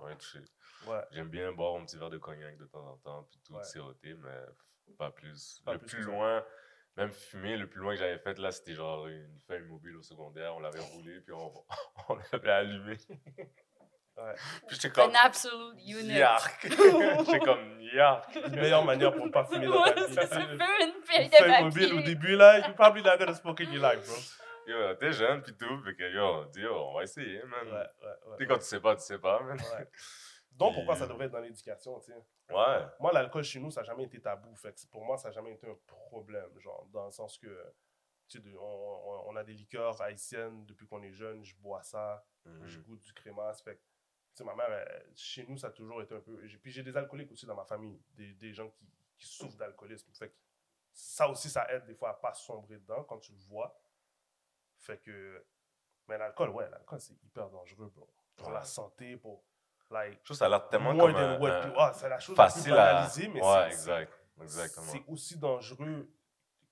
[0.04, 0.40] rien toucher.
[0.86, 1.00] Ouais.
[1.10, 3.22] J'aime bien boire un petit verre de cognac de temps en temps.
[3.30, 3.64] Puis tout Ouais.
[3.64, 5.60] siroter, mais pas plus.
[5.64, 6.10] Pas le plus plus, que ça.
[6.10, 6.44] loin.
[6.96, 10.02] Même fumer, le plus loin que j'avais fait, là, c'était genre une feuille mobile au
[10.02, 10.54] secondaire.
[10.56, 11.52] On l'avait roulé, puis on,
[12.08, 12.96] on l'avait allumé.
[14.16, 14.34] Ouais.
[14.66, 15.10] Puis j'étais comme.
[15.10, 16.14] An absolute unit.
[16.18, 16.68] Yark!
[16.70, 18.34] J'étais comme yark!
[18.50, 20.14] Meilleure manière pour ne pas fumer dans ta vie.
[20.14, 20.58] ça, une
[21.04, 22.02] feuille de feuille mobile au papier.
[22.14, 24.16] début, là, you're probably not gonna smoke in your life, bro.
[24.66, 25.82] Yo, t'es jeune, puis tout.
[25.84, 27.66] Fait que yo, dis, yo, on va essayer, man.
[27.66, 28.36] Ouais, ouais, ouais.
[28.38, 29.58] Tu sais, quand tu sais pas, tu sais pas, man.
[29.58, 29.88] Ouais.
[30.52, 32.18] Donc, pourquoi ça devrait être dans l'éducation, tu sais?
[32.54, 32.86] Ouais.
[32.98, 34.54] Moi, l'alcool chez nous, ça n'a jamais été tabou.
[34.56, 36.48] Fait que pour moi, ça n'a jamais été un problème.
[36.58, 37.46] Genre, dans le sens que,
[38.28, 41.44] tu sais, on, a des liqueurs haïtiennes depuis qu'on est jeune.
[41.44, 42.24] Je bois ça.
[42.64, 42.84] Je Mhm.
[42.84, 43.60] goûte du crémasse.
[43.62, 43.78] Fait
[44.38, 46.36] sais, ma mère, elle- chez nous, ça a toujours été un peu.
[46.62, 48.00] Puis j'ai des alcooliques aussi dans ma famille.
[48.14, 48.86] Des, des gens qui,
[49.18, 50.10] qui souffrent d'alcoolisme.
[50.12, 50.34] Fait que
[50.92, 53.78] ça aussi, ça aide des fois à pas sombrer dedans quand tu le vois.
[54.78, 55.44] Fait que.
[56.08, 58.08] Mais l'alcool, ouais, l'alcool, c'est hyper dangereux, bro.
[58.36, 59.42] Pour la santé, pour.
[59.88, 62.36] Like, Je trouve que ça a l'air tellement comme un, un- ah, c'est la chose
[62.36, 63.08] la plus facile à...
[63.28, 64.12] mais ouais, exact.
[64.42, 64.86] Exactement.
[64.86, 66.10] c'est aussi dangereux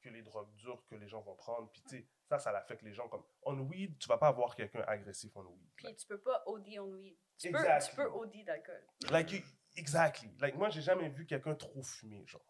[0.05, 1.69] que les drogues dures que les gens vont prendre.
[1.73, 3.23] Puis, tu sais, ça, ça l'affecte les gens comme.
[3.43, 5.71] On weed, tu vas pas avoir quelqu'un agressif on weed.
[5.77, 7.17] Puis tu peux pas OD on weed.
[7.39, 7.91] Tu peux, Exactly.
[7.91, 8.87] tu peux OD d'alcool.
[9.11, 9.43] Like, you-
[9.77, 10.31] exactly.
[10.41, 12.43] Like, moi, j'ai jamais vu quelqu'un trop fumer, genre.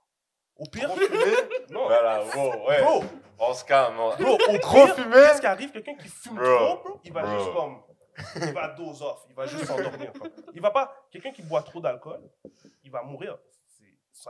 [0.57, 1.33] Au pire, Trop fumé?
[1.71, 1.85] non.
[1.87, 2.81] Voilà, wow, ouais.
[2.83, 3.05] Bro,
[3.39, 3.99] On se calme.
[3.99, 5.11] on- bro, au Trop pire, fumé?
[5.15, 5.73] Qu'est-ce qui arrive?
[5.73, 6.45] Quelqu'un qui fume Bro.
[6.57, 7.39] trop, bro, il va Bro.
[7.39, 7.83] juste comme.
[8.37, 9.25] Il va dose off.
[9.29, 10.13] Il va juste s'endormir.
[10.55, 11.09] Il va pas.
[11.11, 12.31] Quelqu'un qui boit trop d'alcool,
[12.85, 13.37] il va mourir.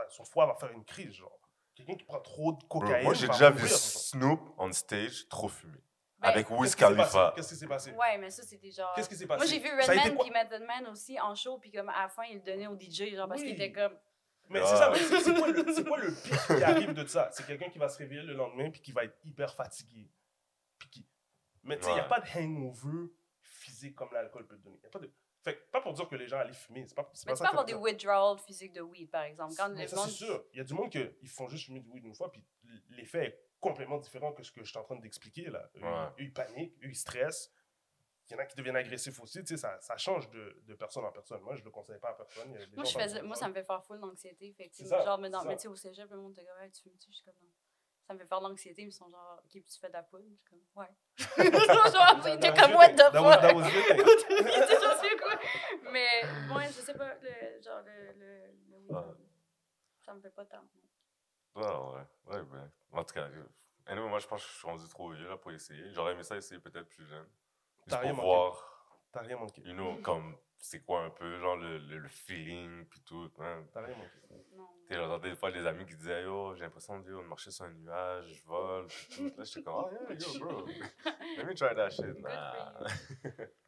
[0.09, 1.37] Son foie va faire une crise, genre.
[1.75, 3.03] Quelqu'un qui prend trop de Bro, cocaïne.
[3.03, 3.67] moi, j'ai déjà vu.
[3.67, 5.77] Snoop on stage trop fumé.
[6.19, 7.11] Ben, avec Wiz Qu'est-ce qui s'est passé?
[7.11, 7.33] Khalifa.
[7.35, 7.91] Qu'est-ce qui s'est passé?
[7.91, 8.93] Ouais, mais ça, c'était genre.
[8.95, 9.37] Qu'est-ce qui s'est passé?
[9.37, 12.23] Moi, j'ai vu Redman puis Method Man aussi en show, puis comme à la fin,
[12.23, 13.47] il le donnait au DJ, genre parce Oui.
[13.47, 13.93] qu'il était comme.
[14.49, 14.65] Mais Ah.
[14.67, 17.29] c'est ça, mais c'est quoi, le- c'est quoi le pire qui arrive de ça?
[17.33, 20.07] C'est quelqu'un qui va se réveiller le lendemain puis qui va être hyper fatigué.
[20.77, 21.07] Puis qui...
[21.63, 23.09] Mais tu sais, il n'y a pas de hangover
[23.41, 24.79] physique comme l'alcool peut te donner.
[24.83, 25.11] Y a pas de...
[25.45, 26.85] Fait que, pas pour dire que les gens allaient fumer.
[26.87, 29.23] C'est pas, c'est Mais pas tu ça peux avoir des withdrawals physiques de weed, par
[29.23, 29.53] exemple.
[29.55, 30.07] Quand Mais ça, monde.
[30.09, 30.43] c'est sûr.
[30.53, 32.43] Il y a du monde qui ils font juste fumer du weed une fois puis
[32.89, 35.69] l'effet est complètement différent que ce que je suis en train d'expliquer là.
[35.75, 35.89] Eux, Ouais.
[35.89, 37.51] eux, ils paniquent, eux, ils stressent.
[38.27, 39.39] Il y en a qui deviennent agressifs aussi.
[39.41, 41.41] Tu sais, ça, ça change de, de personne en personne.
[41.41, 42.49] Moi, je le conseille pas à personne.
[42.55, 43.83] Il y a des Moi, gens, je ça me faisais, moi, ça me fait faire
[43.85, 44.51] full d'anxiété.
[44.57, 46.71] Fait que, C'est ça, genre, mais, tu sais, au cégep, le monde était comme, hey,
[46.71, 47.11] tu fumes-tu?
[47.11, 47.51] Je suis comme, non.
[48.07, 50.03] Ça me fait faire de l'anxiété, ils sont genre, ok, puis tu fais de la
[50.03, 50.25] poudre?
[50.27, 50.89] Je suis comme, ouais.
[51.91, 53.55] genre, il était comme, what the That was- that fuck?
[53.55, 53.71] was
[55.91, 56.23] Mais,
[56.53, 59.13] ouais, je sais pas, le, genre, le, le, le weed, Ouais.
[60.05, 60.63] ça me fait pas tant.
[61.55, 62.05] Ouais, ouais.
[62.37, 62.71] Ouais, ben.
[62.91, 63.29] En tout cas,
[63.85, 65.91] anyway, moi, je pense que je suis rendu trop vieux là, pour essayer.
[65.91, 67.27] J'aurais aimé ça essayer peut-être plus jeune.
[67.87, 68.21] Juste pour manqué?
[68.21, 68.74] voir,
[69.15, 69.61] T'as rien manqué.
[69.61, 73.31] you know, comme c'est quoi un peu, genre le, le, le feeling, puis tout.
[73.39, 73.63] hein.
[73.71, 74.09] T'as rien manqué.
[74.57, 74.67] Non.
[74.89, 78.25] J'entendais des fois les amis qui disaient Yo, j'ai l'impression de, marcher sur un nuage,
[78.27, 79.33] je vole, puis tout.
[79.37, 80.65] Là, j'étais comme, oh yeah, yo, bro.
[81.37, 82.19] Let me try that shit.
[82.19, 82.77] Nah.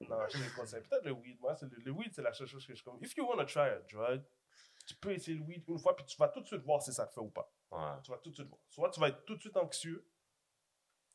[0.02, 0.82] Non, je te conseille.
[0.84, 1.40] Peut-être le weed.
[1.40, 2.98] Moi, c'est le, le weed, c'est la seule chose que je comme.
[3.02, 4.22] If you want to try a drug,
[4.86, 6.92] tu peux essayer le weed une fois, puis tu vas tout de suite voir si
[6.92, 7.50] ça te fait ou pas.
[7.72, 8.02] Ouais.
[8.04, 8.60] Tu vas tout de suite voir.
[8.68, 10.06] Soit tu vas être tout de suite anxieux,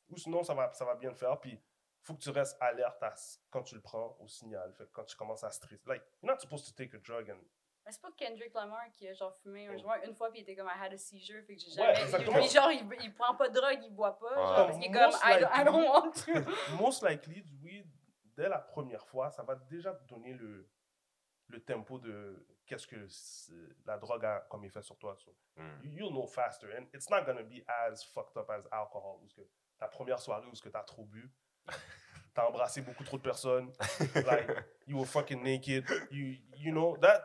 [0.08, 1.38] ou sinon ça va, ça va bien le faire.
[1.38, 1.58] Puis
[2.02, 3.14] faut que tu restes alerte à,
[3.50, 4.72] quand tu le prends au signal.
[4.74, 5.80] Fait que quand tu commences à stresser.
[5.86, 7.38] Like, you're not supposed to take a drug and.
[7.84, 9.78] Mais c'est pas Kendrick Lamar qui a genre fumé un Oh.
[9.80, 12.46] joint une fois puis il était comme I had a seizure fait que j'ai jamais
[12.48, 15.02] genre il, il prend pas de drogue il boit pas genre, parce qu'il est comme
[15.02, 15.88] Most I, don't- I don't likely.
[15.88, 17.86] want to Most likely, du weed,
[18.36, 20.70] dès la première fois, ça va déjà te donner le,
[21.48, 23.04] le tempo de qu'est-ce que
[23.84, 25.16] la drogue a comme effet sur toi.
[25.16, 25.80] So, Mm.
[25.82, 26.68] you'll know faster.
[26.78, 29.18] And it's not gonna be as fucked up as alcohol.
[29.20, 29.42] Parce que
[29.78, 31.30] ta première soirée où ce que t'as trop bu,
[32.34, 33.70] t'as embrassé beaucoup trop de personnes,
[34.14, 34.48] like
[34.86, 37.20] you were fucking naked, you you know that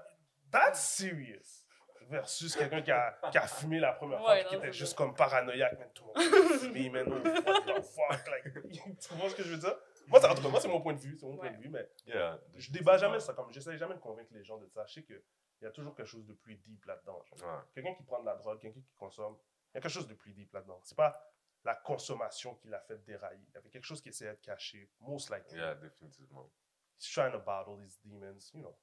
[0.51, 1.63] that's serious.
[2.09, 4.71] Versus quelqu'un qui a, qui a fumé la première fois Ouais, puis qui non, était
[4.71, 8.71] juste comme paranoïaque, man, tout le monde fumé, man, what the fuck, like,
[9.01, 9.75] tu comprends ce que je veux dire?
[10.07, 11.57] Moi, ça, en tout cas, moi, c'est mon point de vue, c'est mon point de
[11.57, 12.39] vue, mais Yeah.
[12.55, 14.85] je débat jamais ça, comme j'essaie jamais de convaincre les gens de ça.
[14.87, 15.21] Je sais qu'il
[15.61, 17.21] y a toujours quelque chose de plus deep là-dedans.
[17.41, 17.47] Ouais.
[17.75, 19.35] Quelqu'un qui prend de la drogue, quelqu'un qui consomme,
[19.73, 20.79] il y a quelque chose de plus deep là-dedans.
[20.85, 21.21] C'est pas
[21.67, 23.45] la consommation qui l'a fait dérailler.
[23.49, 24.89] Il y avait quelque chose qui essayait de cacher.
[25.01, 25.57] Most likely.
[25.57, 26.49] Yeah, définitivement.
[26.97, 28.75] He's trying to battle these demons, you know.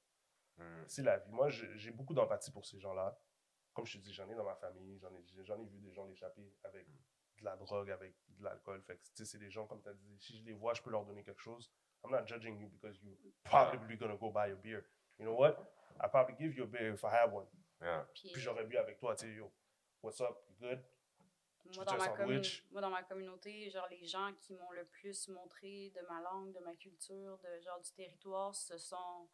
[0.57, 0.83] Mm.
[0.87, 1.31] C'est la vie.
[1.31, 3.19] Moi, j'ai beaucoup d'empathie pour ces gens-là.
[3.73, 5.91] Comme je te dis, j'en ai dans ma famille, j'en ai, j'en ai vu des
[5.91, 6.87] gens l'échapper avec
[7.39, 8.81] de la drogue, avec de l'alcool.
[8.83, 10.75] Fait que, tu sais, c'est des gens, comme tu as dit, si je les vois,
[10.75, 11.73] je peux leur donner quelque chose.
[12.03, 14.85] I'm not judging you because you're probably gonna go buy a beer.
[15.17, 15.57] You know what?
[15.99, 17.47] I'll probably give you a beer if I have one.
[17.81, 18.05] Yeah.
[18.13, 19.51] puis Puis j'aurais bu avec toi, tu sais, yo,
[20.03, 20.37] what's up?
[20.49, 20.83] You good?
[21.73, 22.07] Moi dans, ma
[22.71, 26.53] moi, dans ma communauté, genre, les gens qui m'ont le plus montré de ma langue,
[26.53, 29.27] de ma culture, de genre du territoire, ce sont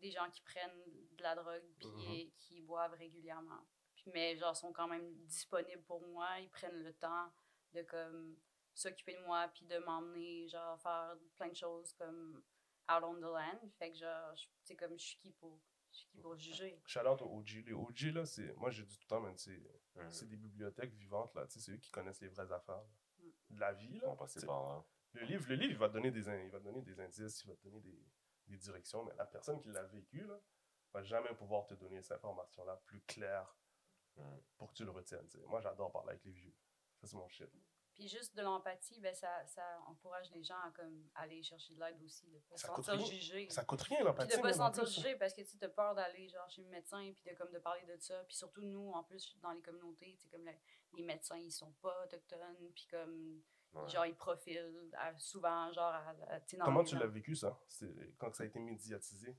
[0.00, 0.82] des gens qui prennent
[1.12, 2.30] de la drogue puis Mhm.
[2.38, 3.64] qui boivent régulièrement.
[3.94, 6.40] Puis, mais genre, sont quand même disponibles pour moi.
[6.40, 7.32] Ils prennent le temps
[7.72, 8.36] de comme
[8.74, 12.42] s'occuper de moi puis de m'emmener, genre, faire plein de choses comme
[12.90, 13.60] out on the land.
[13.78, 15.60] Fait que genre, je- c'est comme je suis qui pour,
[15.92, 16.80] je suis qui pour juger.
[16.84, 17.62] Shout out aux OG.
[17.64, 18.52] Les OG, là, c'est.
[18.56, 19.62] Moi, j'ai dit tout le temps, c'est
[20.10, 21.46] C'est des bibliothèques vivantes, là.
[21.46, 22.86] Tu sais, c'est eux qui connaissent les vraies affaires là,
[23.18, 23.54] Mm.
[23.54, 24.08] de la vie, là.
[24.46, 24.84] par là.
[25.12, 26.98] Le livre, le livre, il va te donner des, in- il va te donner des
[27.00, 28.04] indices, il va te donner des,
[28.48, 30.38] des directions, mais la personne qui l'a vécu, là,
[30.92, 33.56] va jamais pouvoir te donner cette information-là plus claire
[34.56, 35.28] pour que tu le retiennes.
[35.46, 36.54] Moi, j'adore parler avec les vieux.
[37.00, 37.48] Ça, c'est mon shit.
[37.94, 41.80] Puis juste de l'empathie, ben ça, ça encourage les gens à comme aller chercher de
[41.80, 43.18] l'aide aussi, de pas se Ça coûte sentir rien.
[43.20, 43.48] jugé.
[43.50, 44.36] Ça coûte rien, Puis l'empathie.
[44.36, 46.68] de pas mais se sentir jugé parce que tu as peur d'aller genre chez le
[46.70, 48.22] médecin puis de comme de parler de ça.
[48.24, 50.52] Puis surtout nous, en plus, dans les communautés, comme le-
[50.94, 53.42] les médecins, ils sont pas autochtones, puis comme
[53.74, 53.88] Ouais.
[53.88, 57.58] genre ils profilent à- souvent genre à, à- Comment tu l'as vécu, ça?
[58.18, 59.36] Quand ça a été médiatisé,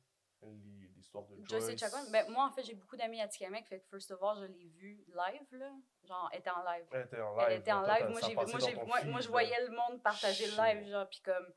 [0.95, 1.65] l'histoire de Joyce.
[1.65, 4.21] Joyce Chacon, ben moi en fait j'ai beaucoup d'amis à Tikamek, fait que first of
[4.23, 5.71] all je l'ai vu live là,
[6.03, 6.85] genre elle était en live.
[6.91, 7.45] Elle était en live.
[7.49, 8.05] Elle était en toi, live.
[8.05, 8.19] t'as- Moi,
[8.59, 11.53] j'ai, moi, moi, moi, je voyais le monde partager le live, genre, puis comme.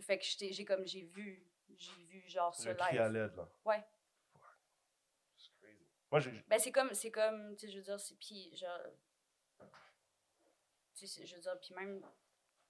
[0.00, 1.46] Fait que j'étais- j'ai comme, j'ai vu,
[1.76, 3.12] j'ai vu, genre, ce Le cri à live.
[3.22, 3.48] l'aide, là.
[3.66, 3.84] Ouais.
[5.36, 5.86] C'est crazy.
[6.10, 6.30] Moi, j'ai.
[6.48, 8.78] Ben, c'est comme, c'est comme, tu sais, je veux dire, c'est, puis, genre.
[10.94, 12.02] Tu sais, je veux dire, puis même,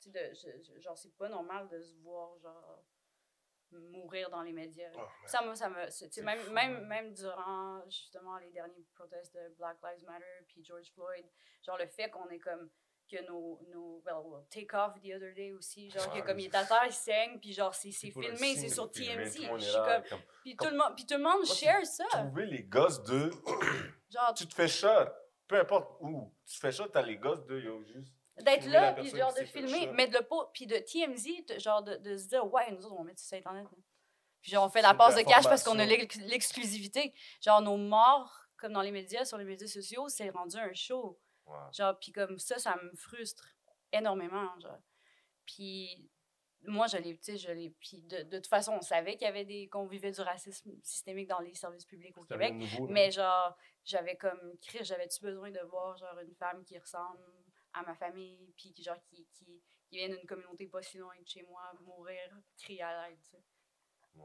[0.00, 2.84] tu sais, genre, c'est pas normal de se voir, genre,
[3.72, 4.90] mourir dans les médias.
[4.94, 5.08] Oh, man.
[5.26, 6.22] Ça, moi, ça me.
[6.22, 6.86] Même, fou, même, hein.
[6.86, 11.24] même durant, justement, les derniers protestes de Black Lives Matter puis George Floyd,
[11.64, 12.70] genre, le fait qu'on est comme.
[13.10, 13.60] que nos.
[13.72, 16.64] nos well, well, Take Off the other day aussi, genre, que comme il est à
[16.64, 19.38] terre, il saigne, puis genre, c'est filmé, c'est sur TMZ.
[20.42, 22.04] Puis tout, le monde, puis tout le monde share ça.
[22.10, 23.30] Trouver les gosses de.
[24.10, 25.08] Genre, tu te fais shot.
[25.46, 26.32] Peu importe où.
[26.46, 28.19] Tu te fais shot, t'as les gosses de yo, juste.
[28.42, 31.96] D'être là, puis genre de filmer, mais de le pas, puis de TMZ, genre de,
[31.96, 33.64] de se dire, ouais, nous autres, on va mettre ça sur Internet.
[33.70, 33.78] là.
[34.42, 37.12] Puis genre, on fait la passe de cash parce qu'on a l'exclusivité.
[37.42, 41.18] Genre, nos morts, comme dans les médias, sur les médias sociaux, c'est rendu un show.
[41.72, 43.48] Genre, puis comme ça, ça me frustre
[43.92, 44.78] énormément, genre.
[45.44, 46.08] Puis
[46.62, 49.26] moi, je l'ai, tu sais, je l'ai, puis de, de toute façon, on savait qu'il
[49.26, 52.54] y avait des, qu'on vivait du racisme systémique dans les services publics au Québec.
[52.54, 52.86] nouveau.
[52.88, 57.18] Mais genre, j'avais comme, j'avais-tu besoin de voir genre une femme qui ressemble
[57.72, 61.14] à ma famille, puis qui, genre, qui, qui, qui vient d'une communauté pas si loin
[61.20, 63.42] de chez moi, mourir, crier à l'aide, tu sais.
[64.14, 64.24] Ouais.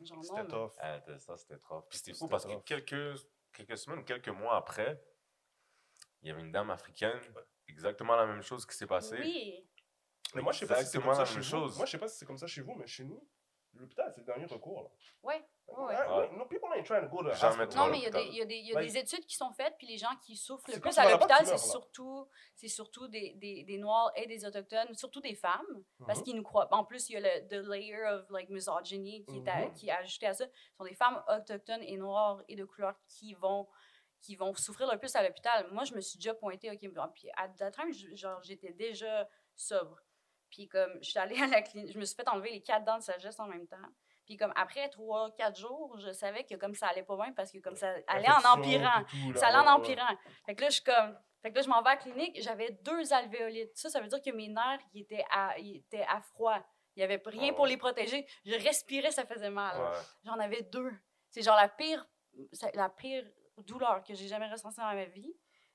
[0.00, 0.72] Genre, non, C'était mais- tough.
[0.78, 1.82] Ah, t'as- ça, c'était trop.
[1.82, 2.64] Puis c'était fou parce que tough.
[2.64, 3.20] quelques,
[3.52, 5.02] quelques semaines, quelques mois après,
[6.22, 7.20] il y avait une dame africaine,
[7.68, 9.18] exactement la même chose qui s'est passée.
[9.18, 9.68] Oui,
[10.34, 11.48] Mais moi, je sais pas si c'est Exactement comme ça la chez même vous.
[11.68, 11.76] chose.
[11.76, 13.26] Moi, je sais pas si c'est comme ça chez vous, mais chez nous,
[13.80, 14.82] l'hôpital, c'est le dernier recours.
[14.82, 14.88] Là.
[15.22, 15.44] ouais.
[15.66, 16.30] Ouais, Ah, ouais.
[16.36, 17.68] No, people ain't trying to go to Jamais hospital.
[17.70, 18.98] tu Non, mais il y a, des, y a, des, il y a Like- des
[18.98, 22.28] études qui sont faites, puis les gens qui souffrent le plus à l'hôpital, c'est surtout,
[22.54, 26.24] c'est surtout des, des, des Noirs et des Autochtones, surtout des femmes, parce Mhm.
[26.24, 26.68] qu'ils nous croient.
[26.70, 29.72] En plus, il y a le the layer of like, misogyny qui, est à- Mhm.
[29.72, 30.44] qui est ajouté à ça.
[30.46, 33.66] Ce sont des femmes autochtones et noires et de couleur qui vont
[34.20, 35.70] qui vont souffrir le plus à l'hôpital.
[35.70, 36.78] Moi, je me suis déjà pointée, OK,
[37.12, 39.98] puis à that time, je- genre, j'étais déjà sobre.
[40.54, 42.84] Puis comme, je suis allée à la clinique, je me suis fait enlever les quatre
[42.84, 43.76] dents de sagesse en même temps.
[44.24, 47.50] Puis comme, après trois, quatre jours, je savais que comme ça allait pas bien parce
[47.50, 49.02] que comme ça allait en empirant.
[49.04, 50.16] tout, Ça allait en empirant.
[50.46, 51.18] Fait que là, je suis comme...
[51.42, 53.76] Fait que là, je m'en vais à la clinique, j'avais deux alvéolites.
[53.76, 56.56] Ça, ça veut dire que mes nerfs, ils étaient à, ils étaient à froid.
[56.94, 58.24] Il n'y avait rien Ah pour les protéger.
[58.46, 59.76] Je respirais, ça faisait mal.
[59.76, 59.98] Ouais.
[60.24, 60.92] J'en avais deux.
[61.30, 62.06] C'est genre la pire,
[62.74, 63.26] la pire
[63.58, 65.34] douleur que j'ai jamais ressentie dans ma vie.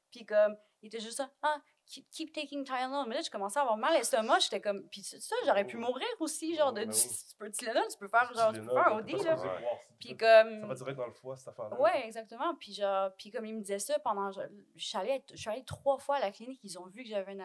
[0.10, 1.58] Puis comme, il était juste ça, ah,
[1.90, 3.08] keep, keep taking Tylenol.
[3.08, 4.40] Mais là, je commençais à avoir mal à l'estomac.
[4.40, 7.10] J'étais comme, puis ça, j'aurais pu mourir aussi, genre de Ben oui.
[7.30, 9.38] tu peux Tylenol, tu peux faire genre, tu peux faire OD, là.
[10.00, 11.80] Puis Ça comme, va direct dans le foie, cette affaire-là.
[11.82, 12.56] ouais, exactement.
[12.56, 14.42] Puis genre, puis comme il me disait ça pendant, je,
[14.78, 15.24] suis allée,
[15.66, 17.36] trois fois à la clinique, ils ont vu que j'avais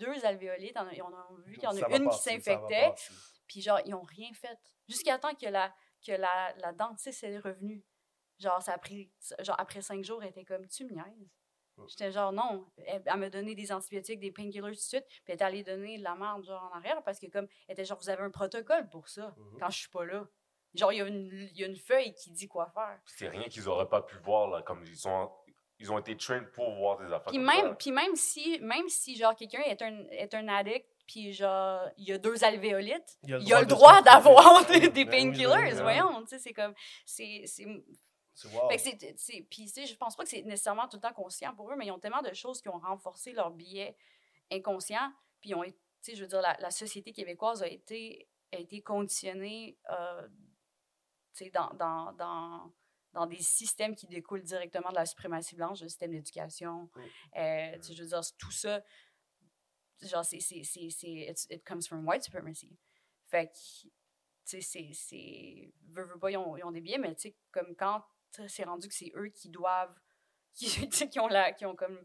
[0.00, 1.10] deux alvéolites, ils ont
[1.44, 2.94] vu qu'il y en Ça a une qui ça s'infectait.
[3.46, 4.58] Puis genre, ils ont rien fait.
[4.88, 5.74] Jusqu'à temps que la,
[6.06, 7.82] que la, la dentiste est revenue.
[8.38, 9.10] Genre, ça a pris...
[9.40, 11.37] Genre, après cinq jours, elle était comme, tu me niaises.
[11.86, 12.66] J'étais genre, non.
[12.86, 15.04] Elle, elle m'a donné des antibiotiques, des painkillers tout de suite.
[15.08, 17.02] Puis elle est allée donner de la merde, genre, en arrière.
[17.04, 19.58] Parce que comme, elle était genre, vous avez un protocole pour ça, Mhm.
[19.60, 20.26] quand je suis pas là.
[20.74, 22.98] Genre, il y, a une- il y a une feuille qui dit quoi faire.
[23.06, 25.30] C'est rien qu'ils auraient pas pu voir, là, comme ils sont.
[25.80, 29.14] Ils ont été trained pour voir des affaires Puis même, puis même si, même si
[29.16, 33.46] genre, quelqu'un est un, est un addict, puis genre, il y a deux alvéolites, il
[33.46, 35.80] y a le droit d'avoir des, des Ben ben painkillers, ben oui.
[35.82, 36.74] voyons, tu sais, c'est comme,
[37.06, 37.44] C'est
[38.44, 38.68] wow.
[39.50, 41.90] puis je pense pas que c'est nécessairement tout le temps conscient pour eux, mais ils
[41.90, 43.96] ont tellement de choses qui ont renforcé leur biais
[44.50, 45.78] inconscient, puis ont, été-
[46.14, 50.28] je veux dire, la, la société québécoise a été, a été conditionnée, euh,
[51.52, 52.72] dans, dans, dans,
[53.12, 56.90] dans des systèmes qui découlent directement de la suprématie blanche, le système d'éducation.
[56.96, 57.04] Oui.
[57.36, 58.82] Euh, je veux dire, tout ça,
[60.02, 62.76] genre, c'est, it comes from white supremacy.
[63.26, 63.88] Fait que,
[64.46, 67.36] tu sais, c'est, veux, veux pas, ils ont, ils ont des biais, mais tu sais,
[67.52, 68.02] comme quand
[68.46, 69.94] c'est rendu que c'est eux qui doivent,
[70.54, 71.98] qui, ont la, qui ont comme,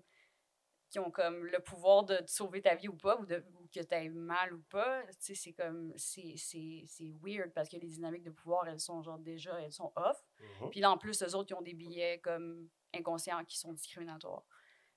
[0.90, 3.80] qui ont comme le pouvoir de sauver ta vie ou pas, ou, de, ou que
[3.80, 6.36] tu aies mal ou pas, c'est comme, c'est,
[7.24, 10.24] weird parce que les dynamiques de pouvoir, elles sont genre déjà, elles sont off.
[10.62, 10.70] Mhm.
[10.70, 14.44] Puis là, en plus, eux autres, ils ont des billets comme inconscients qui sont discriminatoires.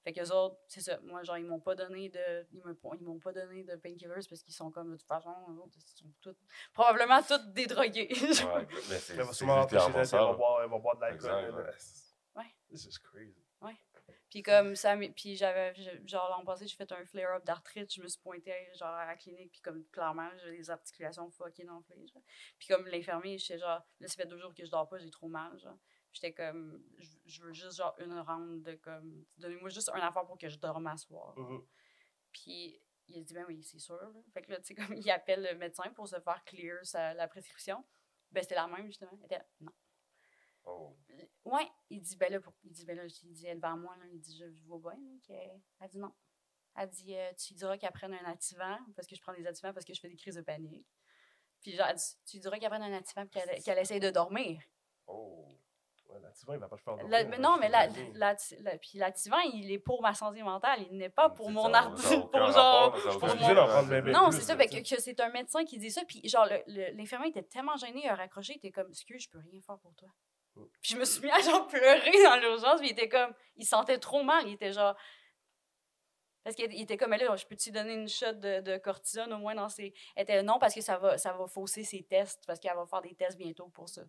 [0.06, 1.00] Fait qu'eux autres, c'est ça.
[1.02, 2.46] Moi, genre, ils m'ont pas donné de.
[2.52, 5.34] Ils me- ils m'ont pas donné de painkillers parce qu'ils sont comme, de toute façon,
[5.48, 6.36] eux autres, ils sont tous.
[6.72, 8.06] Probablement tous des drogués.
[8.12, 9.32] Ouais, mais c'est va
[10.30, 10.32] là.
[10.34, 11.54] boire, de l'alcool.
[12.36, 12.42] Ouais.
[12.42, 12.54] Ouais.
[12.70, 13.42] This is crazy.
[14.30, 15.72] Puis comme ça, puis j'avais,
[16.06, 19.16] genre l'an passé, j'ai fait un flare-up d'arthrite, je me suis pointée genre à la
[19.16, 22.04] clinique, puis comme clairement, j'ai les articulations fucking enflées.
[22.58, 25.10] Puis comme l'infirmier, j'étais genre, là, ça fait deux jours que je dors pas, j'ai
[25.10, 25.78] trop mal, genre.
[26.16, 30.24] J'étais comme, je, je veux juste genre une ronde de comme, donnez-moi juste un affaire
[30.24, 31.38] pour que je dorme à soir.
[31.38, 31.62] Mhm.
[32.32, 33.96] Puis il a dit, ben oui, c'est sûr.
[34.00, 34.10] là.
[34.32, 37.12] Fait que là, tu sais, comme il appelle le médecin pour se faire clear sa-
[37.12, 37.84] la prescription.
[38.30, 39.10] Ben c'était la même, justement.
[39.18, 39.72] Elle était, non.
[40.64, 40.96] Oh.
[41.44, 43.94] Ouais, il dit, ben là, pour- il dit, ben là, il dit, elle devant moi,
[43.98, 44.98] là, il dit, je, je vois bien,
[45.28, 46.14] là, elle dit non.
[46.78, 49.72] Elle dit, euh, tu diras qu'elle prenne un activant, parce que je prends des activants
[49.74, 50.86] parce que je fais des crises de panique.
[51.60, 54.62] Puis genre, elle dit, tu diras qu'elle prenne un activant qu'elle qu'elle essaye de dormir.
[55.06, 55.55] Oh.
[56.08, 59.38] Ouais, l'activant, il va pas faire La- mais non, mais la, la, la- puis l'activant,
[59.40, 61.94] il est pour ma santé mentale, il n'est pas pour mon art,
[62.30, 62.94] pour genre...
[64.12, 66.96] Non, c'est ça, que, que c'est un médecin qui dit ça, puis genre, le- le-
[66.96, 69.78] l'infirmier était tellement gêné, il a raccroché, il était comme, excuse, je peux rien faire
[69.78, 70.08] pour toi.
[70.54, 70.62] Mm.
[70.80, 73.64] Puis je me suis mis à genre pleurer dans l'urgence, puis il était comme, il
[73.64, 74.94] se sentait trop mal, il était genre,
[76.44, 79.32] parce qu'il il était comme, Mais là, je peux-tu donner une shot de, de cortisone
[79.32, 79.92] au moins dans ses.
[80.14, 82.86] Elle était non, parce que ça va, ça va fausser ses tests, parce qu'elle va
[82.86, 84.02] faire des tests bientôt pour ça.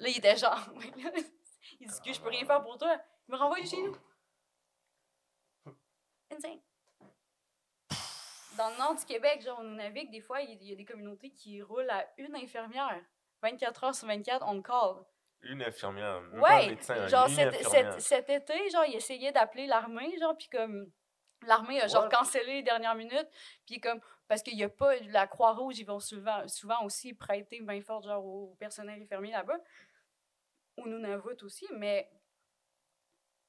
[0.00, 0.92] Là, il était genre, il
[1.78, 2.96] dit, excuse, je peux rien faire pour toi.
[3.28, 3.96] Il me renvoie chez nous.
[6.30, 6.60] Insane.
[8.56, 11.30] Dans le nord du Québec, genre, on navigue, des fois, il y a- des communautés
[11.30, 13.00] qui roulent à une infirmière.
[13.42, 15.04] 24 heures sur 24, on call.
[15.42, 16.20] Une infirmière.
[16.22, 17.92] même pas un Ouais, médecin, genre une cet, infirmière.
[18.00, 20.90] cet- cet été, genre, il essayait d'appeler l'armée, genre, puis comme
[21.46, 22.10] l'armée a genre What?
[22.10, 23.28] cancellé les dernières minutes,
[23.66, 27.60] puis comme parce qu'il y a pas la Croix-Rouge, ils vont souvent, souvent aussi prêter
[27.60, 29.58] main forte genre au personnel infirmier là-bas,
[30.78, 32.10] au Nunavut aussi, mais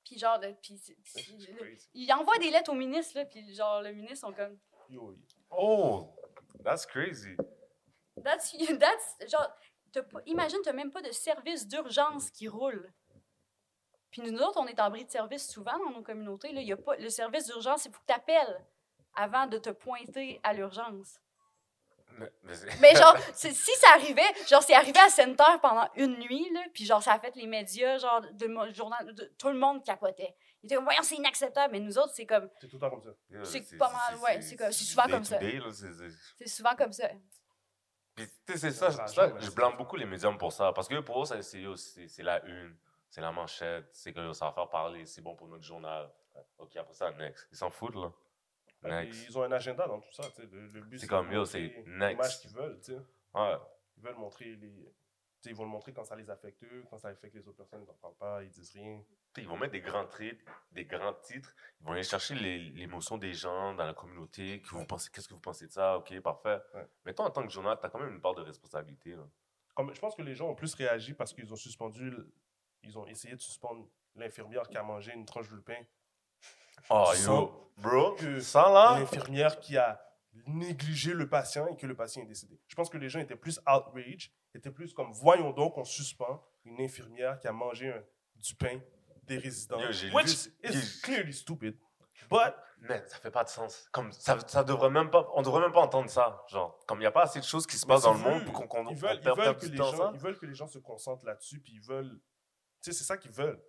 [0.04, 1.90] puis genre de- puis c'est- c'est- C'est crazy.
[1.94, 4.60] il envoie des lettres au ministre là, puis genre le ministre sont comme.
[5.50, 6.14] Oh,
[6.64, 7.36] that's crazy.
[8.24, 9.56] That's, that's genre,
[10.12, 12.94] pas- imagine, t'as même pas de service d'urgence qui roule.
[14.12, 16.52] Puis nous autres, on est en bris de service souvent dans nos communautés.
[16.54, 16.62] Là.
[16.62, 18.66] Y a pas, le service d'urgence, il faut que tu appelles
[19.16, 21.20] avant de te pointer à l'urgence?
[22.18, 26.18] Mais, mais c'est- Mais genre, si ça arrivait, genre, c'est arrivé à Center pendant une
[26.20, 29.58] nuit, là, puis genre, ça a fait les médias, genre, de, journal, de- tout le
[29.58, 30.34] monde capotait.
[30.64, 31.74] Ils étaient comme, voyons, c'est inacceptable.
[31.74, 33.10] Mais nous autres, c'est comme, C'est tout le temps comme ça.
[33.44, 35.38] C'est pas mal, ouais, c'est comme- c'est souvent comme ça.
[35.38, 37.10] day, là, c'est- c'est- c'est souvent comme ça.
[38.16, 40.72] Puis, tu sais, c'est ça, Ça ça, change, je blâme beaucoup les médiums pour ça.
[40.72, 42.78] Parce que pour eux, c'est yo, c'est- c'est la une,
[43.10, 46.10] c'est la manchette, c'est que ça va faire parler, c'est bon pour notre journal.
[46.58, 47.46] Ok, après ça, next.
[47.52, 48.10] Ils s'en foutent, là.
[48.86, 49.26] Puis Next.
[49.30, 50.24] Ils ont un agenda dans tout ça.
[50.40, 52.42] Le, le but, C'est comme, yo, c'est L'image next.
[52.42, 52.80] qu'ils veulent.
[53.34, 53.56] Ouais.
[53.98, 54.94] Ils veulent montrer les.
[55.46, 57.82] ils vont le montrer quand ça les affecte eux, quand ça affecte les autres personnes,
[57.84, 59.00] ils n'en parlent pas, ils disent rien.
[59.34, 61.54] Tu sais, Ils vont mettre des grands titres, des grands titres.
[61.80, 64.62] Ils vont aller chercher l'émotion des gens dans la communauté.
[64.62, 66.62] Que vous pensez, qu'est-ce que vous pensez de ça Ok, parfait.
[66.74, 66.88] Ouais.
[67.06, 69.12] Mais toi, en tant que journal, tu as quand même une part de responsabilité.
[69.12, 69.28] Là.
[69.76, 72.12] Comme, je pense que les gens ont plus réagi parce qu'ils ont suspendu.
[72.82, 75.82] Ils ont essayé de suspendre l'infirmière qui a mangé une tranche de pain.
[76.90, 79.00] Oh, yo, bro, que ça là?
[79.00, 80.02] L'infirmière qui a
[80.48, 82.60] négligé le patient et que le patient est décédé.
[82.68, 86.44] Je pense que les gens étaient plus outrage, étaient plus comme voyons donc, on suspend
[86.66, 88.04] une infirmière qui a mangé un-
[88.36, 88.80] du pain
[89.24, 89.80] des résidents.
[89.80, 91.78] Yo, which is clearly stupid.
[92.30, 93.88] But Mais ça fait pas de sens.
[93.92, 96.44] Comme ça, ça devrait même pas, on devrait même pas entendre ça.
[96.50, 98.46] Genre, comme il n'y a pas assez de choses qui se passent dans le monde
[98.46, 100.12] pour qu'on ils perde veulent perdre que du les temps gens, ça.
[100.14, 102.20] ils veulent que les gens se concentrent là-dessus, puis ils veulent.
[102.82, 103.60] Tu sais, c'est ça qu'ils veulent.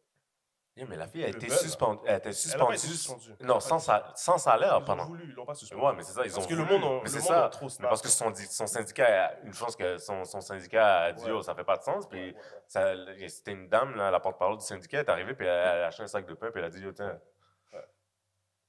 [0.77, 2.01] Yeah, mais la fille a été suspendue.
[2.05, 2.77] Elle a été suspendue.
[2.77, 3.33] suspendue.
[3.41, 5.07] Non, sans, sa- sans salaire Ils ont pendant.
[5.07, 5.83] voulu, ils l'ont pas suspendu.
[5.83, 7.27] Ouais, mais c'est ça, ils Parce ont que le monde, a- Mais le c'est monde
[7.29, 7.49] ça.
[7.49, 11.13] trop Mais parce que son, son syndicat, a- une chose que son, son syndicat a
[11.13, 11.31] dit, Ouais.
[11.31, 12.07] oh, ça fait pas de sens.
[12.07, 12.41] Puis ouais, ouais.
[12.67, 12.95] ça-
[13.29, 16.03] c'était une dame, là, la porte-parole du syndicat, est arrivée, puis elle, elle a acheté
[16.03, 17.19] un sac de pain, puis elle a dit, yo, tiens.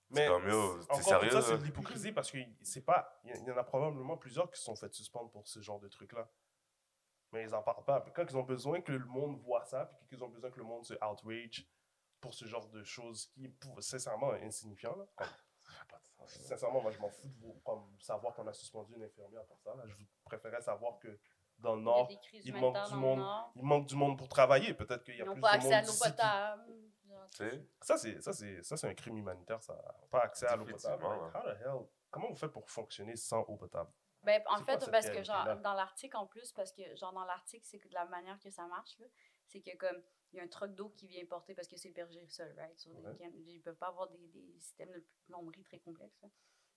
[0.09, 3.19] Mais comme, yo, t'es encore sérieux, ça, c'est de l'hypocrisie parce que c'est pas.
[3.25, 5.89] Il y, en a probablement plusieurs qui se sont fait suspendre pour ce genre de
[5.89, 6.29] trucs-là.
[7.33, 7.99] Mais ils en parlent pas.
[7.99, 10.57] Puis quand ils ont besoin que le monde voit ça, puis qu'ils ont besoin que
[10.59, 11.67] le monde se outrage
[12.21, 14.95] pour ce genre de choses qui est pour- sincèrement insignifiant.
[14.95, 15.05] Là.
[15.15, 15.27] Comme,
[16.27, 19.59] sincèrement, moi, je m'en fous de vous, comme, savoir qu'on a suspendu une infirmière pour
[19.59, 19.75] ça.
[19.75, 19.83] Là.
[19.85, 19.95] Je
[20.25, 21.19] préférais savoir que
[21.59, 23.19] dans le Nord, il manque du monde.
[23.19, 23.51] Nord.
[23.55, 24.73] il manque du monde pour travailler.
[24.73, 26.73] Peut-être qu'il y Ils a n'ont plus pas de accès monde à l'eau qui- potable.
[27.81, 29.75] Ça, c'est, ça, c'est, ça, c'est un crime humanitaire, ça.
[30.11, 31.03] Pas accès à l'eau potable.
[31.05, 31.87] How the hell?
[32.09, 33.91] Comment vous faites pour fonctionner sans eau potable?
[34.23, 37.25] Ben, en quoi fait, parce que genre, dans l'Arctique en plus, parce que genre dans
[37.25, 39.05] l'Arctique, c'est que de la manière que ça marche, là,
[39.47, 40.01] c'est que comme
[40.37, 42.77] il y a un truck d'eau qui vient porter parce que c'est hébergé seul, right?
[42.87, 43.11] Ouais.
[43.47, 46.21] ils peuvent pas avoir des, des systèmes de plomberie très complexes.
[46.21, 46.29] là.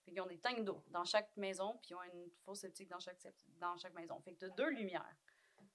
[0.05, 2.89] Fait qu'ils ont des tanks d'eau dans chaque maison, puis ils ont une fosse septique
[2.89, 3.19] dans chaque,
[3.61, 4.19] dans chaque maison.
[4.23, 5.15] Fait que tu as deux lumières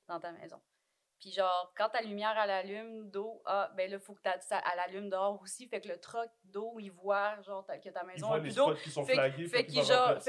[0.08, 0.60] dans ta maison.
[1.20, 4.42] Puis genre, quand ta lumière elle allume d'eau, ah, ben là, il faut que t'as-
[4.42, 5.66] ça elle allume dehors aussi.
[5.68, 8.66] Fait que le truck d'eau, il voit genre ta- que ta maison a plus d'eau.
[9.06, 9.48] Fait, flagués.
[9.48, 9.82] fait qu'il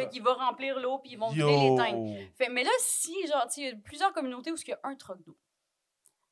[0.09, 2.33] qu'il va remplir fait l'eau, puis ils vont vider les tanks.
[2.37, 4.95] Fait, mais là, si, genre, il y a plusieurs communautés où il y a un
[4.95, 5.37] truck d'eau.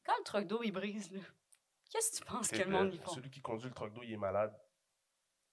[0.05, 1.21] Quand le truck d'eau, il brise, là,
[1.91, 3.15] qu'est-ce que tu penses que le monde y font?
[3.15, 4.55] Celui qui conduit le truck d'eau, il est malade.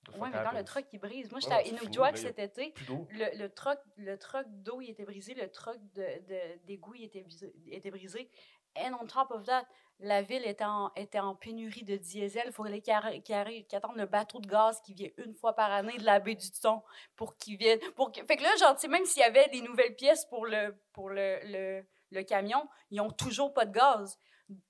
[0.08, 1.30] Fuck mais quand le truck, il brise.
[1.32, 2.74] Moi, j'étais à a cet été.
[3.12, 5.36] Le, le truck, le truck d'eau, il était brisé.
[5.36, 8.30] Le truck de, de, d'égout, il était, brisé- était brisé.
[8.76, 9.68] And on top of that,
[10.00, 12.46] la ville était en, était en pénurie de diesel.
[12.48, 15.36] Il fallait qu'il arri- qu'il arrive, qu'il attende le bateau de gaz qui vient une
[15.36, 16.82] fois par année de la baie du Thon
[17.16, 17.80] pour qu'il vienne.
[17.96, 20.76] Pour que- Fait que là, genre, même s'il y avait des nouvelles pièces pour le,
[20.94, 24.18] pour le, le, le camion, ils ont toujours pas de gaz.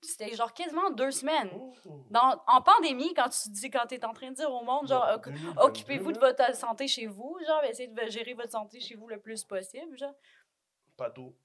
[0.01, 1.49] C'était genre quasiment deux semaines.
[1.55, 2.03] Oh.
[2.09, 5.05] Dans, en pandémie, quand tu dis, quand es en train de dire au monde, genre,
[5.05, 8.79] Dans oc- 2022, occupez-vous de votre santé chez vous, genre, essayez de gérer votre santé
[8.79, 10.15] chez vous le plus possible, genre.
[10.97, 11.35] Pas d'eau.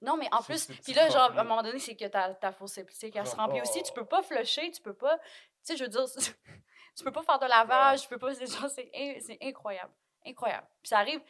[0.00, 2.52] Non, mais en plus, puis là, genre, à un moment donné, c'est que ta, ta
[2.52, 3.82] fosse septique, elle se remplit aussi.
[3.82, 3.94] Tu oh.
[4.00, 5.18] peux pas flusher, tu peux pas.
[5.18, 5.24] Tu
[5.62, 6.04] sais, je veux dire,
[6.96, 8.34] tu peux pas faire de lavage, tu peux pas.
[8.34, 9.92] C'est incroyable.
[10.26, 10.66] Incroyable.
[10.82, 11.20] Puis ça arrive,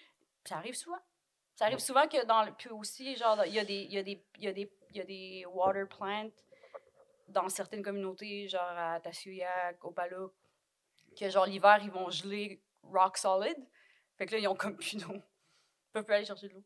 [0.44, 0.98] ça arrive souvent.
[1.54, 2.52] Ça arrive souvent que dans le.
[2.52, 3.84] Puis aussi, genre, il y a des.
[3.84, 4.24] Y a des.
[4.38, 4.72] Y a des.
[4.90, 6.30] Y a des water plants
[7.28, 10.32] dans certaines communautés, genre à Tassuyak, au Palouk,
[11.18, 13.56] que genre l'hiver, ils vont geler rock solid.
[14.16, 15.14] Fait que là, ils ont comme plus d'eau.
[15.14, 16.64] Ils peuvent plus aller chercher de l'eau.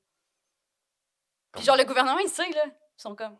[1.52, 2.64] Puis genre, le gouvernement, il sait, là.
[2.66, 3.38] Ils sont comme.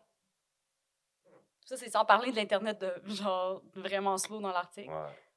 [1.65, 4.89] Ça, c'est sans parler de l'Internet de genre vraiment slow dans l'Arctique.
[4.89, 5.28] ouais.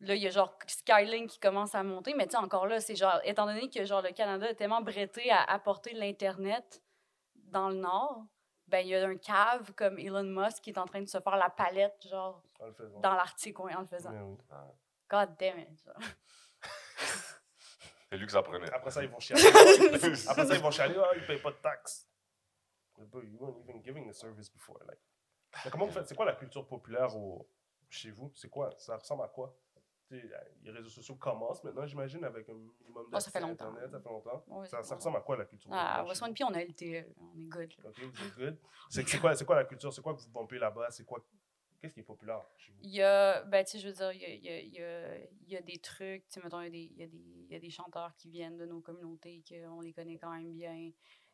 [0.00, 2.80] Là, il y a genre Skylink qui commence à monter, mais tu sais, encore là,
[2.80, 6.82] c'est genre, étant donné que genre le Canada est tellement bretté à apporter l'Internet
[7.34, 8.26] dans le Nord,
[8.68, 11.18] ben il y a un cave comme Elon Musk qui est en train de se
[11.18, 12.42] faire la palette, genre,
[13.00, 14.10] dans l'Arctique, ouais, en le faisant.
[14.12, 14.36] Oui.
[15.08, 15.82] God damn it.
[15.82, 15.94] genre.
[18.08, 18.70] C'est lui que ça prenait.
[18.72, 19.42] Après ça, ils vont chialer.
[20.28, 20.96] Après ça, ils vont chialer.
[20.98, 22.08] Ah, ils payent pas de taxes.
[22.98, 24.78] Mais bro, you weren't even giving the service before.
[24.86, 25.00] Like.
[25.64, 26.06] Mais comment vous faites?
[26.06, 27.48] C'est quoi la culture populaire au...
[27.88, 28.32] chez vous?
[28.34, 28.70] C'est quoi?
[28.78, 29.56] Ça ressemble à quoi?
[30.10, 33.68] Les réseaux sociaux commencent maintenant, j'imagine, avec un minimum Ah, ça fait longtemps.
[33.70, 33.90] Internet.
[33.90, 34.64] Ça fait longtemps.
[34.82, 37.46] Ça, ressemble à quoi la culture Ah, à West One, on a LTE, on est
[37.48, 37.72] good.
[37.82, 37.90] là.
[37.90, 38.58] Ok, vous êtes good.
[38.90, 39.92] C'est quoi, quoi la culture?
[39.92, 40.90] C'est quoi que vous pompez là-bas?
[40.90, 41.24] C'est quoi?
[41.80, 42.78] Qu'est-ce qui est populaire chez vous?
[42.82, 44.60] Il y a, ben, tu sais, je veux dire, il y a, il y a-
[44.60, 46.78] il y a- il y a des trucs, tu sais, mettons, il y, a des,
[46.84, 49.80] il, y a des, il y a des chanteurs qui viennent de nos communautés, qu'on
[49.82, 50.90] les connaît quand même bien.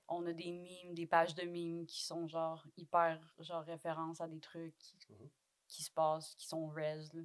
[0.08, 4.26] On a des mimes, des pages de mimes qui sont, genre, hyper, genre, référence à
[4.26, 5.28] des trucs qui, Mhm.
[5.68, 7.22] qui se passent, qui sont res, là.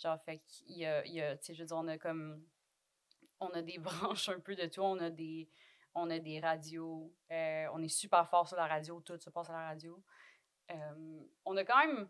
[0.00, 1.98] Genre, fait qu'il y a, il y a, tu sais, je veux dire, on a
[1.98, 2.42] comme,
[3.38, 5.48] on a des branches un peu de tout, on a des,
[5.94, 9.50] on a des radios, euh, on est super fort sur la radio, tout se passe
[9.50, 10.02] à la radio.
[10.70, 12.08] Euh, on a quand même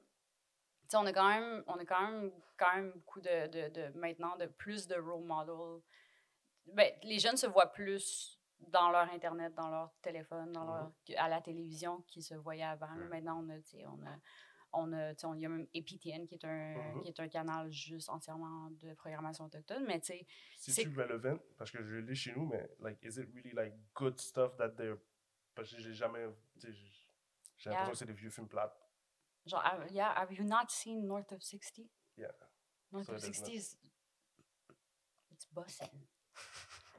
[0.91, 3.69] tu sais, on a quand même, on a quand même, quand même beaucoup de, de,
[3.69, 5.81] de- maintenant, de plus de role models.
[6.67, 11.29] Ben, les jeunes se voient plus dans leur Internet, dans leur téléphone, dans leur, à
[11.29, 12.89] la télévision qu'ils se voyaient avant.
[13.09, 14.17] Maintenant, on a, tu sais, on a,
[14.73, 17.03] on a, on- il y a même APTN qui est un, Mhm.
[17.03, 19.85] qui est un canal juste entièrement de programmation autochtone.
[19.87, 20.27] Mais tu sais,
[20.57, 21.39] C'est-tu relevant?
[21.59, 24.71] Parce que je l'ai chez nous, mais like, is it really like good stuff that
[24.71, 24.99] they're.
[25.55, 26.27] Parce que j'ai jamais.
[26.59, 28.73] J'ai l'impression que c'est des vieux films plates.
[29.47, 31.91] genre, have- yeah, have you not seen North of 60?
[32.17, 32.29] Yeah.
[32.93, 33.79] North So of it is 60 not- is.
[35.33, 35.89] It's bossing.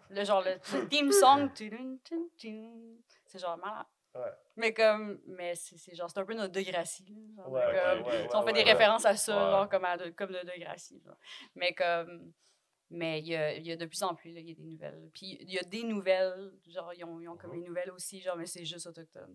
[0.10, 1.50] Le genre, le, le theme song,
[3.26, 3.86] c'est genre malade.
[4.14, 4.32] Ouais.
[4.58, 7.06] Mais comme, mais c'est genre, c'est un peu notre Degrassi.
[7.36, 10.44] genre, Ouais, comme, ouais, on fait des références à ça, genre, comme, à comme le
[10.44, 11.02] Degrassi.
[11.06, 11.18] genre.
[11.56, 12.34] Mais comme,
[12.90, 15.10] mais il y a, y a de plus en plus, il y a des nouvelles.
[15.14, 17.62] Puis il y a des nouvelles, genre, ils ont, ils ont comme Mhm.
[17.62, 19.34] les nouvelles aussi, genre, mais c'est juste autochtone.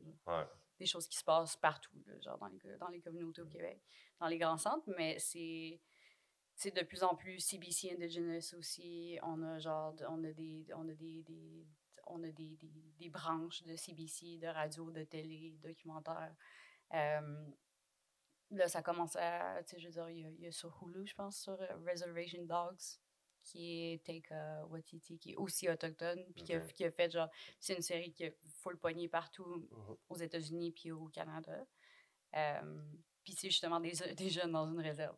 [0.79, 3.81] Des choses qui se passent partout, là, genre, dans les, dans les communautés au Québec,
[4.21, 5.81] dans les grands centres, mais c'est
[6.59, 9.19] c'est de plus en plus CBC Indigenous aussi.
[9.23, 11.67] On a genre, on a des, on a des, des-
[12.07, 16.35] on a des, des, des branches de CBC, de radio, de télé, documentaires.
[16.95, 17.47] Euh,
[18.51, 20.53] là, ça commence à, tu sais, je veux dire, il y a, il y a
[20.53, 22.99] sur Hulu, je pense, sur euh, Reservation Dogs,
[23.43, 26.73] qui est Take uh, Watiti, qui est aussi autochtone, puis qui, a, Ok.
[26.73, 27.29] qui a fait genre,
[27.61, 29.97] c'est une série qui a full poigné partout Mhm.
[30.09, 31.65] aux États-Unis puis au Canada.
[32.35, 32.83] Euh,
[33.23, 35.17] puis c'est justement des, des jeunes dans une réserve.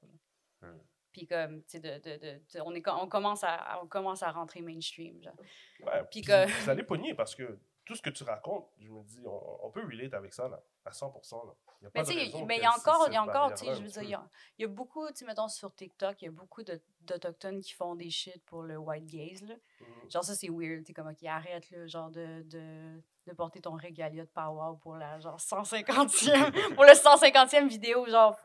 [1.18, 4.60] Puis comme, tu sais, de, de, on, est, on, commence à, on commence à rentrer
[4.60, 5.20] mainstream.
[5.20, 5.34] Genre.
[5.80, 9.02] Ouais, Puis que- Vous allez pogner parce que tout ce que tu racontes, je me
[9.02, 11.46] dis, on, on peut relate avec ça, là, à 100%.
[11.46, 11.54] Là.
[11.80, 13.22] Il y a Mais pas tu sais, mais il y a encore, il y a
[13.22, 14.28] encore, tu sais, je veux dire, il y a,
[14.58, 17.72] il y a beaucoup, tu sais, mettons sur TikTok, il y a beaucoup d'Autochtones qui
[17.72, 19.54] font des shit pour le white gaze, là.
[19.80, 20.10] Mhm.
[20.10, 23.72] Genre, ça, c'est weird, tu comme, OK, arrête, là, genre, de, de, de porter ton
[23.72, 28.36] régalia de power pour la, genre, 150e, pour le 150e vidéo, genre,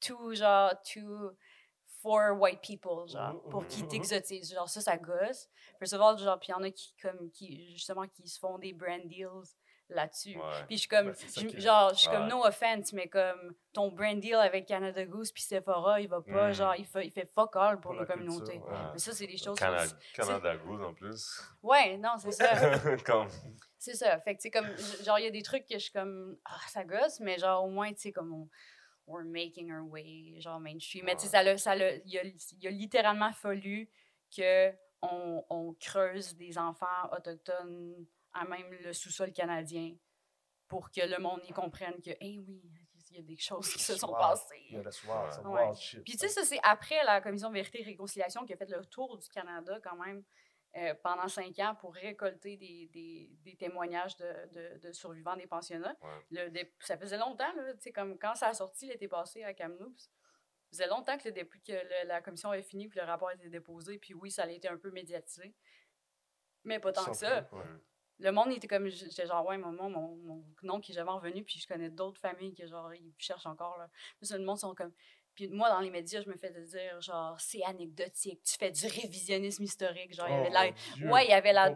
[0.00, 1.32] to, genre, to,
[2.02, 3.88] for white people, genre, Mhm, pour mhm, qu'ils mhm.
[3.90, 4.52] t'exotisent.
[4.54, 5.48] Genre, ça, ça gosse.
[5.78, 8.38] First of all, genre, puis il y en a qui, comme, qui, justement, qui se
[8.38, 9.28] font des brand deals
[9.90, 10.36] là-dessus.
[10.36, 10.64] Ouais.
[10.66, 12.28] Puis je suis comme, je- qui genre, je suis comme, Ouais.
[12.28, 16.48] no offense, mais comme, ton brand deal avec Canada Goose puis Sephora, il va pas,
[16.50, 16.52] Mm.
[16.52, 18.52] genre, il fait, il fait fuck all pour, Pour nos la communautés.
[18.58, 18.90] culture, ouais.
[18.92, 19.58] Mais ça, c'est des choses.
[19.58, 21.40] Canada, Canada Goose en plus.
[21.62, 22.44] Ouais, non, c'est ça.
[23.06, 23.28] Comme,
[23.78, 24.18] c'est ça.
[24.20, 24.68] Fait que, tu sais, comme,
[25.04, 27.64] genre, il y a des trucs que je suis comme, ah, ça gosse, mais genre,
[27.64, 28.48] au moins, tu sais, comme, on,
[29.08, 31.04] we're making our way, genre, mainstream.
[31.04, 31.82] Mais tu sais, ça l'a, ça il
[32.18, 33.88] a, il a littéralement fallu
[34.34, 34.70] que
[35.02, 39.96] on, on creuse des enfants autochtones à même le sous-sol canadien
[40.66, 42.62] pour que le monde y comprenne que, eh oui,
[43.10, 44.18] il y a des choses qui se sont Wow.
[44.18, 44.66] passées.
[44.68, 45.74] Il y a le soir, Ouais.
[45.74, 46.04] shit.
[46.04, 48.84] Puis tu sais, ça, c'est après la Commission Vérité et Réconciliation qui a fait le
[48.84, 50.22] tour du Canada quand même
[50.78, 55.46] euh, pendant cinq ans pour récolter des, des, des témoignages de, de, de survivants des
[55.46, 55.96] pensionnats.
[56.00, 56.26] Ouais.
[56.30, 60.00] Le dé- ça faisait longtemps, là, comme quand ça a sorti l'été passé à Kamloops,
[60.00, 60.10] ça
[60.70, 63.48] faisait longtemps que, dé- que le- la commission avait fini puis le rapport a été
[63.48, 63.98] déposé.
[63.98, 65.54] Puis oui, ça a été un peu médiatisé.
[66.64, 67.48] Mais pas tant que ça.
[67.52, 67.64] Ouais.
[68.20, 68.88] Le monde était comme.
[68.88, 72.20] J'étais genre, ouais, mon, mon, mon, nom qui est jamais revenu, puis je connais d'autres
[72.20, 73.88] familles qui, genre, ils cherchent encore, là.
[74.20, 74.92] Puis le monde sont comme.
[75.38, 78.86] Puis moi, dans les médias, je me fais dire, genre, c'est anecdotique, tu fais du
[78.88, 80.12] révisionnisme historique.
[80.12, 80.70] Genre, il y avait Oh, la.
[80.96, 81.10] Dieu.
[81.12, 81.70] Ouais, il y avait la.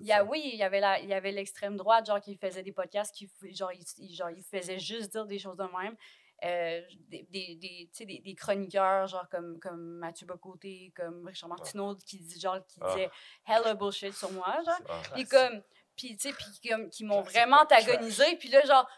[0.00, 2.36] Il y a, oui, il y avait la, il y avait l'extrême droite, genre, qui
[2.36, 5.64] faisait des podcasts, qui, genre, il, il- genre, il faisait juste dire des choses de
[5.64, 5.96] même.
[6.44, 11.96] Euh, des, des, des, des, des chroniqueurs, genre, comme, comme Mathieu Bocoté, comme Richard Martineau,
[11.96, 12.88] qui, dit, genre, qui Ah.
[12.94, 13.10] disaient
[13.48, 14.78] hella bullshit sur moi, genre.
[14.90, 15.62] ah, Puis comme,
[16.00, 18.36] puis tu sais, puis comme, qui m'ont Classique vraiment antagonisé.
[18.36, 18.88] Puis là, genre,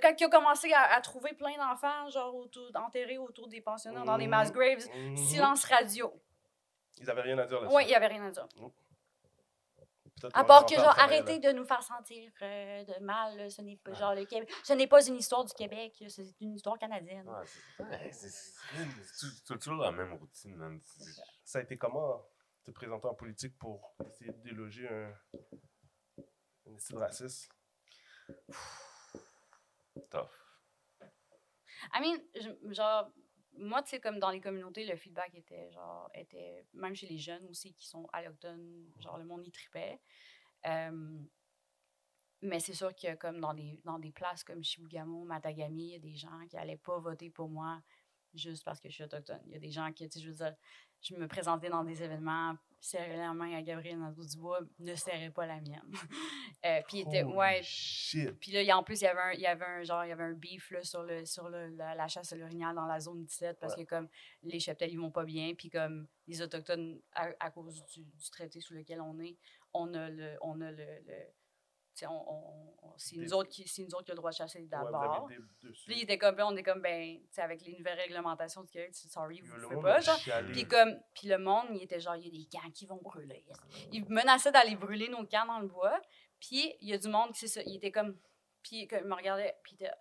[0.00, 4.04] quand il a commencé à, à trouver plein d'enfants, genre, autour, enterrés autour des pensionnats,
[4.04, 5.16] dans des mass graves, Mhm.
[5.16, 6.12] silence radio.
[7.00, 7.74] Ils avaient rien à dire là-dessus.
[7.76, 8.46] Ouais, il n'y avait rien à dire.
[10.20, 13.36] Peut-être À part que, genre, arrêtez de nous faire sentir euh, de mal.
[13.36, 13.50] là.
[13.50, 13.96] Ce n'est pas, Ouais.
[13.96, 14.48] genre, le Québec.
[14.62, 17.28] Ce n'est pas une histoire du Québec, c'est une histoire canadienne.
[17.28, 20.80] ouais, c'est- toujours la même routine.
[21.44, 22.22] Ça a été comment
[22.64, 25.12] te présenter en politique pour essayer de déloger un,
[26.66, 27.48] un style raciste?
[30.10, 30.30] Tough.
[31.92, 33.10] I mean, je- genre,
[33.54, 37.18] moi, tu sais, comme dans les communautés, le feedback était, genre, était, même chez les
[37.18, 40.00] jeunes aussi qui sont allochtones, genre, le monde y tripait.
[40.66, 41.18] Euh,
[42.40, 45.96] mais c'est sûr que, comme dans des, dans des places comme Chibougamau, Matagami, il y
[45.96, 47.80] a des gens qui n'allaient pas voter pour moi
[48.34, 49.40] juste parce que je suis autochtone.
[49.46, 50.54] Il y a des gens qui, tu sais, je veux dire,
[51.02, 55.46] je me présentais dans des événements, serrer la main à Gabriel Nadeau-Dubois, ne serrait pas
[55.46, 55.90] la mienne.
[56.64, 58.30] Euh, puis, il était, Holy ouais, shit.
[58.38, 60.12] puis là, en plus, il y avait un, il y avait un, genre, il y
[60.12, 63.00] avait un beef là, sur, le, sur le, la, la chasse à l'orignal dans la
[63.00, 64.08] zone 17 parce que comme
[64.44, 65.54] les cheptels, ils vont pas bien.
[65.56, 69.36] Puis comme les Autochtones, à, à cause du, du traité sous lequel on est,
[69.74, 70.36] on a le...
[70.40, 71.26] On a le, le-
[71.94, 75.28] c'est nous, autres qui, c'est nous autres qui a le droit de chasser d'abord.
[75.86, 79.40] Puis il était comme, on est comme, ben, avec les nouvelles réglementations du Québec, sorry,
[79.40, 80.18] vous Le monde pas, genre.
[80.52, 83.00] Puis comme, puis le monde, il était genre, il y a des camps qui vont
[83.02, 83.44] brûler.
[83.92, 86.00] Il menaçait d'aller brûler nos camps dans le bois.
[86.40, 88.18] Puis il y a du monde qui, c'est ça, il était comme,
[88.62, 89.94] puis il me regardait, puis il était,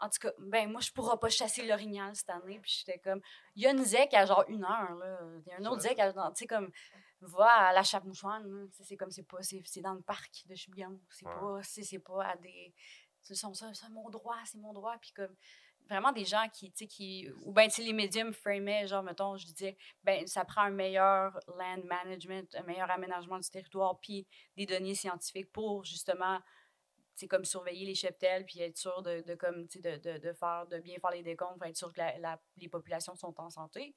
[0.00, 2.58] en tout cas, ben moi, je pourrais pas chasser l'orignal cette année.
[2.60, 3.20] Puis j'étais comme,
[3.54, 5.18] il y a une zec à genre une heure, là.
[5.46, 6.70] Il y a un autre zec à, genre, tu sais, comme,
[7.26, 7.82] va à la.
[7.82, 11.00] Tu sais, c'est comme, c'est pas, c'est c'est dans le parc de Chibougamau.
[11.10, 11.34] C'est Ouais.
[11.34, 12.74] pas, c'est c'est pas à des,
[13.22, 14.96] c'est son- ça, c'est mon droit, c'est mon droit.
[15.00, 15.34] Puis comme,
[15.88, 19.02] vraiment des gens qui, tu sais, qui, ou ben, tu sais, les médiums framaient, genre,
[19.02, 23.98] mettons, je disais, ben, ça prend un meilleur land management, un meilleur aménagement du territoire,
[24.00, 24.26] puis
[24.56, 26.40] des données scientifiques pour, justement,
[27.16, 30.66] c'est comme surveiller les cheptels, puis être sûr de, de comme, de, de, de faire,
[30.66, 33.94] de bien faire les décomptes, être sûr que la, la- les populations sont en santé.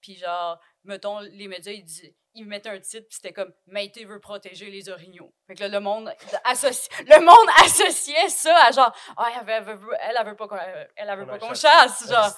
[0.00, 4.20] Puis genre, mettons, les médias, ils, ils mettaient un titre, puis c'était comme «Maïté veut
[4.20, 5.34] protéger les orignaux».
[5.46, 6.12] Fait que là, le monde,
[6.44, 10.48] associe, le monde associait ça à genre «Ah, elle, elle, veut- elle, elle veut pas
[10.48, 11.60] qu'on elle, veut pas qu'on chasse.
[11.60, 12.30] chasse», genre.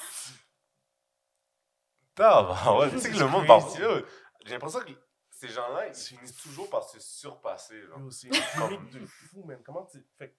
[2.78, 3.80] Ouais, tu sais que le monde crazy.
[3.80, 4.05] parti
[4.44, 4.93] J'ai l'impression que
[5.30, 7.80] ces gens-là, ils finissent toujours par se surpasser.
[8.10, 9.60] C'est une de fou, man.
[9.64, 9.98] Comment tu.
[10.18, 10.34] Fait que,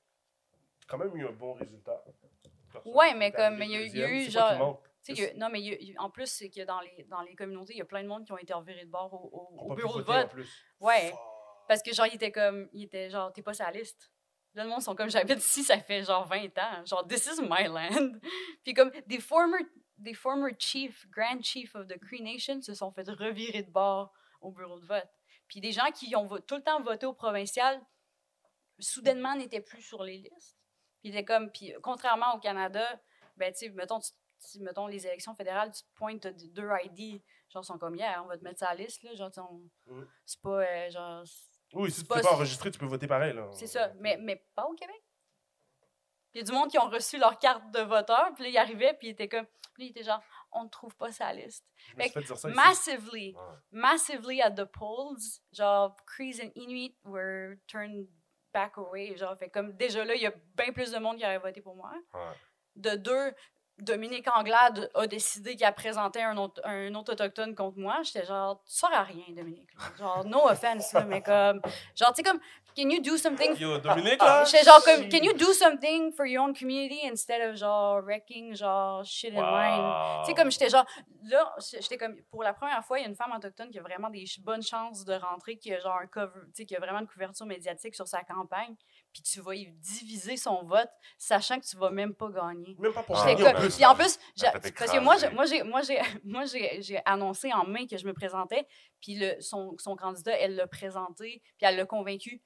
[0.88, 2.04] quand même eu un bon résultat.
[2.72, 4.82] Personne Ouais, mais comme, il y a eu- il y a genre-
[5.12, 7.74] y a- non, mais y a- en plus, c'est que dans les, dans les communautés,
[7.74, 9.76] il y a plein de monde qui ont été revirés de bord au, au- au
[9.76, 10.30] bureau de en vote.
[10.32, 10.66] plus.
[10.80, 11.10] Ouais.
[11.12, 11.20] Fuck.
[11.68, 14.12] Parce que, genre, il était comme, il était genre, t'es pas sur la liste.
[14.54, 16.86] Là, le monde sont comme, j'habite ici, ça fait genre 20 ans.
[16.86, 18.14] Genre, this is my land.
[18.64, 19.60] Puis comme, des former,
[19.98, 24.14] des former chiefs, grand chiefs of the Cree Nation se sont fait revirer de bord
[24.42, 25.10] au bureau de vote.
[25.48, 27.82] Puis des gens qui ont tout le temps voté au provincial
[28.80, 30.58] soudainement n'était plus sur les listes.
[31.02, 33.02] Puis était comme, puis contrairement au Canada,
[33.38, 34.12] ben, tu sais, mettons, tu-
[34.52, 38.28] tu- mettons, les élections fédérales, tu te pointes, deux ID, genre, sont comme, yeah, on
[38.28, 41.24] va te mettre sur la liste, là, genre, on- c'est pas, euh, genre,
[41.74, 43.34] Oui, si tu pas pas si- enregistré, tu peux voter pareil.
[43.34, 43.50] là.
[43.54, 45.02] c'est ça, mais, mais pas au Québec.
[46.34, 48.58] Il y a du monde qui ont reçu leur carte de voteur, puis là, ils
[48.58, 50.22] arrivaient, puis ils étaient comme, puis là, ils étaient genre,
[50.52, 51.64] on ne trouve pas sa liste.
[51.96, 52.56] Fait dire ça ici.
[52.58, 53.56] Massively, Ouais.
[53.72, 58.08] massively at the polls, genre, Crees and Inuit were turned
[58.52, 59.16] back away.
[59.16, 61.62] Genre, fait comme, déjà là, il y a bien plus de monde qui aurait voté
[61.62, 61.94] pour moi.
[62.14, 62.36] Ouais.
[62.76, 63.34] De deux,
[63.80, 68.02] Dominique Anglade a décidé qu'elle présentait un autre, un autre autochtone contre moi.
[68.04, 69.70] J'étais genre, tu sers à rien, Dominique.
[69.98, 71.60] Genre, no offense, là, mais comme,
[71.96, 72.40] genre, tu sais, comme,
[72.76, 74.44] can you do something Yo, Dominique, là?
[74.46, 78.56] J'étais genre comme, can you do something for your own community instead of genre wrecking
[78.56, 80.24] genre shit in line?
[80.24, 80.86] Tu sais, comme j'étais genre,
[81.24, 83.82] là, j'étais comme, pour la première fois, il y a une femme autochtone qui a
[83.82, 86.80] vraiment des bonnes chances de rentrer, qui a genre un cover, tu sais, qui a
[86.80, 88.76] vraiment une couverture médiatique sur sa campagne,
[89.14, 92.76] puis tu vas y diviser son vote, sachant que tu vas même pas gagner.
[92.80, 95.82] Même pas pour Ah, oui, puis en plus, fait parce que moi, moi, j'ai, moi,
[95.84, 98.68] j'ai, moi, j'ai, j'ai annoncé en main que je me présentais,
[99.00, 102.42] puis le, son, son candidat, elle l'a présenté, puis elle l'a convaincu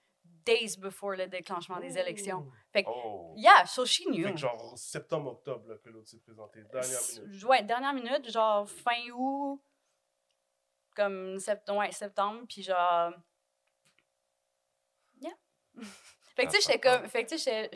[0.45, 2.45] days before le déclenchement des élections.
[2.85, 3.33] Oh.
[3.35, 4.23] Yeah, so she knew.
[4.23, 6.63] Fait que genre septembre-octobre là, que l'autre s'est présenté.
[6.71, 7.43] Dernière minute.
[7.43, 9.61] Ouais, dernière minute, genre fin août,
[10.95, 13.13] comme septembre, ouais, septembre, puis genre.
[15.19, 15.33] Yeah.
[16.37, 17.07] fait que tu sais, j'étais comme.
[17.09, 17.69] Fait que tu sais,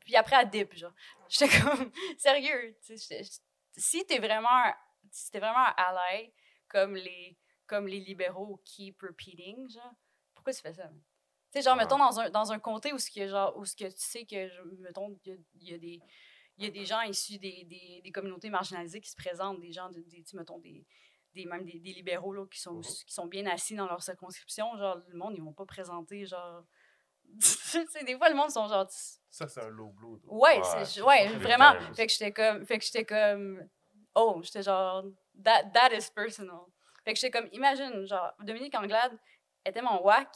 [0.00, 0.92] Puis après, à dip, genre.
[1.28, 1.90] J'étais comme.
[2.18, 3.22] Sérieux, tu sais,
[3.76, 4.72] si t'es vraiment.
[5.10, 6.32] Si t'es vraiment un ally,
[6.68, 7.36] comme les,
[7.66, 9.92] comme les libéraux keep repeating, genre,
[10.34, 10.88] pourquoi tu fais ça?
[10.88, 10.94] Tu
[11.52, 13.84] sais, genre, mettons, dans un, dans un comté où, ce que, genre, où ce que
[13.84, 16.00] tu sais que, mettons, il y a- il y a des
[16.56, 19.72] il y a des gens issus des, des, des communautés marginalisées qui se présentent, des
[19.72, 20.86] gens, de, des, mettons, des,
[21.34, 22.82] des, même des, des libéraux là, qui, sont, Mhm.
[22.82, 24.76] qui sont bien assis dans leur circonscription.
[24.76, 26.64] Genre, le monde, ils vont pas présenter, genre.
[28.06, 28.86] des fois, le monde sont genre.
[29.30, 30.20] Ça, c'est un low blow.
[30.26, 31.38] Ouais, Ouais, c'est- c'est ouais, ça.
[31.38, 31.72] vraiment.
[31.94, 32.64] Fait que j'étais comme.
[32.66, 33.68] Fait que j'étais comme.
[34.14, 35.04] Oh, j'étais genre.
[35.42, 36.60] That, that is personal.
[37.04, 37.48] Fait que j'étais comme.
[37.52, 39.18] Imagine, genre, Dominique Anglade
[39.66, 40.28] était mon whack,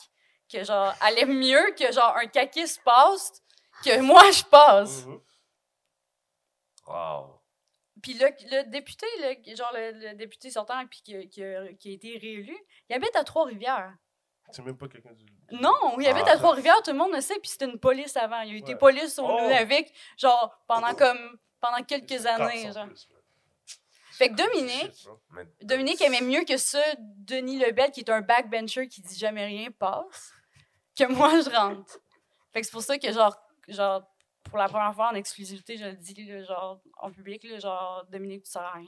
[0.52, 3.42] que genre, allait mieux que genre un caquiste passe
[3.84, 5.06] que moi je passe.
[5.06, 5.20] Mhm.
[6.86, 7.40] Wow.
[8.02, 11.72] Puis le, le député, le, genre le, le député sortant puis qui, a- qui a,
[11.74, 12.56] qui a été réélu,
[12.88, 13.94] il habite à Trois-Rivières.
[14.50, 15.24] C'est même pas quelqu'un du.
[15.52, 16.32] Non, il habite Ah.
[16.32, 18.40] à Trois-Rivières, tout le monde le sait, puis c'était une police avant.
[18.40, 18.78] Il a été Ouais.
[18.78, 19.40] police au Oh.
[19.40, 22.72] Nunavik, genre pendant comme pendant quelques années.
[22.72, 22.86] Genre.
[22.86, 23.08] plus.
[24.12, 25.06] Fait que Dominique,
[25.62, 29.70] Dominique aimait mieux que ça, Denis Lebel, qui est un backbencher qui dit jamais rien,
[29.70, 30.32] passe,
[30.98, 31.98] que moi je rentre.
[32.52, 33.36] Fait que c'est pour ça que genre,
[33.68, 34.02] genre,
[34.44, 38.04] pour la première fois en exclusivité, je le dis, là, genre, en public, là, genre,
[38.08, 38.86] Dominique, tu sers à rien.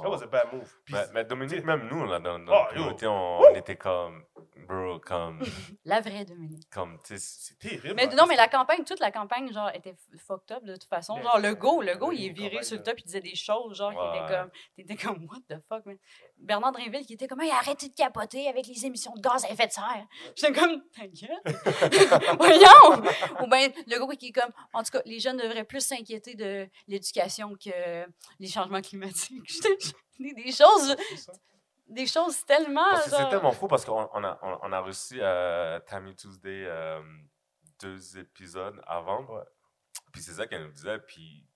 [0.00, 0.72] That was a bad move.
[0.86, 2.74] Puis, Mais, mais Dominique, même nous, là, dans, dans Oh, la yo.
[2.96, 4.24] communauté, on, était comme,
[4.66, 5.38] bro, comme,
[5.84, 6.70] La vraie Dominique.
[6.70, 7.94] comme, tu sais, c'est terrible.
[7.96, 10.88] Mais hein, non, mais la campagne, toute la campagne, genre, était fucked up de toute
[10.88, 11.16] façon.
[11.16, 13.34] Mais Genre, le go, le go, il est viré sur le top, il disait des
[13.34, 15.98] choses, genre, qui étaient comme, t'étais comme, what the fuck, man.
[16.42, 19.50] Bernard Drinville, qui était comme, hey, arrêtez de capoter avec les émissions de gaz à
[19.50, 20.06] effet de serre.
[20.34, 22.36] J'étais comme, ta gueule.
[22.38, 23.02] Voyons!
[23.42, 26.34] Ou bien, le gars qui est comme, en tout cas, les jeunes devraient plus s'inquiéter
[26.34, 28.06] de l'éducation que
[28.38, 29.44] les changements climatiques.
[29.46, 29.76] J'étais
[30.18, 30.96] des, des choses,
[31.86, 32.90] des choses tellement.
[32.90, 36.14] Parce que c'est tellement fou parce qu'on on a, on, on a reçu euh, Tammy
[36.14, 37.00] Tuesday euh,
[37.80, 39.24] deux épisodes avant.
[39.26, 39.42] Ouais.
[40.12, 40.98] Puis c'est ça qu'elle nous disait.
[41.00, 41.46] Puis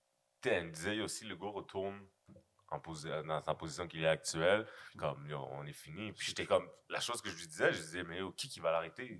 [0.41, 1.99] tu sais, elle nous disait aussi le gars retourne
[2.69, 4.67] en posi- dans sa position qu'il est actuelle.
[4.97, 6.11] Comme yo, on est fini.
[6.13, 6.69] Puis j'étais comme.
[6.89, 9.19] La chose que je lui disais, je disais, mais yo, qui qui va l'arrêter?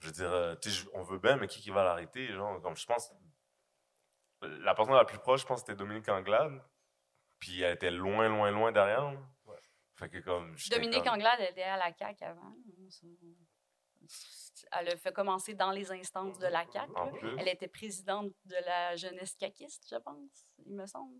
[0.00, 2.32] Je veux dire, euh, tu sais, je- on veut bien, mais qui qui va l'arrêter
[2.32, 3.10] Genre, comme je pense.
[4.42, 6.62] La personne la plus proche, je pense, c'était Dominique Anglade.
[7.38, 9.10] Puis elle était loin, loin, loin derrière.
[9.46, 9.58] Ouais.
[9.96, 10.54] Fait que comme.
[10.70, 12.54] Dominique comme- Anglade elle était à la CAQ avant.
[14.72, 16.92] Elle a fait commencer dans les instances de la CAQ.
[17.38, 21.16] Elle était présidente de la jeunesse caquiste, je pense, il me semble.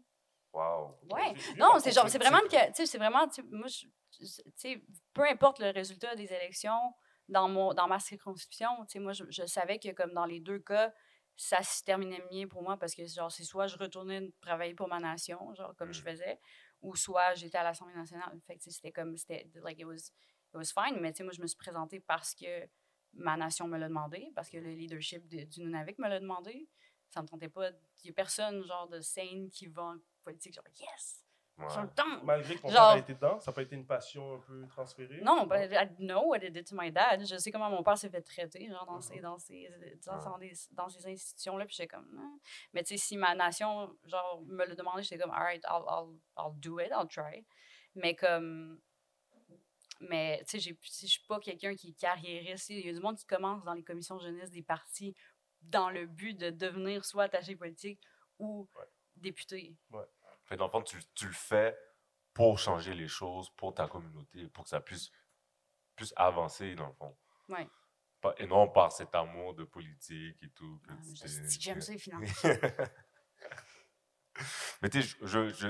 [0.55, 0.97] Wow.
[1.11, 1.35] Ouais.
[1.59, 4.25] Non, c'est genre, c'est vraiment, que- tu sais, c'est vraiment, moi, tu
[4.57, 6.95] sais, peu importe le résultat des élections
[7.29, 10.39] dans mon, dans ma circonscription, tu sais, moi, je, je savais que comme dans les
[10.41, 10.93] deux cas,
[11.37, 14.87] ça se terminait bien pour moi parce que genre, c'est soit je retournais travailler pour
[14.87, 16.05] ma nation, genre comme je Mm.
[16.05, 16.41] faisais,
[16.83, 18.39] ou soit j'étais à l'Assemblée nationale.
[18.47, 21.19] Fait que tu sais, c'était comme, c'était, like, it was, it was fine, mais tu
[21.19, 22.69] sais, moi, je me suis présentée parce que
[23.15, 26.69] ma nation me l'a demandé, parce que le leadership de- du Nunavik me l'a demandé.
[27.11, 27.71] Ça me tentait pas.
[28.03, 29.95] Il y a personne, genre, de scène qui va
[30.25, 31.21] politique, genre, yes!
[31.57, 31.69] Ouais.
[31.71, 32.25] Sur le temps!
[32.25, 34.67] Malgré que ton père a été dedans, ça n'a pas été une passion un peu
[34.67, 35.21] transférée?
[35.21, 37.25] Non, ben, I know what it did to my dad.
[37.25, 39.69] Je sais comment mon père s'est fait traiter, genre, dans ces, dans ces,
[40.05, 41.65] dans, dans des- dans ces institutions-là.
[41.67, 42.39] Puis j'étais comme, Ah.
[42.73, 46.19] mais tu sais, si ma nation, genre, me le demandait, j'étais comme, alright, I'll, I'll,
[46.37, 47.47] I'll do it, I'll try.
[47.95, 48.81] Mais comme,
[50.01, 52.71] mais, tu sais, j'ai- tu sais, je suis pas quelqu'un qui est carriériste.
[52.71, 55.15] Il y a du monde qui commence dans les commissions jeunesse des partis
[55.63, 58.01] dans le but de devenir soit attaché politique
[58.41, 58.85] ou Ouais.
[59.17, 59.77] député.
[60.45, 61.77] Fait dans le fond, tu, tu le fais
[62.33, 65.11] pour changer les choses, pour ta communauté, pour que ça puisse,
[65.97, 67.17] puisse avancer, dans le fond.
[67.49, 67.69] Ouais.
[68.21, 70.81] Pas- et non par cet amour de politique et tout.
[70.89, 72.47] Ah, j'aime ça, les finances.
[74.83, 75.69] Mais tu sais, je, je,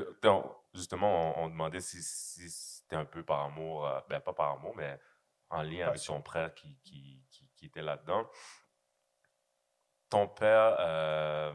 [0.72, 4.52] justement, on, on demandait si, si c'était un peu par amour, euh, ben pas par
[4.52, 4.98] amour, mais
[5.50, 8.28] en lien avec son frère qui, qui, qui, qui était là-dedans.
[10.08, 11.52] Ton père, euh,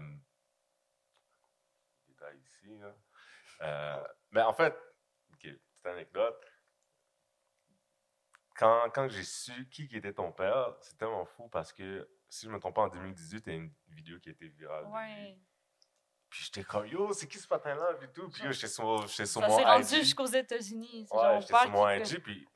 [2.07, 2.95] détail ici, là.
[3.61, 4.75] Euh, mais en fait,
[5.31, 6.39] petite anecdote.
[8.55, 12.45] Quand, quand j'ai su qui, qui était ton père, c'était tellement fou parce que, si
[12.45, 14.83] je me trompe pas, en 2018, il y a une vidéo qui a été virale.
[14.85, 14.91] lui.
[14.91, 15.39] Ouais.
[16.29, 17.93] Puis j'étais comme, yo, c'est qui ce patin-là?
[17.99, 18.29] Puis tout?
[18.29, 19.99] Puis yo, j'étais sur, j'étais sur Ça mon s'est rendu IG.
[20.01, 21.07] jusqu'aux États-Unis.
[21.11, 22.19] Ouais, j'étais sur mon IG.
[22.21, 22.47] Puis,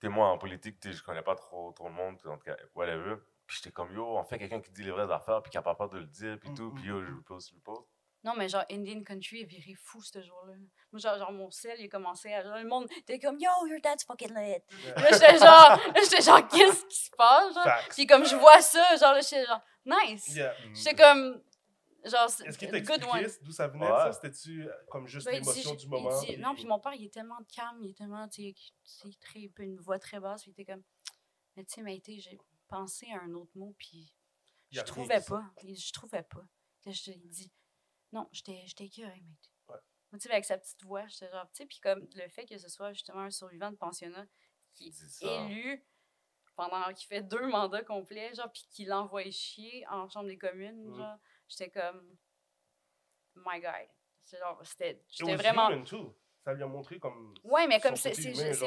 [0.00, 3.16] t'es moi en politique, je connais pas trop, trop le monde, en tout cas, whatever.
[3.46, 5.62] Puis j'étais comme, yo, on fait quelqu'un qui dit les vraies affaires, puis qui a
[5.62, 6.72] pas peur de le dire, puis tout.
[6.72, 7.88] Mm, Puis yo, je reposte, je reposte.
[8.24, 10.54] Non, mais genre, Indian Country est viré fou ce jour-là.
[10.90, 12.42] Moi, genre, genre, mon sel, il a commencé à.
[12.42, 14.56] Genre, le monde était comme Yo, your dad's fucking lit.
[14.96, 17.54] Là, j'étais genre, là, j'étais genre, qu'est-ce qui se passe?
[17.54, 17.64] Genre?
[17.64, 17.94] Facts.
[17.94, 20.34] Puis comme je vois ça, genre, là, j'étais genre, nice.
[20.34, 20.54] Yeah.
[20.72, 21.42] J'étais comme,
[22.02, 23.98] genre, c'est- Est-ce qu'il expliqué d'où ça venait, Ouais.
[23.98, 24.12] ça?
[24.14, 26.20] C'était-tu euh, comme juste Ben, l'émotion du moment?
[26.22, 29.50] dit- non, puis mon père, il est tellement calme, il est tellement, tu sais, très,
[29.58, 30.82] une voix très basse, puis il était comme,
[31.56, 32.38] mais tu sais, Maïté, j'ai
[32.68, 34.10] pensé à un autre mot, puis
[34.70, 35.44] je trouvais pas.
[35.62, 36.40] Je trouvais pas.
[36.80, 37.52] Puis là, je il dit,
[38.14, 39.50] non, j'étais j'étais écœurée, Maïté.
[39.68, 39.76] Ouais.
[40.12, 42.46] Moi, tu sais, avec sa petite voix, j'étais genre, tu sais, puis comme le fait
[42.46, 44.26] que ce soit justement un survivant de pensionnat
[44.74, 45.84] qui est élu
[46.56, 50.84] pendant qu'il fait deux mandats complets, genre, puis qu'il l'envoie chier en chambre des communes,
[50.90, 50.96] Mhm.
[50.96, 51.18] genre,
[51.48, 52.16] j'étais comme,
[53.34, 53.60] my
[54.32, 55.02] genre, c'était,
[55.36, 55.68] vraiment.
[55.70, 56.14] human, too.
[56.44, 57.32] Ça lui a montré comme.
[57.42, 58.12] Ouais, mais comme c'est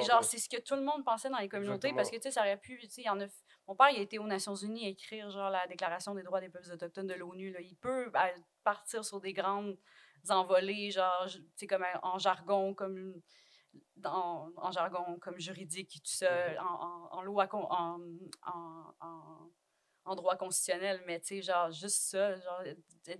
[0.03, 2.23] genre de- c'est ce que tout le monde pensait dans les communautés parce que tu
[2.23, 3.25] sais ça aurait pu tu sais il y en a
[3.67, 6.41] mon père il a été aux Nations Unies à écrire genre la déclaration des droits
[6.41, 8.19] des peuples autochtones de l'ONU il peut euh,
[8.63, 9.77] partir sur des grandes
[10.29, 13.21] envolées genre tu sais comme en en jargon comme
[13.95, 16.57] dans, en jargon comme juridique tout ça Mhm.
[16.59, 17.99] en, en, en loi en,
[20.05, 23.15] en, droit constitutionnel mais tu sais genre juste ça genre euh,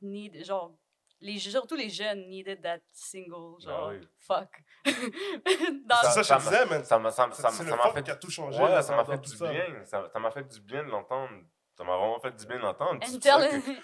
[0.00, 0.76] need, genre
[1.20, 4.06] les, surtout les jeunes needed that single, genre, oui.
[4.18, 4.50] fuck.
[4.84, 6.84] Dans- C'est ça, ça que je disais, man.
[6.84, 8.62] Ça m'a ça, ça, ça fait qui a tout changé.
[8.62, 9.50] Ouais, là, ça m'a fait du ça.
[9.50, 9.84] bien.
[9.84, 11.32] Ça ça m'a fait du bien de l'entendre.
[11.76, 13.00] Ça m'a vraiment fait du bien de l'entendre.
[13.06, 13.72] And tell que-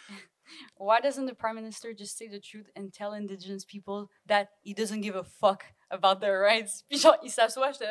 [0.76, 4.74] Why doesn't the prime minister just say the truth and tell indigenous people that he
[4.74, 6.82] doesn't give a fuck about their rights?
[6.88, 7.86] Puis genre, il s'assoit, j'étais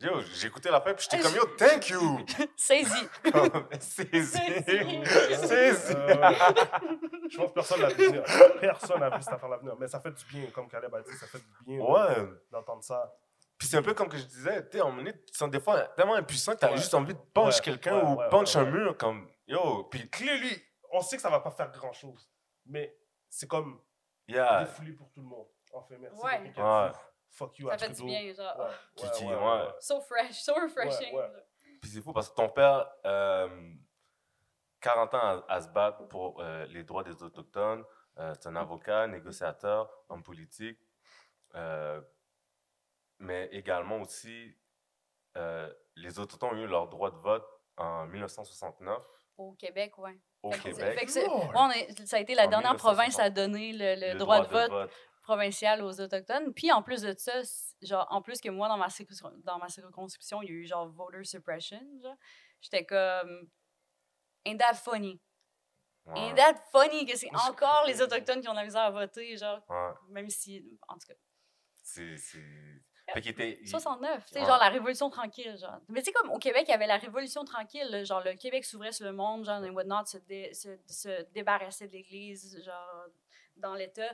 [0.00, 2.24] Yo, j'ai écouté la fin, puis j'étais comme, yo, thank you!
[2.56, 3.06] Saisi!
[3.78, 5.04] Saisi.
[5.46, 5.94] Saisi!
[5.94, 6.32] Euh,
[7.28, 8.22] je pense que personne n'a vu venir.
[8.60, 9.76] Personne n'a vu cette affaire-là venir.
[9.78, 12.26] Mais ça fait du bien, comme Caleb a dit, ça fait du bien Ouais.
[12.50, 13.12] d'entendre ça.
[13.58, 15.60] Puis c'est un peu comme que je disais, tu sais, moment donné, tu sens des
[15.60, 16.78] fois tellement impuissant que t'as Ouais.
[16.78, 18.70] juste envie de punch Ouais, quelqu'un ouais, ou ouais, punch ouais, un ouais.
[18.70, 20.62] mur, comme, yo, puis, Clearly,
[20.92, 22.26] on sait que ça va pas faire grand-chose.
[22.64, 22.96] Mais
[23.28, 23.78] c'est comme
[24.28, 24.64] yeah.
[24.64, 25.46] défoulé pour tout le monde.
[25.74, 26.18] On fait merci.
[26.24, 26.50] Ouais.
[27.30, 28.64] Fuck you Ça à fait du bien, genre, Ouais,
[29.04, 29.44] ouais, Kiki, ouais, ouais.
[29.62, 29.68] ouais.
[29.80, 31.14] so fresh, so refreshing.
[31.14, 31.30] ouais.
[31.80, 33.48] Puis c'est fou parce que ton père, euh,
[34.80, 37.84] 40 ans à, à se battre pour euh, les droits des Autochtones,
[38.18, 40.78] euh, c'est un avocat, négociateur, homme politique,
[41.54, 42.00] euh,
[43.18, 44.54] mais également aussi,
[45.36, 47.46] euh, les Autochtones ont eu leur droit de vote
[47.76, 48.98] en 1969
[49.38, 50.18] Au Québec, ouais.
[50.42, 50.98] au Fait que- Québec.
[50.98, 51.44] fait que c'est- Lord.
[51.48, 52.78] ouais, on est- ça a été la En dernière 1960.
[52.96, 54.90] province à donner le, le droit, de vote,
[55.34, 56.52] provincial aux Autochtones.
[56.52, 57.40] Puis en plus de ça,
[57.82, 58.88] genre, en plus que moi, dans ma,
[59.44, 61.80] dans ma circonscription, il y a eu genre voter suppression.
[62.60, 63.48] J'étais comme.
[64.44, 65.20] Ain't that funny?
[66.06, 68.02] Ouais, Ain't that funny que c'est encore les.
[68.02, 70.64] Autochtones qui ont de la misère à voter, genre, ouais, même si.
[70.88, 71.14] En tout cas.
[71.82, 72.16] c'est...
[72.16, 72.82] c'est-
[73.12, 73.58] Fait qu'il était...
[73.60, 74.46] il- 69, tu sais, Ouais.
[74.46, 75.78] genre la Révolution tranquille, genre.
[75.88, 78.64] Mais tu sais, comme au Québec, il y avait la Révolution tranquille, genre le Québec
[78.64, 83.04] s'ouvrait sur le monde, genre, et whatnot, se, dé- se, se débarrassait de l'Église, genre,
[83.56, 84.10] dans l'État,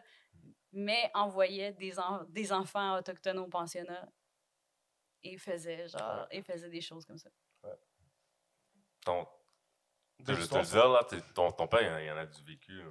[0.76, 4.06] mais envoyait des, en- des enfants autochtones au pensionnat
[5.22, 7.30] et faisait, genre, et faisait des choses comme ça.
[9.04, 9.26] ton,
[10.20, 11.04] De je te le dire, là,
[11.34, 12.82] ton, ton père, il y en a- il y en a du vécu.
[12.82, 12.90] là.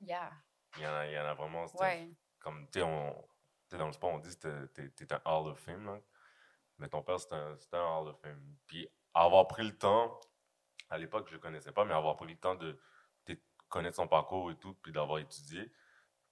[0.00, 0.32] Yeah,
[0.76, 1.66] Il y en a, il y en a vraiment...
[1.76, 2.10] ouais.
[2.38, 6.00] comme, tu sais, dans le sport, on dit que t'es- un Hall of Fame, là.
[6.78, 8.56] Mais ton père, c'était un, un Hall of Fame.
[8.66, 10.18] Puis avoir pris le temps,
[10.88, 12.80] à l'époque, je le connaissais pas, mais avoir pris le temps de
[13.68, 15.70] connaître son parcours et tout, puis d'avoir étudié,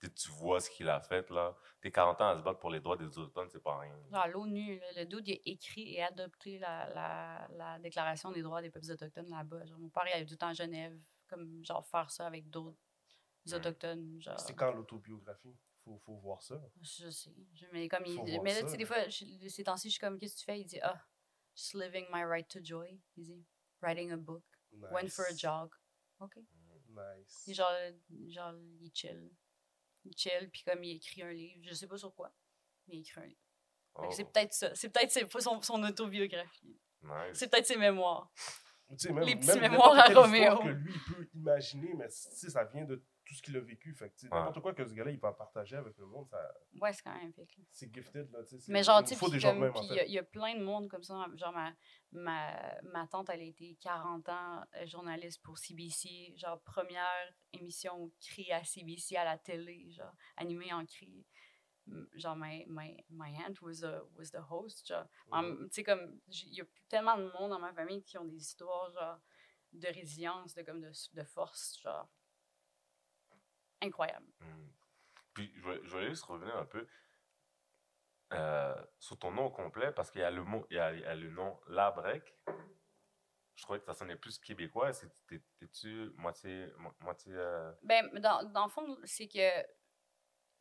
[0.00, 1.56] tu sais, tu vois ce qu'il a fait, là.
[1.80, 3.94] T'es 40 ans à se battre pour les droits des autochtones, c'est pas rien.
[4.12, 8.62] Genre, l'ONU, le, dude, il a écrit et adopté la, la, la Déclaration des droits
[8.62, 9.64] des peuples autochtones là-bas.
[9.66, 10.98] Genre, mon père, il allait tout le temps à Genève,
[11.28, 12.78] comme, genre, faire ça avec d'autres
[13.46, 13.54] Mm.
[13.54, 14.38] autochtones, genre.
[14.40, 15.56] C'est quand l'autobiographie?
[15.84, 16.60] faut, faut voir ça.
[16.82, 17.34] Je sais.
[17.54, 19.88] Je- mais comme il- Faut voir mais là, tu sais, des fois, je- ces temps-ci,
[19.88, 20.60] je suis comme, qu'est-ce que tu fais?
[20.60, 21.00] Il dit, ah,
[21.56, 23.00] just living my right to joy.
[23.16, 23.46] Il dit,
[23.80, 24.42] writing a book,
[24.72, 25.70] went for a jog.
[26.20, 26.36] OK.
[26.90, 27.42] Nice.
[27.44, 27.70] Puis genre,
[28.28, 29.30] genre, il chill.
[30.10, 32.32] Il chill, puis comme il écrit un livre, je sais pas sur quoi,
[32.86, 33.40] mais il écrit un livre.
[33.94, 34.74] Oh, C'est peut-être ça.
[34.74, 36.78] C'est peut-être son, son autobiographie.
[37.02, 37.12] nice.
[37.34, 38.30] C'est peut-être ses mémoires.
[39.10, 40.58] Même, Les petits même mémoires à Roméo.
[40.60, 43.92] que lui, il peut imaginer, mais ça vient de tout ce qu'il a vécu.
[43.94, 44.38] Fait que, tu sais, Ouais.
[44.38, 46.38] n'importe quoi que ce gars-là, il va partager avec le monde, ça,
[46.80, 47.44] Ouais, c'est quand même là.
[47.70, 48.58] c'est gifted, là, tu sais.
[48.60, 49.88] c'est- Mais genre, il tu sais, faut puis des gens de comme- même, en puis
[49.90, 50.10] il y, a- fait.
[50.10, 51.26] y a plein de monde comme ça.
[51.36, 51.74] Genre, ma,
[52.12, 56.32] ma, ma tante, elle a été 40 ans euh, journaliste pour CBC.
[56.36, 61.26] Genre, première émission cri à CBC à la télé, genre, animée en cri.
[62.14, 64.86] Genre, my, my, my aunt was the, was the host.
[64.88, 68.16] Genre, En- tu sais, comme, il y a tellement de monde dans ma famille qui
[68.18, 69.18] ont des histoires, genre,
[69.72, 72.08] de résilience, de, comme, de, de force, genre,
[73.82, 74.26] incroyable.
[74.40, 74.68] Hmm.
[75.34, 76.86] Puis, je voulais, je voulais juste revenir un peu
[78.32, 81.00] euh, sur ton nom complet, parce qu'il y a le mot, il y a, il
[81.00, 82.36] y a le nom Labrec.
[83.54, 84.92] Je trouvais que ça sonnait plus québécois.
[85.58, 86.66] T'es-tu moitié.
[86.78, 89.48] mo- moitié euh, Ben, dans, dans le fond, c'est que,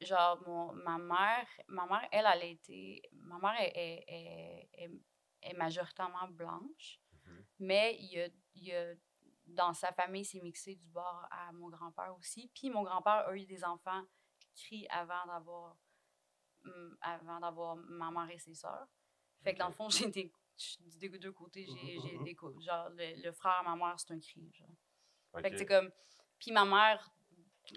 [0.05, 4.89] genre, mon, ma mère, ma mère, elle, elle a été, ma mère est, est,
[5.41, 7.45] est, majoritairement blanche, Mhm.
[7.59, 8.93] mais il y a, il y a,
[9.47, 12.49] dans sa famille, c'est mixé du bord à mon grand-père aussi.
[12.53, 14.03] Puis mon grand-père a eu des enfants
[14.53, 15.75] qui avant d'avoir,
[16.65, 18.87] hum, avant d'avoir ma mère et ses sœurs.
[19.43, 20.31] Fait que dans le fond, j'ai des,
[21.09, 24.11] des deux côtés, j'ai, j'ai des, co- genre, le, le frère à ma mère, c'est
[24.13, 24.67] un cri, genre.
[25.41, 25.91] Fait que c'est comme.
[26.39, 27.09] Puis ma mère,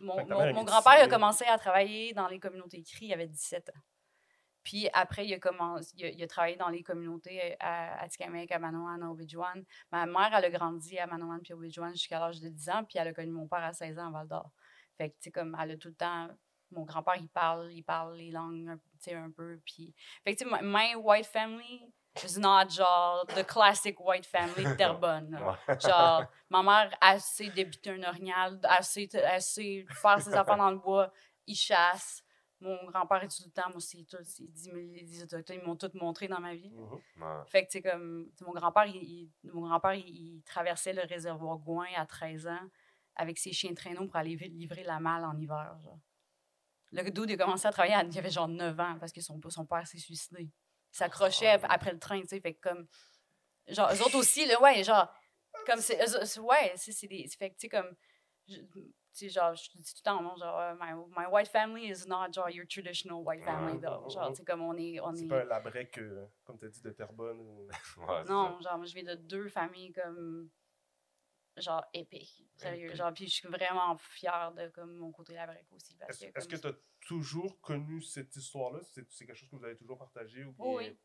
[0.03, 3.81] mon, mon- grand-père a commencé à travailler dans les communautés CRI, il avait 17 ans.
[4.62, 8.51] Puis après, il a, commencé, il a, il a travaillé dans les communautés à Atikamek,
[8.53, 9.62] à Manoan, à Obidjouan.
[9.91, 12.99] Ma mère, elle a grandi à Manoan puis Obidjouan jusqu'à l'âge de 10 ans, puis
[12.99, 14.51] elle a connu mon père à 16 ans à Val d'Or.
[14.97, 16.28] Fait que, tu sais, comme elle a tout le temps.
[16.73, 19.59] Mon grand-père, il parle, il parle les langues, tu sais, un peu.
[19.65, 19.95] Puis.
[20.23, 21.93] Fait que, tu sais, my, white family
[22.23, 25.37] is not genre the classic white family de Terrebonne.
[25.81, 31.11] Genre, ma mère, sait débiter un orignal, elle sait faire ses affaires dans le bois,
[31.47, 32.23] il chasse.
[32.61, 35.66] Mon grand-père est tout le temps, moi, c'est tout, c'est 10 000 les Autochtones, ils
[35.66, 36.73] m'ont tout montré dans ma vie.
[36.77, 37.43] Ouais.
[37.47, 41.03] Fait que, tu sais, comme, mon grand-père, il, il- mon grand-père, il, il traversait le
[41.03, 42.69] réservoir Gouin à 13 ans
[43.16, 45.99] avec ses chiens de traîneau pour aller livrer la malle en hiver, genre.
[46.93, 49.20] Le dude, il a commencé à travailler, à- il avait genre 9 ans parce que
[49.23, 50.43] son, son père s'est suicidé.
[50.43, 52.87] Il s'accrochait ap- après le train, tu sais, fait que comme...
[53.69, 55.09] Genre, eux autres aussi, là, ouais, genre,
[55.66, 55.99] comme c'est...
[56.41, 57.27] Ouais, c'est c'est des...
[57.28, 57.95] Fait que, tu sais, comme...
[58.49, 58.61] je-
[59.12, 61.91] Tu sais, genre, je dis tout le temps, non, genre, euh, my, my white family
[61.91, 63.81] is not, genre, your traditional white family, Ouais.
[63.81, 64.09] though.
[64.09, 65.01] Genre, tu sais, comme on est...
[65.01, 67.41] On C'est est pas un labrec, euh, comme tu as dit, de Terrebonne.
[67.41, 67.69] ou-
[68.09, 70.49] Ouais, non, genre, moi, je viens de deux familles comme.
[71.57, 72.47] Genre, épiques.
[72.57, 72.95] Sérieux.
[72.95, 75.95] Genre, puis je suis vraiment fière de comme, mon côté labrec aussi.
[75.97, 78.81] Parce Est-ce que, est-ce que comme- tu as toujours connu cette histoire-là?
[78.85, 80.45] C'est c'est quelque chose que vous avez toujours partagé?
[80.45, 80.65] Ou bien...
[80.65, 80.97] Oh oui.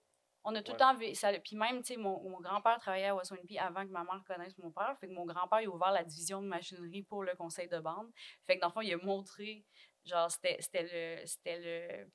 [0.47, 0.77] On a tout Ouais.
[0.79, 3.91] le temps ça- Puis même, tu sais, mon, mon grand-père travaillait à Waswanipi avant que
[3.91, 4.95] ma mère connaisse mon père.
[4.99, 7.79] Fait que mon grand-père, il a ouvert la division de machinerie pour le conseil de
[7.79, 8.09] bande.
[8.45, 9.65] Fait que dans le fond, il a montré,
[10.05, 11.25] genre, c'était le.
[11.25, 12.11] C'était le.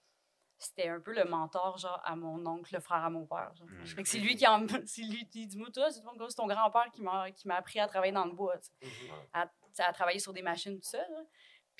[0.62, 3.50] C'était un peu le mentor, genre, à mon oncle, le frère à mon père.
[3.62, 3.86] Mm.
[3.86, 4.66] Fait que c'est lui qui en.
[4.86, 7.88] C'est lui qui dit, moi, toi, c'est ton, grand-père qui m'a qui m'a appris à
[7.88, 8.56] travailler dans le bois.
[8.82, 8.90] Mhm.
[9.32, 10.98] à, travailler sur des machines, tout ça.
[10.98, 11.22] là.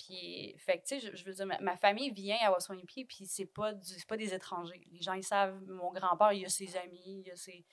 [0.05, 3.05] Puis, fait que, tu sais, je, je veux dire, ma, ma famille vient à Waswanipi,
[3.05, 4.87] puis c'est pas, du- pas des étrangers.
[4.91, 7.65] Les gens, ils savent, mon grand-père, il a ses amis, il a ses...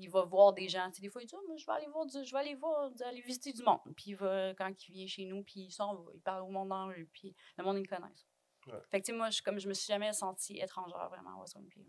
[0.00, 0.88] Il va voir des gens.
[0.90, 2.38] Tu sais, des fois, il dit, Ah, moi, je vais aller voir, du- je vais
[2.38, 3.80] aller voir, aller visiter du monde.
[3.96, 6.68] Puis, il va, quand il vient chez nous, puis il va, il parle au monde
[6.68, 8.26] dans rue, puis le monde, ils le connaissent.
[8.68, 8.74] Ouais.
[8.90, 11.36] Fait que, tu sais, moi, je, comme, je me suis jamais sentie étrangère, vraiment, à
[11.40, 11.84] Waswanipi.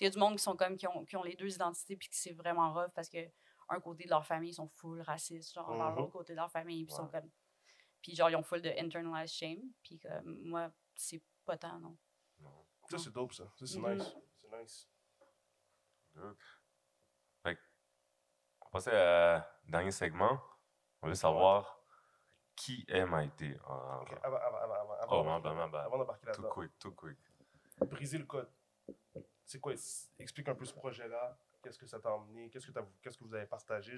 [0.00, 1.96] Il y a du monde qui sont comme, qui ont, qui ont les deux identités,
[1.96, 3.18] puis que c'est vraiment rough, parce que
[3.70, 5.96] un côté de leur famille, ils sont full racistes, genre, envers Mhm.
[5.98, 7.20] l'autre côté de leur famille, puis ils sont Ouais.
[7.20, 7.30] comme...
[8.02, 11.96] Puis genre, ils ont full de internalized shame, puis comme, moi, c'est pas tant, non.
[12.40, 12.64] Non.
[12.88, 13.44] Ça, c'est dope, ça.
[13.56, 13.98] Ça, c'est Mhm.
[13.98, 14.14] nice.
[14.40, 14.88] C'est nice.
[16.14, 16.36] Good.
[17.42, 17.60] Fait que,
[18.60, 20.40] on va passer à dernier segment.
[21.02, 21.82] On veut savoir
[22.56, 23.56] qui est Maïté.
[23.66, 25.40] Ah, Ok, avant, avant, avant, avant, Oh, avant,
[25.98, 26.48] d'embarquer Too là-dedans.
[26.50, 27.18] quick, too quick.
[27.90, 28.50] Briser le code.
[29.44, 29.74] C'est quoi?
[30.18, 31.38] Explique un peu ce projet-là.
[31.62, 32.50] Qu'est-ce que ça t'a emmené?
[32.50, 33.96] Qu'est-ce que, t'as- qu'est-ce que vous avez partagé?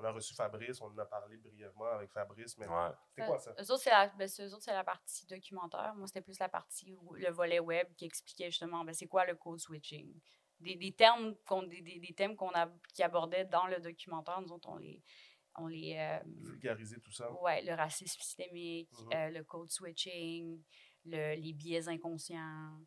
[0.00, 2.90] On a reçu Fabrice, on en a parlé brièvement avec Fabrice, mais Ouais.
[3.08, 3.52] c'était quoi ça?
[3.58, 5.94] Eux autres, c'est la, ben, c'est- eux autres, c'est la partie documentaire.
[5.94, 9.26] Moi, c'était plus la partie, où- le volet web qui expliquait justement, ben, c'est quoi
[9.26, 10.18] le code switching?
[10.60, 14.40] Des, des termes, qu'on, des, des, des thèmes qu'on a, qui abordaient dans le documentaire,
[14.40, 15.02] nous autres, on les...
[15.56, 17.28] On les euh, Vulgariser tout ça.
[17.42, 19.12] ouais, le racisme systémique, Mhm.
[19.14, 20.62] euh, le code switching,
[21.04, 22.78] le- les biais inconscients,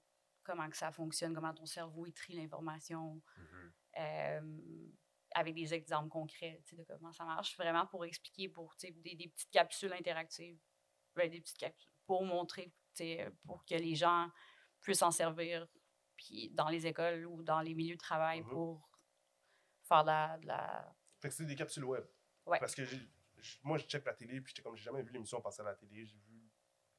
[0.43, 3.73] comment que ça fonctionne, comment ton cerveau il trie l'information, Mhm.
[3.99, 4.87] euh,
[5.35, 9.51] avec des exemples concrets de comment ça marche, vraiment pour expliquer, pour des, des petites
[9.51, 10.59] capsules interactives,
[11.15, 14.29] ben, des petites capsules, pour montrer sais, pour que les gens
[14.81, 15.67] puissent s'en servir
[16.15, 18.49] puis dans les écoles ou dans les milieux de travail Mhm.
[18.49, 18.89] pour
[19.83, 22.05] faire de la, de la- Fait que c'est des capsules web.
[22.45, 22.59] Ouais.
[22.59, 22.83] Parce que
[23.63, 25.75] moi, je check la télé, puis j'étais comme, j'ai jamais vu l'émission passer à la
[25.75, 26.05] télé.
[26.05, 26.49] J'ai vu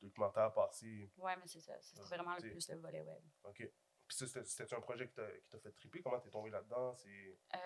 [0.01, 1.11] le documentaire passer.
[1.17, 1.75] Ouais, mais c'est ça.
[1.81, 3.23] C'est vraiment le plus le volet web.
[3.45, 3.71] OK.
[4.07, 6.03] Puis ça, c'était un projet qui t'a qui t'a fait triper?
[6.03, 6.95] Comment t'es tombé là-dedans?
[6.95, 7.39] C'est...
[7.55, 7.59] Euh,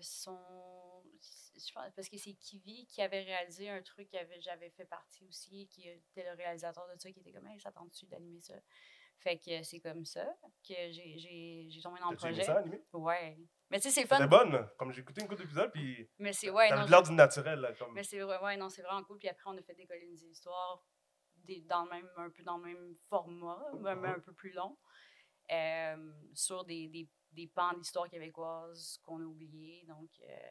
[0.00, 1.02] son...
[1.54, 5.24] je pense- parce que c'est Kiwi qui avait réalisé un truc que j'avais fait partie
[5.26, 8.54] aussi, qui était le réalisateur de ça, qui était comme, hey, ça tente-tu d'animer ça?
[9.18, 10.26] Fait que c'est comme ça
[10.68, 12.42] que j'ai- tombé dans le projet.
[12.42, 12.82] ça, animé?
[12.92, 13.38] Ouais.
[13.70, 14.26] Mais tu sais, c'est C'était fun.
[14.26, 14.68] bonne.
[14.76, 17.60] Comme j'ai écouté une couple d'épisodes, puis Mais c'est ouais, t'avais l'air du naturel.
[17.60, 17.92] Là, comme...
[17.94, 19.18] Mais c'est vrai, ouais, non, c'est vraiment cool.
[19.18, 20.84] Puis après, on a fait décoloniser l'histoire
[21.36, 24.52] des- dans le même, un peu dans le même format, mais mais un peu plus
[24.52, 24.76] long,
[25.52, 29.84] euh, sur des, des, des pans d'histoire québécoise qu'on a oubliés.
[29.86, 30.50] Donc, euh,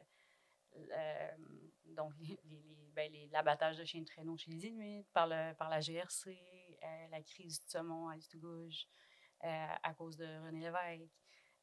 [0.76, 2.12] le- donc
[2.94, 6.30] ben, l'abattage de chiens de traîneau chez les Inuits par, le, par la GRC,
[6.82, 8.86] euh, la crise du saumon à Listugouge
[9.44, 11.10] euh, à cause de René Lévesque,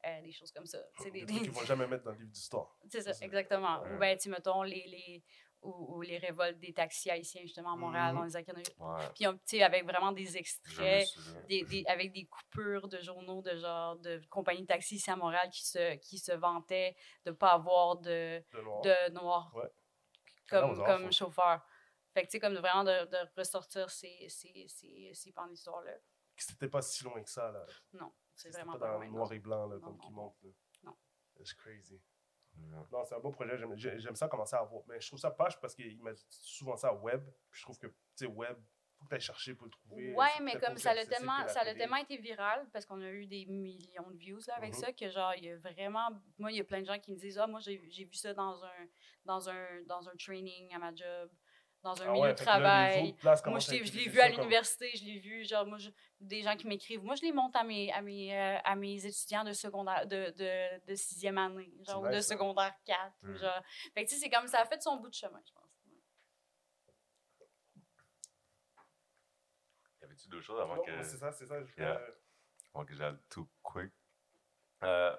[0.06, 0.78] euh, des choses comme ça.
[0.98, 2.76] C'est Des des, trucs des- qu'ils vont jamais mettre dans le livre d'histoire.
[2.90, 3.82] c'est ça, exactement.
[3.94, 5.22] Ou bien, tu mettons, les, les,
[5.62, 8.18] ou, ou les révoltes des taxis haïtiens, justement, à Montréal, Mhm.
[8.18, 9.00] dans les années qu'il y en a eu.
[9.04, 9.08] Ouais.
[9.14, 11.08] Puis, on- tu sais, avec vraiment des extraits,
[11.48, 15.16] des, des- avec des coupures de journaux de genre de compagnies de taxis ici à
[15.16, 18.80] Montréal qui se, qui se vantaient de ne pas avoir de, De noir.
[18.82, 19.70] de noirs Ouais.
[20.50, 21.64] comme, comme chauffeur.
[22.12, 25.92] Fait que, tu sais, comme vraiment de, de ressortir ces, ces, ces, ces pans d'histoire-là.
[26.36, 27.50] C'était pas si loin que ça.
[27.52, 27.64] Là.
[27.92, 30.36] Non, c'est vraiment pas pas dans le noir et blanc là, Non, comme qui monte.
[30.42, 30.50] là.
[30.82, 30.96] Non.
[31.44, 32.02] C'est crazy.
[32.90, 33.56] Non, c'est un beau projet.
[33.58, 34.82] J'aime- j'ai- J'aime ça commencer à voir.
[34.88, 37.22] Mais je trouve ça poche parce qu'il m'a souvent ça web.
[37.50, 38.56] Puis je trouve que, tu sais, web,
[38.98, 40.14] faut que tu ailles chercher pour le trouver.
[40.14, 41.78] Ouais, mais comme ça l'a tellement, ça l'a télé.
[41.80, 44.80] tellement été viral parce qu'on a eu des millions de views là, avec Mhm.
[44.80, 46.08] ça que genre il y a vraiment
[46.38, 48.14] moi il y a plein de gens qui me disent ah moi j'ai j'ai vu
[48.14, 48.86] ça dans un
[49.24, 51.30] dans un dans un training à ma job
[51.82, 54.20] dans un Ah milieu ouais, de là, travail moi je l'ai- je l'ai utiliser vu
[54.20, 55.90] à comme- l'université je l'ai vu genre moi je-
[56.20, 59.04] des gens qui m'écrivent moi je les monte à mes à mes euh, à mes
[59.04, 62.22] étudiants de secondaire de, de, de sixième année genre ou de ça.
[62.34, 63.36] secondaire 4 Mhm.
[63.36, 63.62] genre
[63.94, 65.62] fait que tu sais c'est comme ça a fait son bout de chemin je pense
[70.00, 71.02] Y avait-tu d'autres choses avant Non, que.
[71.02, 71.62] C'est ça, c'est ça.
[71.64, 72.00] je- Yeah.
[72.74, 73.92] Avant que j'aille tout quick.
[74.82, 75.16] Euh,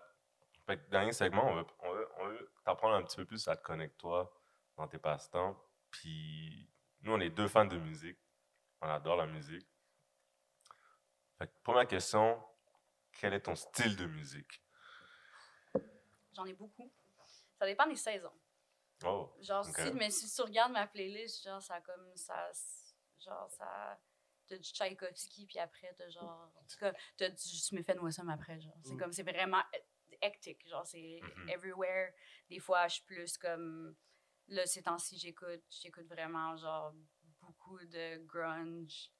[0.65, 3.47] fait que dernier segment, on veut, on veut, on veut t'apprendre un petit peu plus
[3.47, 4.33] à te connecter toi
[4.75, 5.57] dans tes passe-temps.
[5.93, 6.69] Puis
[7.01, 8.17] nous, on est deux fans de musique.
[8.81, 9.67] On adore la musique.
[11.37, 12.43] Fait que première question,
[13.13, 14.59] quel est ton style de musique?
[16.35, 16.91] j'en ai beaucoup
[17.59, 18.33] ça dépend des saisons
[19.05, 22.49] Oh, Genre, si, mais si tu regardes ma playlist, genre, ça comme ça.
[23.19, 23.99] Genre, ça.
[24.47, 26.49] T'as du Tchaïkovski, puis après, t'as genre.
[26.79, 28.77] T'as t'as du Smith Wesson après, genre.
[28.81, 28.97] C'est Mm.
[28.99, 29.61] comme, c'est vraiment
[30.21, 30.65] hectic.
[30.69, 31.49] Genre, c'est Mhm.
[31.49, 32.13] everywhere.
[32.49, 33.93] Des fois, je suis plus comme.
[34.47, 36.93] Là, ces temps-ci, j'écoute, j'écoute vraiment, genre,
[37.41, 39.11] beaucoup de grunge.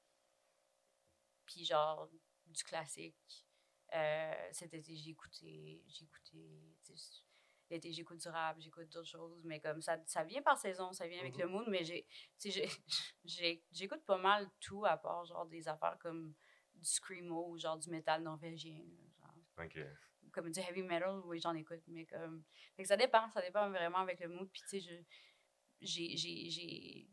[1.46, 2.08] Puis, genre,
[2.46, 3.46] du classique.
[3.94, 5.82] Euh, cet été, j'ai écouté.
[5.86, 6.76] J'ai écouté.
[7.70, 11.08] L'été, j'écoute du rap, j'écoute d'autres choses, mais comme ça, ça vient par saison, ça
[11.08, 11.82] vient avec le mood, mais
[12.44, 16.34] j'ai, j'écoute pas mal tout à part genre des affaires comme
[16.74, 18.84] du screamo ou genre du métal norvégien,
[19.18, 19.34] genre,
[19.64, 19.78] ok.
[20.34, 22.42] Comme du heavy metal, oui, j'en écoute, mais comme,
[22.76, 24.94] fait que ça dépend, ça dépend vraiment avec le mood, puis tu sais, je,
[25.80, 27.08] j'ai, tu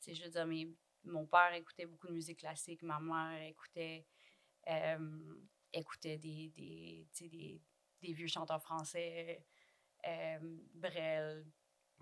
[0.00, 0.72] sais, je veux dire, mes-
[1.04, 4.06] mon père écoutait beaucoup de musique classique, ma mère écoutait,
[4.68, 5.34] euh,
[5.72, 7.60] écoutait des, des, tu sais, des,
[8.00, 9.44] des vieux chanteurs français,
[10.06, 10.38] euh,
[10.74, 11.44] Brel,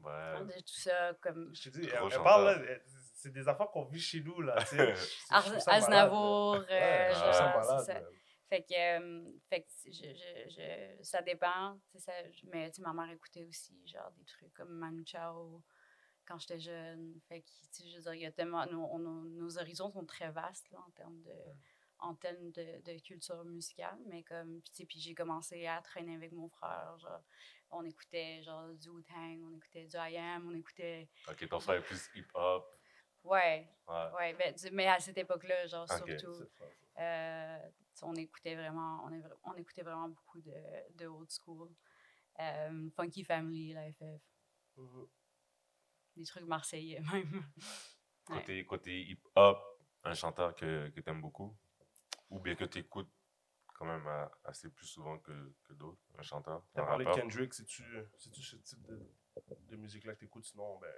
[0.03, 0.45] Ouais.
[0.45, 2.81] de tout ça, comme Je te dis, elle, elle parle,
[3.15, 4.55] c'est des affaires qu'on vit chez nous, là.
[4.63, 4.95] tu sais.
[5.67, 8.03] Aznavour, euh, Ouais, genre, ça
[8.49, 11.81] Fait que, euh, fait que je, je, je- ça dépend.
[11.97, 12.13] Ça,
[12.45, 15.63] mais tu ma mère écoutait aussi genre des trucs comme Manu Chao
[16.27, 17.19] quand j'étais jeune.
[17.29, 20.05] Fait que, tu je veux dire, il y a tellement, nos, nos- nos horizons sont
[20.05, 21.35] très vastes là, en termes de,
[21.99, 23.99] en termes de, de culture musicale.
[24.07, 26.97] Mais comme, puis, j'ai commencé à traîner avec mon frère.
[26.99, 27.23] Genre,
[27.71, 31.09] on écoutait genre du Wu-Tang, on écoutait du I.M., on écoutait...
[31.29, 32.65] Ok, ton frère est plus hip-hop.
[33.25, 34.11] Ouais, Ouais.
[34.17, 36.17] ouais, ben, du- mais à cette époque-là, genre, Ok.
[36.17, 36.45] surtout...
[36.99, 37.59] Euh,
[38.03, 40.55] on écoutait vraiment, on, est vra- on écoutait vraiment beaucoup de,
[40.95, 41.69] de old school.
[42.41, 44.23] Euh, Funky Family, la FF,
[44.77, 45.07] Mhm.
[46.17, 47.45] des trucs marseillais même.
[48.29, 48.65] Ouais.
[48.65, 49.59] Côté, hip-hop,
[50.05, 51.57] un chanteur que, que tu aimes beaucoup?
[52.31, 53.11] Ou bien que tu écoutes
[53.75, 54.07] quand même
[54.45, 57.11] assez plus souvent que, que d'autres, un chanteur T'as un parlé de?
[57.13, 57.85] Kendrick, c'est-tu
[58.19, 59.01] ce type de,
[59.69, 60.45] de musique-là que t'écoutes?
[60.47, 60.93] Sinon, ben,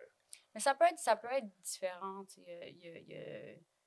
[0.55, 2.25] Mais ça peut être, ça peut être différent.
[2.25, 3.78] tu sais, Il y a, il y a- tu sais, il y a,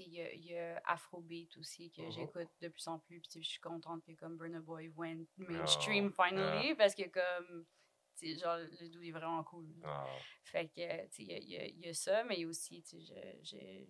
[0.00, 2.10] il y a Afrobeat aussi que Mhm.
[2.12, 3.20] j'écoute de plus en plus.
[3.20, 7.66] Puis je suis contente que comme Burna Boy went mainstream Oh, finally parce que comme
[8.22, 9.68] genre, le dude est vraiment cool.
[9.84, 10.06] Ah,
[10.44, 12.84] Fait que, tu il y, y a- y ça, mais y aussi,
[13.42, 13.88] j'ai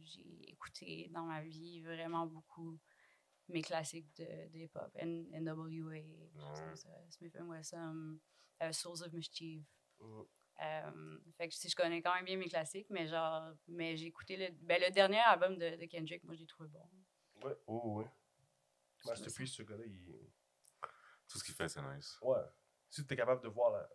[0.49, 2.79] écouté dans ma vie vraiment beaucoup
[3.49, 4.91] mes classiques de, de hip-hop.
[4.97, 6.01] N- NWA,
[6.77, 8.19] ça, Smith Wesson,
[8.63, 9.63] euh, Souls of Mischief.
[10.01, 10.23] Mm.
[10.61, 14.07] Euh, fait que sais, je connais quand même bien mes classiques, mais genre, mais j'ai
[14.07, 16.89] écouté le, ben, le dernier album de, de Kendrick, moi, je l'ai trouvé bon.
[17.43, 18.07] Ouais, oh, ouais.
[19.03, 20.31] Je Master me Priest, ce gars-là, il.
[21.29, 22.17] tout ce qu'il fait, c'est nice.
[22.23, 22.39] Ouais.
[22.91, 23.89] Si tu es capable de voir la-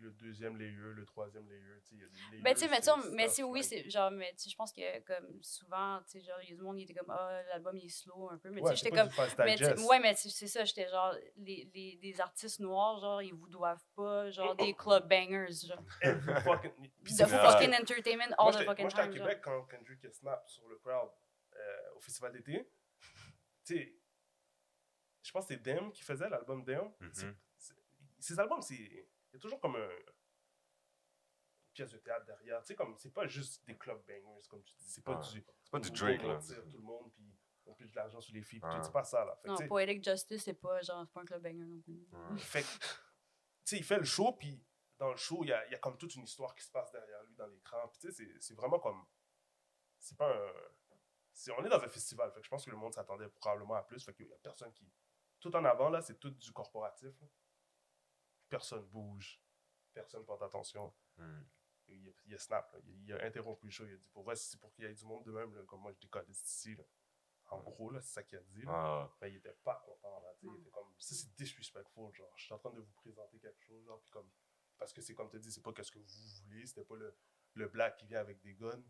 [0.00, 2.42] le deuxième layer, le troisième layer, tu sais, il y a des layers.
[2.42, 4.44] Ben, tu sais, mais, ça, c'est mais stuff, tu sais, oui, c'est genre, mais tu
[4.44, 6.84] sais, je pense que comme souvent, tu sais, genre, il y a du monde qui
[6.84, 9.08] était comme, ah, l'album il est slow un peu, mais Ouais, tu sais, j'étais comme,
[9.38, 13.22] mais ouais, mais tu sais, c'est ça, j'étais genre, les, les, les artistes noirs, genre,
[13.22, 16.72] ils vous doivent pas, genre, des club bangers, genre, Every fucking.
[17.04, 19.26] The fucking entertainment Moi, all the j'étais fucking moi, j'étais à time, genre.
[19.26, 21.10] Québec quand Kendrick a snap sur le crowd
[21.54, 22.68] euh, au festival d'été.
[23.64, 23.96] Tu sais,
[25.22, 26.92] je pense que c'est Dem qui faisait l'album Dem.
[27.00, 27.36] Mhm.
[28.18, 29.08] Ces albums, c'est.
[29.36, 29.88] Y a toujours comme un.
[29.88, 32.60] Une pièce de théâtre derrière.
[32.62, 32.96] Tu sais, comme.
[32.96, 34.84] C'est pas juste des club bangers, comme tu dis.
[34.88, 35.22] C'est pas Ouais.
[35.32, 35.44] du.
[35.62, 36.38] C'est pas du on Drake, là.
[36.70, 37.24] tout le monde, puis
[37.66, 38.60] on pige de l'argent sur les filles.
[38.60, 38.76] puis Ouais.
[38.78, 39.36] tout, C'est pas ça, là.
[39.42, 42.06] Fait Non, Poetic Justice, c'est pas, genre, c'est pas un club banger non plus.
[42.12, 42.38] Ouais.
[42.38, 42.86] fait que, tu
[43.64, 44.64] sais, il fait le show, puis
[44.98, 46.70] dans le show, il y a, il y a comme toute une histoire qui se
[46.70, 47.86] passe derrière lui dans l'écran.
[47.88, 49.04] Puis tu sais, c'est- c'est vraiment comme.
[49.98, 50.52] C'est pas un.
[51.32, 53.74] c'est- on est dans un festival, fait que je pense que le monde s'attendait probablement
[53.74, 54.02] à plus.
[54.02, 54.90] Fait qu'il y a personne qui.
[55.40, 57.20] Tout en avant, là, c'est tout du corporatif.
[57.20, 57.26] là.
[58.48, 59.40] Personne bouge.
[59.92, 60.92] Personne porte attention.
[61.16, 61.42] Hmm.
[61.88, 62.78] Il a, il a snap, là.
[62.84, 63.84] Il, il a interrompu le show.
[63.86, 65.54] Il a dit Pour vrai, si c'est pour qu'il y ait du monde de même,
[65.54, 66.74] là, comme moi, je décolle ici.
[66.74, 66.84] Là.
[67.50, 68.64] En gros, là, c'est ça qu'il a dit.
[68.66, 72.44] Ah, Mais il était pas content, là, il était comme, ça c'est disrespectful, genre, je
[72.44, 74.28] suis en train de vous présenter quelque chose, genre, puis comme,
[74.76, 76.06] parce que c'est comme tu dis, c'est pas qu'est-ce que vous
[76.48, 77.16] voulez, c'était pas le,
[77.54, 78.82] le black qui vient avec des guns.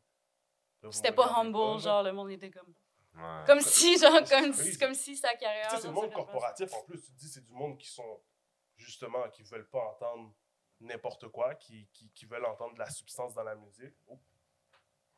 [0.91, 2.73] C'était pas humble, genre, le monde était comme.
[3.15, 3.45] ouais.
[3.47, 5.69] Comme si, genre, comme, si- comme si sa carrière.
[5.69, 7.89] Tu sais, c'est le monde corporatif, en plus, tu te dis, c'est du monde qui
[7.89, 8.23] sont,
[8.77, 10.35] justement, qui veulent pas entendre
[10.81, 13.95] n'importe quoi, qui, qui, qui veulent entendre de la substance dans la musique.
[14.09, 14.21] Oh,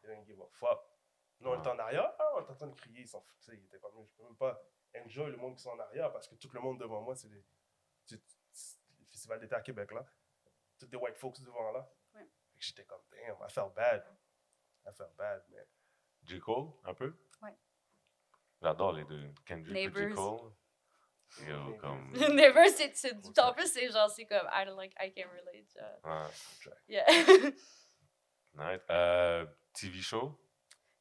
[0.02, 0.80] they don't give a fuck.
[1.40, 3.56] Nous, on est en arrière, ah, on est en train de crier, ils s'en foutaient,
[3.56, 4.60] ils étaient comme, je peux même pas
[5.04, 7.28] enjoy le monde qui sont en arrière parce que tout le monde devant moi, c'est
[7.28, 7.44] des.
[8.06, 8.20] tu-
[8.52, 10.04] c'est le festival d'été à Québec, là.
[10.78, 11.88] Tous des white folks devant là.
[12.14, 12.28] Ouais.
[12.56, 14.04] J'étais comme, damn, I felt bad.
[14.86, 15.66] I felt bad, mais.
[16.24, 16.40] J.
[16.40, 17.14] Cole, un peu?
[17.42, 17.56] Ouais.
[18.60, 19.32] J'adore les deux.
[19.46, 20.14] Kendrick et J.
[20.14, 20.52] Cole.
[21.48, 22.12] Yo, comme.
[22.34, 22.94] Never, c'est.
[22.96, 25.66] c'est- En plus, c'est genre, c'est comme, I don't like, I can't relate.
[25.76, 26.00] genre.
[26.04, 26.72] Ouais.
[26.88, 27.06] Yeah.
[28.54, 28.80] Nice.
[28.90, 30.36] Euh, TV show?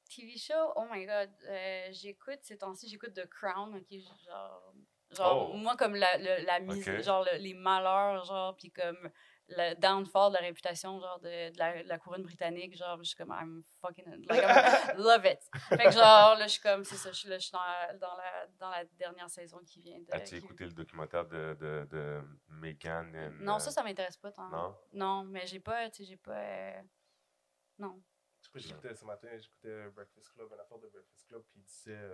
[0.09, 4.73] TV show, oh my god, euh, j'écoute ces temps-ci, j'écoute The Crown, ok, genre,
[5.11, 5.57] genre Oh.
[5.57, 9.09] moi comme la, le- la mise, genre le- les malheurs, genre, puis comme
[9.49, 13.03] le downfall de la réputation, genre, de, de la, de la couronne britannique, genre, je
[13.09, 15.39] suis comme, I'm fucking, like, I'm- love it.
[15.69, 17.59] Fait que genre, là, je suis comme, c'est ça, je suis là, je suis dans
[17.63, 20.05] la, dans la, dans la dernière saison qui vient de...
[20.11, 23.11] As-tu qui- écouté le documentaire de, de, de Meghan?
[23.15, 24.49] and, Non, euh, ça, ça m'intéresse pas tant.
[24.49, 24.75] Non?
[24.93, 26.37] Non, mais j'ai pas, tu sais, j'ai pas...
[26.37, 26.81] euh,
[27.79, 28.01] Non.
[28.55, 32.09] J'écoutais ce matin, j'écoutais Breakfast Club, une affaire de Breakfast Club, puis il disait.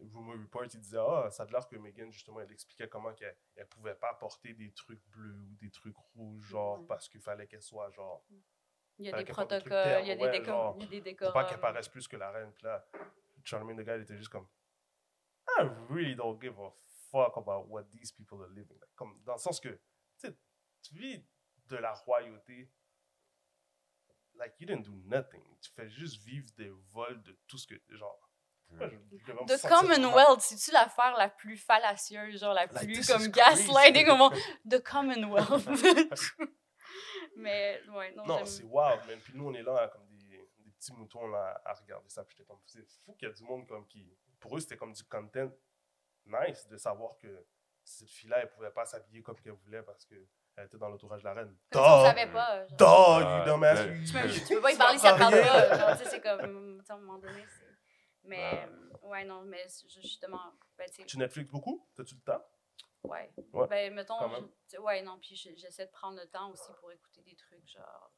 [0.00, 3.36] Rumor Report, il disait Ah, ça a l'air que Megan, justement, elle expliquait comment qu'elle
[3.56, 6.86] elle pouvait pas porter des trucs bleus ou des trucs rouges, genre, Ouais.
[6.86, 8.24] parce qu'il fallait qu'elle soit, genre,
[8.98, 10.96] Il y a des protocoles, il y a des ouais, genre, Il y a des
[10.98, 11.32] pour décors.
[11.32, 12.52] pas qu'elle paraisse plus que la reine.
[12.52, 12.84] Puis là,
[13.44, 14.48] Charlemagne the Guy, il était juste comme
[15.58, 16.70] I really don't give a
[17.10, 18.78] fuck about what these people are living.
[18.80, 19.78] Like, comme, dans le sens que,
[20.18, 20.28] tu
[20.82, 21.24] tu vis
[21.66, 22.70] de la royauté.
[24.34, 25.42] Like, you didn't do nothing.
[25.60, 28.30] Tu fais juste vivre des vols de tout ce que, genre.
[29.46, 29.68] The.
[29.68, 34.34] Commonwealth, c'est-tu l'affaire la plus fallacieuse, genre la Like, plus comme gaslighting au monde?
[34.68, 35.66] The Commonwealth.
[37.36, 39.18] Mais, ouais, non, Non, c'est wild, man.
[39.24, 42.24] Puis nous, on est là, comme des, des petits moutons, là, à regarder ça.
[42.24, 44.12] Puis j'étais comme, c'est fou qu'il y a du monde comme qui.
[44.40, 45.50] Pour eux, c'était comme du content
[46.26, 47.46] nice de savoir que
[47.84, 50.26] cette fille-là, elle pouvait pas s'habiller comme qu'elle voulait parce qu'elle
[50.64, 51.56] était dans l'entourage de la reine.
[51.74, 52.06] On Duh!
[52.06, 52.66] savait pas.
[52.78, 53.18] genre.
[53.18, 53.78] Ouais, you dumbass.
[54.06, 55.78] Tu peux, tu pas y parler si elle parle pas.
[55.78, 57.71] Genre, tu sais, c'est comme, tu sais, à un moment donné, c'est...
[58.24, 58.68] Mais, Ouais.
[58.68, 61.88] euh, ouais, non, mais c'est justement, ben, tu Netflix beaucoup?
[61.94, 62.44] T'as-tu le temps?
[63.04, 63.32] ouais.
[63.52, 64.14] Ouais, Ben, mettons,
[64.70, 67.66] je- ouais, non, puis je- j'essaie de prendre le temps aussi pour écouter des trucs,
[67.68, 68.12] genre,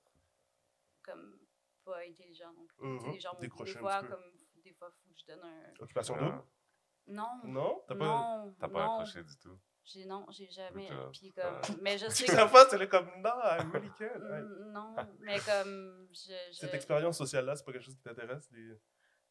[1.02, 1.38] comme,
[1.84, 2.98] pas intelligents non plus.
[3.00, 4.24] Sais, Mhm, genre, décrocher des un fois, comme,
[4.62, 5.72] des fois, faut que je donne un...
[5.80, 6.42] Occupation double?
[7.06, 7.84] Non, Non?
[7.86, 8.04] T'as pas.
[8.06, 8.92] non, T'as pas non.
[9.00, 9.58] accroché du tout?
[9.84, 11.76] J'ai, non, j'ai jamais, puis comme, Ouais.
[11.82, 12.48] mais je sais Sa que...
[12.48, 13.30] face, elle est comme, non.
[13.30, 14.40] Ouais.
[14.40, 16.32] Mm, Non, mais comme, je...
[16.52, 16.56] je...
[16.56, 18.50] Cette expérience sociale-là, c'est pas quelque chose qui t'intéresse?
[18.50, 18.80] Des,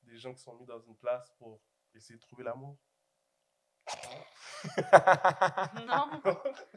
[0.04, 1.60] des gens qui sont mis dans une place pour
[1.94, 2.78] essayer de trouver l'amour?
[5.86, 6.10] Non.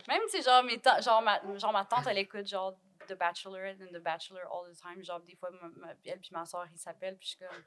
[0.09, 2.77] Même, tu sais, genre, mes genre, ma, genre, ma tante, elle écoute, genre,
[3.07, 5.03] The Bachelorette and The Bachelor all the time.
[5.05, 7.65] Genre, des fois, ma, ma- elle puis ma soeur, ils s'appellent, puis je suis comme,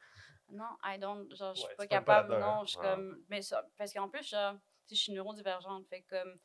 [0.58, 2.56] non, I don't, genre, je suis Ouais, pas capable, là-dedans, hein.
[2.58, 2.86] non, je suis Ouais.
[2.86, 4.60] comme, mais ça, parce qu'en plus, genre, tu
[4.90, 6.38] sais, je suis neurodivergente, fait que, comme,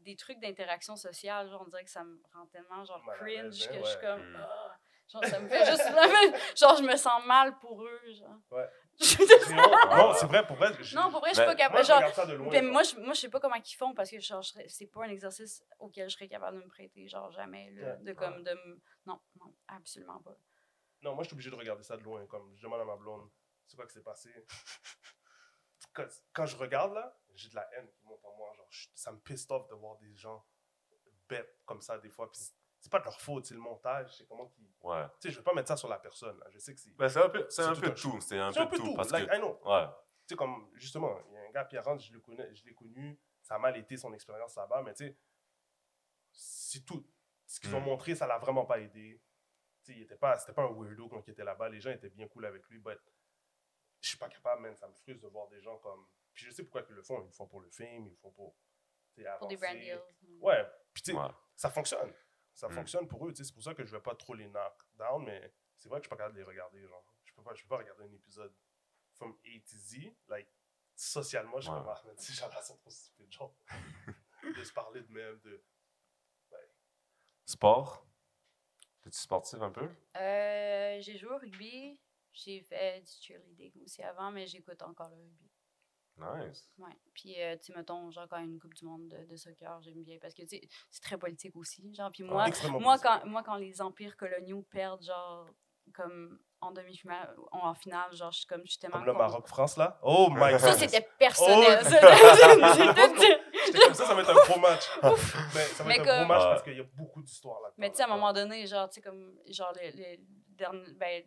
[0.00, 3.68] des trucs d'interaction sociale, genre, on dirait que ça me rend tellement, genre, cringe, hein,
[3.72, 4.36] que je suis comme, Mm.
[4.36, 4.63] ah.
[5.10, 8.38] Genre, ça me fait juste, genre, je me sens mal pour eux, genre.
[8.50, 8.68] Ouais.
[9.00, 9.44] Je suis désolée.
[9.46, 9.62] Sinon,
[9.96, 10.72] non, c'est vrai, pour vrai.
[10.80, 12.48] je- non, pour vrai, je suis Mais pas capable, je genre, de loin.
[12.48, 12.72] ben, genre.
[12.72, 15.04] moi, je, moi, je sais pas comment ils font parce que genre, je c'est pas
[15.04, 17.98] un exercice auquel je serais capable de me prêter, genre jamais, là, Ouais.
[18.04, 20.36] de comme de me- Non, non, absolument pas.
[21.02, 22.24] Non, moi, je suis obligé de regarder ça de loin.
[22.28, 23.28] Comme je demande à ma blonde,
[23.66, 24.30] c'est quoi qui s'est passé?
[25.92, 28.52] Quand, quand je regarde, là, j'ai de la haine qui monte en moi.
[28.56, 30.44] Genre, je- ça me pisse off de voir des gens
[31.28, 32.30] bêtes comme ça, des fois.
[32.30, 32.40] Puis
[32.84, 34.16] c'est- pas de leur faute, c'est le montage.
[34.16, 34.68] C'est comment qu'ils.
[34.82, 35.04] Ouais.
[35.20, 36.38] Tu sais, je vais pas mettre ça sur la personne.
[36.38, 36.46] là.
[36.50, 36.90] Je sais que c'est.
[36.96, 38.20] Ben, c'est un peu, c'est un tout peu tout.
[38.20, 38.82] C'est un peu tout.
[38.84, 38.94] tout.
[38.94, 39.58] Parce Like, que, I know.
[39.64, 39.86] ouais.
[40.26, 42.74] Tu sais, comme, justement, il y a un gars, Pierre je le connais, je l'ai
[42.74, 45.18] connu, ça a mal été son expérience là-bas, mais tu sais,
[46.32, 47.06] c'est tout.
[47.46, 47.84] Ce qu'ils ont Mm.
[47.84, 49.22] montré, ça l'a vraiment pas aidé.
[49.84, 51.90] Tu sais, il était pas, c'était pas un weirdo quand il était là-bas, les gens
[51.90, 52.98] étaient bien cool avec lui, but
[54.00, 56.06] je suis pas capable, man, ça me frustre de voir des gens comme...
[56.34, 58.16] Puis je sais pourquoi ils le font, ils le font pour le film, ils le
[58.16, 58.54] font pour,
[59.16, 59.56] sais, Pour des avancer.
[59.56, 60.38] brand deals.
[60.42, 61.28] Ouais, puis tu sais, Ouais.
[61.56, 62.12] ça fonctionne.
[62.54, 62.72] Ça Mm.
[62.72, 64.84] fonctionne pour eux, tu sais, c'est pour ça que je vais pas trop les knock
[64.94, 67.04] down, mais c'est vrai que je suis pas capable de les regarder, genre.
[67.24, 68.54] Je peux pas, je peux pas regarder un épisode
[69.12, 70.48] from A to Z, like,
[70.94, 71.78] socialement, je suis Ouais.
[71.78, 73.54] comme, ah, sais, j'en sont trop stupides, genre.
[74.56, 75.62] de se parler de même, de...
[77.46, 78.06] Sport?
[79.04, 79.86] Es-tu sportif un peu?
[80.16, 82.00] Euh, j'ai joué au rugby,
[82.32, 85.50] j'ai fait du cheerleading aussi avant, mais j'écoute encore le rugby.
[86.16, 86.70] Nice.
[86.78, 86.92] Ouais.
[87.12, 89.24] Puis, euh, tu sais, mettons, genre, quand il y a une Coupe du Monde de,
[89.26, 90.60] de soccer, j'aime bien parce que, tu sais,
[90.90, 91.92] c'est très politique aussi.
[91.94, 95.46] Genre, puis moi, extrêmement moi, quand, moi, quand les empires coloniaux perdent, genre,
[95.92, 98.98] comme en demi-finale, en finale, genre, je suis comme, je suis tellement.
[98.98, 99.12] Comme le.
[99.12, 99.98] Maroc-France, là?
[100.02, 100.58] Oh my god!
[100.60, 101.80] Ça, c'était personnel.
[101.80, 101.90] Oh, ça.
[102.74, 104.84] C'était- J'étais comme ça, ça va être un gros match.
[105.02, 107.60] mais ça va Mais être un comme- gros match parce qu'il y a beaucoup d'histoires
[107.62, 110.20] là Mais tu sais, à un moment donné, genre, tu sais, comme, genre, les, les
[110.48, 111.22] derniers, ben,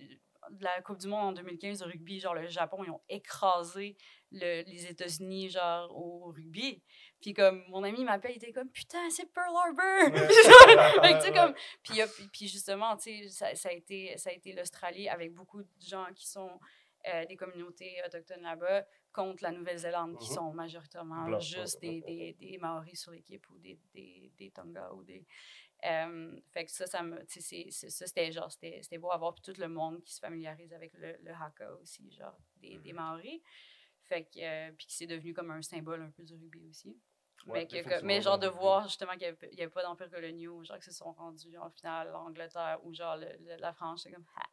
[0.52, 3.96] de la Coupe du Monde en 2015 de rugby, genre, le Japon, ils ont écrasé
[4.32, 6.82] le- les États-Unis, genre, au rugby.
[7.22, 10.14] Puis comme, mon ami m'appelle, il était comme, putain, c'est Pearl Harbor!
[10.14, 10.28] Ouais.
[11.22, 11.54] Fait que, comme,
[11.84, 12.00] puis,
[12.32, 15.70] puis- justement, tu sais, ça, ça a été, ça a été l'Australie avec beaucoup de
[15.80, 16.60] gens qui sont
[17.14, 18.84] euh, des communautés autochtones là-bas
[19.14, 20.36] contre la Nouvelle-Zélande, qui Mhm.
[20.36, 24.92] sont majoritairement juste ouais, des, des, des Maoris sur l'équipe ou des, des, des Tonga
[24.94, 25.26] ou des...
[25.86, 27.24] Euh, fait que ça, ça me...
[27.28, 29.34] c'est- ça, c'était genre, c'était c'était beau à voir.
[29.36, 32.94] Puis tout le monde qui se familiarise avec le, le haka aussi, genre, des, des
[32.94, 33.42] Maoris.
[34.06, 34.40] Fait que...
[34.40, 36.98] euh, puis c'est devenu comme un symbole un peu du rugby aussi.
[37.46, 40.80] Ouais, mais, que- mais genre de voir justement qu'il n'y avait, pas d'empire coloniaux, genre
[40.80, 44.26] que se sont rendus en finale l'Angleterre ou genre le- le- la France, c'est comme
[44.36, 44.44] ha.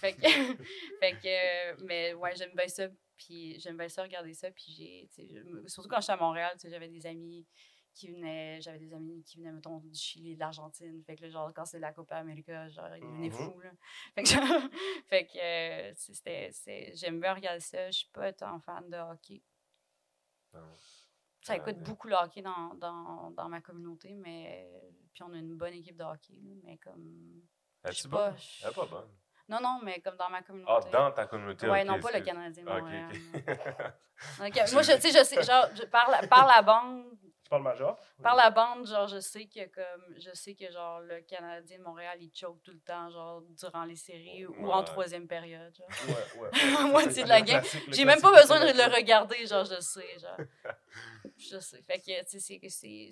[0.00, 0.20] Fait que,
[1.00, 4.64] fait que, euh, mais ouais, j'aime bien ça, puis j'aime bien ça regarder ça, puis
[4.76, 5.08] j'ai,
[5.68, 7.46] surtout quand j'étais à Montréal, j'avais des amis
[7.98, 11.28] qui venaient, j'avais des amis qui venaient, mettons, du Chili, de l'Argentine, fait que là,
[11.30, 13.32] genre, quand c'est la Copa América, genre, ils venaient Mhm.
[13.32, 13.70] fous, là.
[14.14, 14.70] Fait que, genre,
[15.08, 18.96] fait que euh, c'était, c'est- j'aime bien regarder ça, je suis pas tant fan de
[18.96, 19.42] hockey.
[20.54, 20.60] Non.
[21.42, 21.82] Ça Ah, écoute ouais.
[21.82, 24.70] beaucoup le hockey dans, dans, dans ma communauté, mais.
[25.14, 27.42] Puis on a une bonne équipe de hockey, mais comme.
[27.84, 28.32] Je Es-tu sais bonne?
[28.34, 28.36] pas.
[28.64, 29.08] Elle est pas bonne.
[29.48, 30.72] Non, non, mais comme dans ma communauté.
[30.86, 31.68] Ah, dans ta communauté.
[31.68, 32.20] Ouais, ok, non, pas le.
[32.24, 33.12] Canadien de Ah, ok, Montréal.
[33.12, 33.46] ok.
[33.46, 33.46] non.
[34.48, 37.06] Ok, Moi, je, je sais, genre, je- par, la, par la bande,
[37.48, 37.98] Tu parles major?
[38.22, 41.82] par la bande, genre, je sais que, comme, je sais que, genre, le Canadien de
[41.82, 45.88] Montréal, il choke tout le temps, genre, durant les séries ou en troisième période, genre.
[46.08, 46.50] Ouais, ouais.
[46.92, 47.62] Moitié de la game.
[47.90, 50.36] J'ai même pas besoin de le regarder, genre, je sais, genre.
[51.38, 51.80] Je sais.
[51.82, 53.10] Fait que, tu sais, que c'est-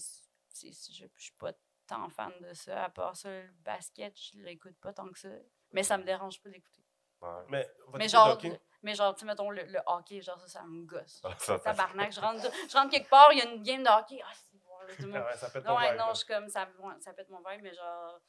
[0.62, 1.52] Je je suis pas
[1.86, 2.84] tant fan de ça.
[2.84, 5.28] À part ça, le basket, je l'écoute pas tant que ça.
[5.72, 6.82] Mais ça me dérange pas d'écouter.
[7.22, 7.66] Ouais.
[7.94, 8.38] Mais, genre,
[8.82, 11.20] mais genre, tu sais, mettons, le, le hockey, genre, ça, ça me gosse.
[11.24, 13.88] Ah, ça, Tabarnak, je rentre, je rentre quelque part, il y a une game de
[13.88, 14.20] hockey.
[14.24, 15.22] Ah, c'est bon, là, tout le monde.
[15.24, 16.68] Ah ouais, ça pète Non, ouais, non, je suis comme, ça,
[17.00, 18.20] ça pète mon vibe, mais genre,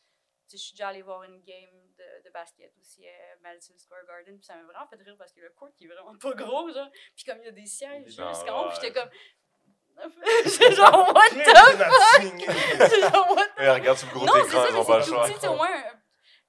[0.49, 3.11] tu sais, je suis déjà allée voir une game de, de basket aussi à
[3.41, 5.87] Madison Square Garden, puis ça m'a vraiment fait rire parce que le court qui est
[5.89, 8.93] vraiment pas gros, genre, puis comme il y a des sièges jusqu'en haut, puis j'étais
[8.93, 9.09] comme.
[10.45, 12.45] J'étais genre, what the est Natsigné?
[12.79, 14.97] J'étais genre, what Eh, regarde sur le gros c'est écran, ça, ils ont c'est pas
[14.99, 15.27] le c'est choix.
[15.27, 15.83] sais, au moins,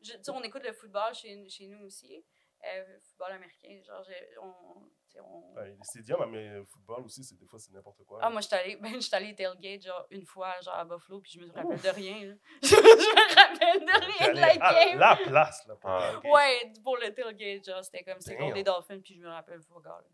[0.09, 2.25] je- on écoute le football chez, chez nous aussi,
[2.65, 4.05] euh, football américain, genre,
[4.43, 4.47] on,
[5.21, 8.19] on, Ouais, les stadiums, mais le football aussi, c'est des fois, c'est n'importe quoi.
[8.23, 11.21] Ah, moi, je suis allée, ben, j'étais allée tailgate, genre, une fois, genre, à Buffalo,
[11.21, 12.35] puis je me rappelle de rien, là.
[12.63, 14.99] je me rappelle de rien de la game.
[14.99, 16.21] la place, là, pour Ah.
[16.23, 16.31] le.
[16.31, 19.61] Ouais, pour le tailgate, genre, c'était comme, c'était contre les Dolphins, puis je me rappelle
[19.61, 20.09] pas, gars, là.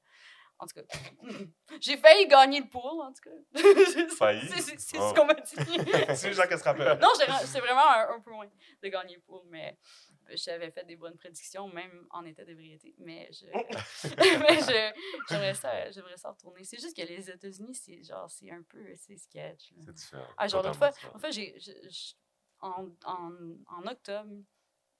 [0.65, 0.99] En tout cas,
[1.81, 3.36] j'ai failli gagner le pool, en tout cas.
[4.19, 4.49] Failli?
[4.49, 5.11] C'est c'est Oh.
[5.11, 5.55] ce qu'on m'a dit.
[6.16, 6.99] C'est gens qui se rappellent.
[7.01, 7.09] non,
[7.45, 8.47] c'est vraiment un, un peu loin
[8.82, 9.77] de gagner le pool, mais
[10.31, 12.95] j'avais fait des bonnes prédictions, même en état d'ébriété.
[12.99, 14.93] Mais je, mais je,
[15.28, 16.65] j'aimerais ça, j'aimerais ça retourner.
[16.65, 19.73] C'est juste que les États-Unis, c'est genre, c'est un peu, c'est sketch.
[19.85, 20.27] C'est différent.
[20.39, 21.55] Ah, genre, l'autre fois, en fait, j'ai,
[22.61, 23.31] en, en,
[23.66, 24.32] en octobre,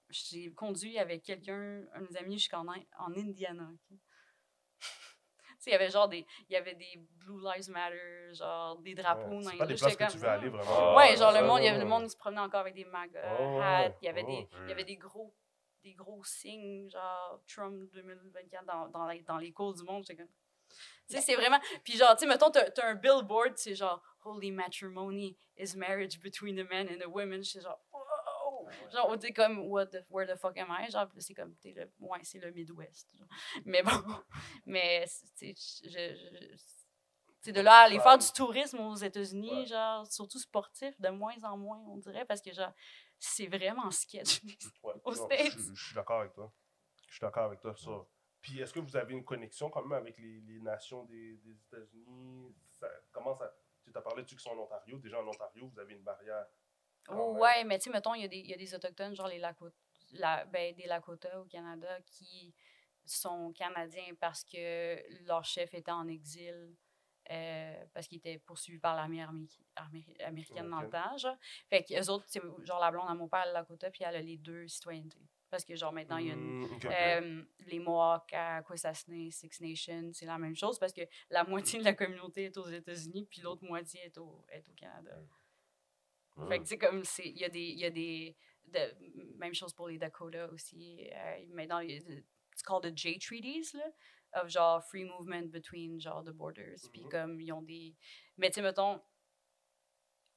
[0.09, 3.71] j'ai conduit avec quelqu'un, un de mes amis, jusqu'en en Indiana.
[5.65, 8.95] Sais, il y avait genre des, il y avait des Blue Lives Matter, genre des
[8.95, 9.37] drapeaux.
[9.37, 9.73] Ouais, dans C'est les pas rues.
[9.73, 10.55] des places J'étais que tu comme, veux aller hmm.
[10.57, 10.95] vraiment.
[10.95, 12.85] Ouais, genre le monde, il y avait ouais, le monde, se promenait encore avec des
[12.85, 14.27] mag Oh, hats, il y avait oh.
[14.27, 14.85] des, il y avait Mm.
[14.85, 15.33] des gros,
[15.83, 20.03] des gros signes, genre Trump 2024 dans, dans, les, dans les cours du monde.
[20.07, 20.31] J'étais comme,
[21.07, 21.59] tu sais, c'est vraiment.
[21.83, 26.19] Puis genre, tu sais, mettons, t'as t'as un billboard, c'est genre Holy matrimony is marriage
[26.19, 27.43] between a man and a woman.
[27.43, 27.79] J'étais genre,
[28.91, 30.89] Genre, t'es comme, what the, where the fuck am I?
[30.91, 33.09] Genre, c'est comme, t'es le, ouais, c'est le Midwest.
[33.17, 33.27] genre.
[33.65, 33.91] Mais bon,
[34.65, 35.05] mais,
[35.37, 39.65] tu sais, de là à aller faire du tourisme aux États-Unis, Ouais.
[39.67, 42.73] genre, surtout sportif, de moins en moins, on dirait, parce que, genre,
[43.19, 44.41] c'est vraiment sketch.
[44.83, 45.51] Ouais, Aux non, States.
[45.57, 46.51] Je, je suis d'accord avec toi.
[47.07, 48.07] Je suis d'accord avec toi sur ça.
[48.41, 51.51] Puis est-ce que vous avez une connexion quand même avec les, les nations des, des
[51.67, 52.55] États-Unis?
[52.71, 53.51] Ça- Comment ça
[53.83, 54.97] Tu as parlé ceux qui sont en Ontario.
[54.99, 56.45] Déjà en Ontario, vous avez une barrière.
[57.09, 59.15] Oh, ouais, mais tu sais, mettons, il y, a des- il y a des Autochtones,
[59.15, 59.75] genre les Lakota,
[60.13, 62.53] la, ben, des Lakota au Canada, qui
[63.05, 66.75] sont Canadiens parce que leur chef était en exil,
[67.31, 71.37] euh, parce qu'il était poursuivi par l'armée armé- armé- américaine dans le temps, genre.
[71.69, 74.37] Fait qu'eux autres, c'est genre la blonde à mon père, Lakota, puis elle a les
[74.37, 75.21] deux citoyennetés.
[75.51, 76.61] Parce que, genre, maintenant, il y a une...
[76.61, 76.85] Mm, ok.
[76.85, 81.43] Euh, les Mohawks à Quisasne, Six Nations, c'est la même chose parce que la
[81.77, 85.15] moitié de la communauté est aux États-Unis, puis l'autre moitié est au, est au Canada.
[86.49, 87.59] Fait que, tu sais, comme, c'est- il y a des.
[87.63, 88.35] Il y a des
[88.65, 91.07] de- même chose pour les Dakota aussi.
[91.13, 91.45] Euh,
[91.79, 91.97] les.
[92.51, 93.91] It's called the J Treaties, là,
[94.41, 96.79] of genre free movement between genre the borders.
[96.91, 97.09] Puis Mhm.
[97.09, 97.95] comme, ils ont des.
[98.37, 99.01] Mais tu sais, mettons,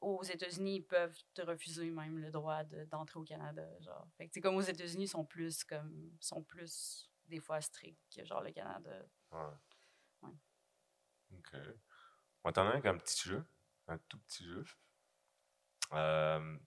[0.01, 3.67] aux États-Unis, ils peuvent te refuser même le droit de- d'entrer au Canada.
[3.81, 4.07] Genre.
[4.17, 7.61] Fait que, tu sais, comme aux États-Unis, ils sont plus, comme, sont plus, des fois,
[7.61, 9.05] stricts que genre le Canada.
[9.33, 9.39] Ouais.
[10.23, 10.31] Ouais.
[11.37, 11.57] Ok.
[12.45, 13.45] On t'en avec un petit jeu.
[13.89, 14.65] Un tout petit jeu.
[15.93, 16.59] Euh,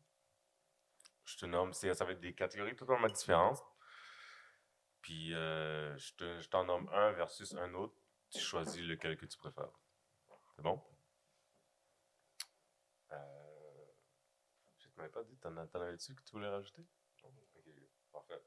[1.25, 3.63] je te nomme, ça va être des catégories totalement différentes.
[5.01, 7.95] Puis euh, je te- je t'en nomme un versus un autre.
[8.29, 9.79] Tu choisis lequel que tu préfères.
[10.55, 10.81] C'est bon?
[13.11, 13.85] Euh,
[14.77, 16.85] je ne t'avais pas dit, t'en, t'en avais-tu que tu voulais rajouter?
[17.23, 17.31] Ok,
[18.11, 18.41] parfait.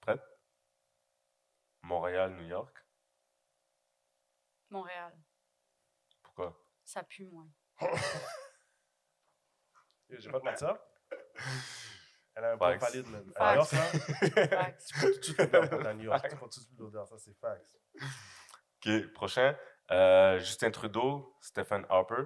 [0.00, 0.22] Prête?
[1.82, 2.76] Montréal, New York.
[4.70, 5.16] Montréal,
[6.22, 6.60] Pourquoi?
[6.84, 7.48] ça pue moins.
[10.10, 10.76] J'ai pas de mentir.
[12.36, 13.32] Elle a un point valide, même.
[13.36, 16.28] Alors, ça, tu peux tout de suite l'odeur t'es à New York.
[16.28, 17.76] Tu peux tout de suite l'odeur, ça, c'est facts.
[18.84, 19.56] Ok, prochain.
[19.90, 22.24] Euh, Justin Trudeau, Stephen Harper.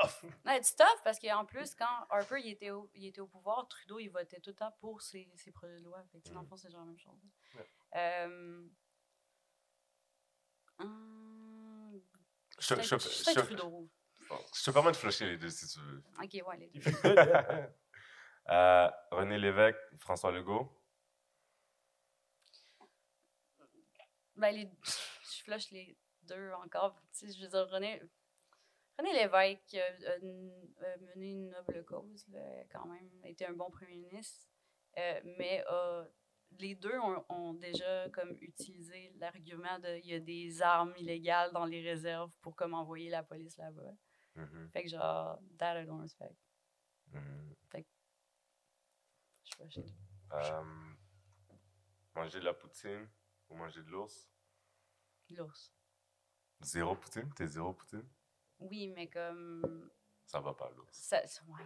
[0.00, 0.30] Tough.
[0.46, 3.66] Ouais, c'est tough parce qu'en plus, quand Harper il était, au, il était au pouvoir,
[3.68, 6.02] Trudeau il votait tout le temps pour ses, ses projets de loi.
[6.12, 7.18] Fait que, dans le fond, c'est genre la même chose.
[7.54, 7.68] Ouais.
[7.96, 8.66] Euh,
[10.78, 12.00] hum,
[12.58, 13.88] Je, je, je te- Trudeau.
[14.54, 16.02] je te permets de flusher les deux si tu veux.
[16.22, 16.80] Ok, ouais, les deux.
[18.50, 20.70] Euh, René Lévesque, François Legault.
[24.36, 27.00] Ben, les, je flush les deux encore.
[27.12, 28.02] Tu sais, je veux dire, René,
[28.98, 33.70] René Lévesque a, a mené une noble cause, là, quand même, a été un bon
[33.70, 34.48] premier ministre,
[34.98, 35.64] euh, mais
[36.58, 41.52] les deux ont, ont déjà comme utilisé l'argument de il y a des armes illégales
[41.52, 43.92] dans les réserves pour comme envoyer la police là-bas.
[44.36, 46.34] Mhm, Fait que genre, that I don't respect.
[47.12, 47.54] mhm.
[49.46, 49.92] Je flush les deux.
[50.32, 50.62] Euh,
[52.14, 53.08] manger de la poutine
[53.48, 54.30] ou manger de l'ours?
[55.30, 55.72] L'ours.
[56.60, 57.28] Zéro poutine?
[57.34, 58.08] T'es zéro poutine?
[58.60, 59.90] Oui, mais comme.
[60.26, 60.96] Ça va pas, l'ours.
[60.96, 61.64] Ça, ouais.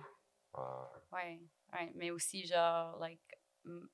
[0.55, 1.41] Ah, Ouais,
[1.73, 3.89] ouais, mais aussi genre like m-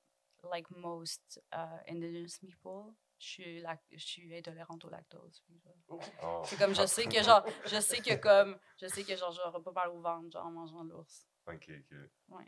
[0.51, 5.43] like most uh, indigenous people, je suis je suis intolérante au lactose.
[5.89, 5.99] oh.
[6.45, 9.61] C'est comme je sais que genre je sais que comme je sais que genre j'aurai
[9.61, 11.27] pas mal au ventre genre en mangeant de l'ours.
[11.47, 11.97] Ok, ok.
[12.29, 12.45] Ouais.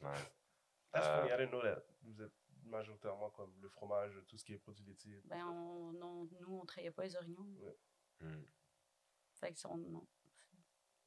[0.00, 0.30] Nice.
[0.92, 1.82] That's Euh, funny, I didn't know that.
[2.02, 2.32] Vous êtes
[2.64, 5.20] majoritairement comme le fromage, tout ce qui est produits laitiers.
[5.24, 7.46] Ben on, nous on travaillait pas les orignaux.
[8.20, 8.42] Hmm.
[9.40, 10.06] Fait que non.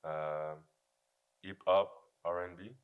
[0.05, 0.55] Euh,
[1.43, 1.89] Hip-hop,
[2.23, 2.75] R&B.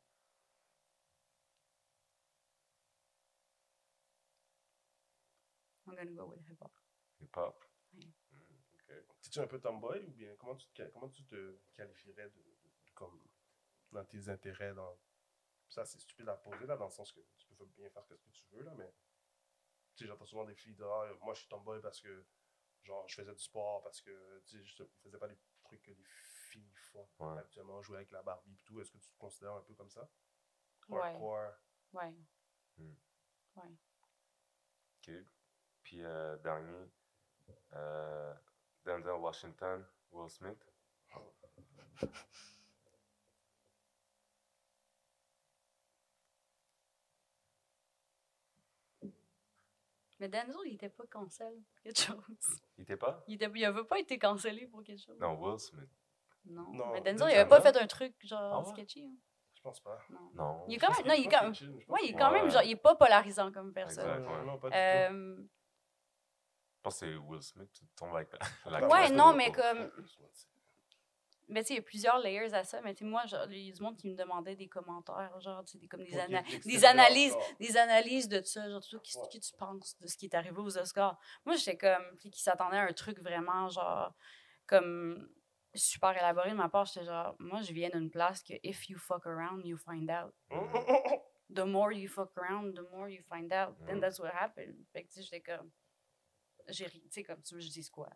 [5.87, 6.71] I'm gonna go with hip hop.
[7.21, 7.55] Hip-hop.
[7.93, 8.13] Oui.
[8.31, 8.93] Hmm.
[9.23, 12.71] Es-tu un peu tomboy ou bien comment tu te, comment tu te qualifierais de, de-
[12.93, 13.19] comme
[13.91, 14.97] dans tes intérêts dans
[15.69, 18.13] ça c'est stupide à poser là dans le sens que tu peux bien faire ce
[18.13, 18.93] que tu veux là mais
[19.95, 22.25] tu sais j'entends souvent des filles dire ah, moi je suis tomboy parce que
[22.83, 25.81] genre je faisais du sport parce que tu sais je ne faisais pas les trucs
[25.83, 26.03] que les
[26.49, 27.37] filles font Ouais.
[27.39, 29.89] actuellement jouer avec la Barbie et tout est-ce que tu te considères un peu comme
[29.89, 30.09] ça?
[30.89, 30.99] Ouais.
[31.01, 31.53] hardcore
[31.93, 32.15] Ouais.
[32.77, 32.93] Hmm.
[33.55, 33.77] Ouais.
[34.97, 35.11] Ok.
[35.83, 36.89] Puis euh, dernier,
[37.73, 38.33] euh,
[38.85, 40.65] Denzel Washington, Will Smith.
[50.19, 52.59] Mais Denzel, il était pas cancel pour quelque chose.
[52.77, 53.23] Il était pas?
[53.27, 55.17] Il, était, il avait pas été cancellé pour quelque chose.
[55.19, 55.89] Non, Will Smith.
[56.45, 56.71] Non.
[56.73, 58.71] Non, mais Denzel, il avait pas fait un truc genre Ah ouais?
[58.73, 59.05] sketchy.
[59.05, 59.15] hein.
[59.53, 59.99] Je pense pas.
[60.09, 60.31] Non.
[60.33, 60.65] Non.
[60.67, 61.05] Il est quand même.
[61.07, 61.53] Non, il est quand même.
[61.87, 62.63] Ouais, il est quand même genre.
[62.63, 64.07] Il est pas polarisant comme personne.
[64.07, 64.19] Exact.
[64.25, 64.45] Non, ouais.
[64.45, 64.77] non, pas du tout.
[64.79, 65.35] Euh,
[66.77, 67.69] Je pense que c'est Will Smith.
[67.73, 68.29] Tu tombes avec
[68.65, 69.91] la, la Ouais, non, mais comme.
[71.49, 72.81] Mais tu sais, il y a plusieurs layers à ça.
[72.81, 75.39] Mais tu sais, moi, genre, il y a du monde qui me demandait des commentaires,
[75.39, 77.43] genre, tu sais, des, comme des, ana- des analyses, genre.
[77.59, 79.27] des analyses de ça, genre, tout, qu'est-ce Ouais.
[79.31, 81.17] que tu penses de ce qui est arrivé aux Oscars?
[81.45, 84.13] Moi, j'étais comme, puis qui s'attendait à un truc vraiment, genre,
[84.65, 85.29] comme
[85.73, 86.85] super élaboré de ma part.
[86.85, 90.33] J'étais genre, moi, je viens d'une place que if you fuck around, you find out.
[91.49, 93.73] The more you fuck around, the more you find out.
[93.85, 94.01] Then Mhm.
[94.01, 94.75] that's what happened.
[94.91, 95.71] Fait que, tu sais, j'étais comme,
[96.69, 98.09] j'ai ri, tu sais, comme, tu veux je dise quoi?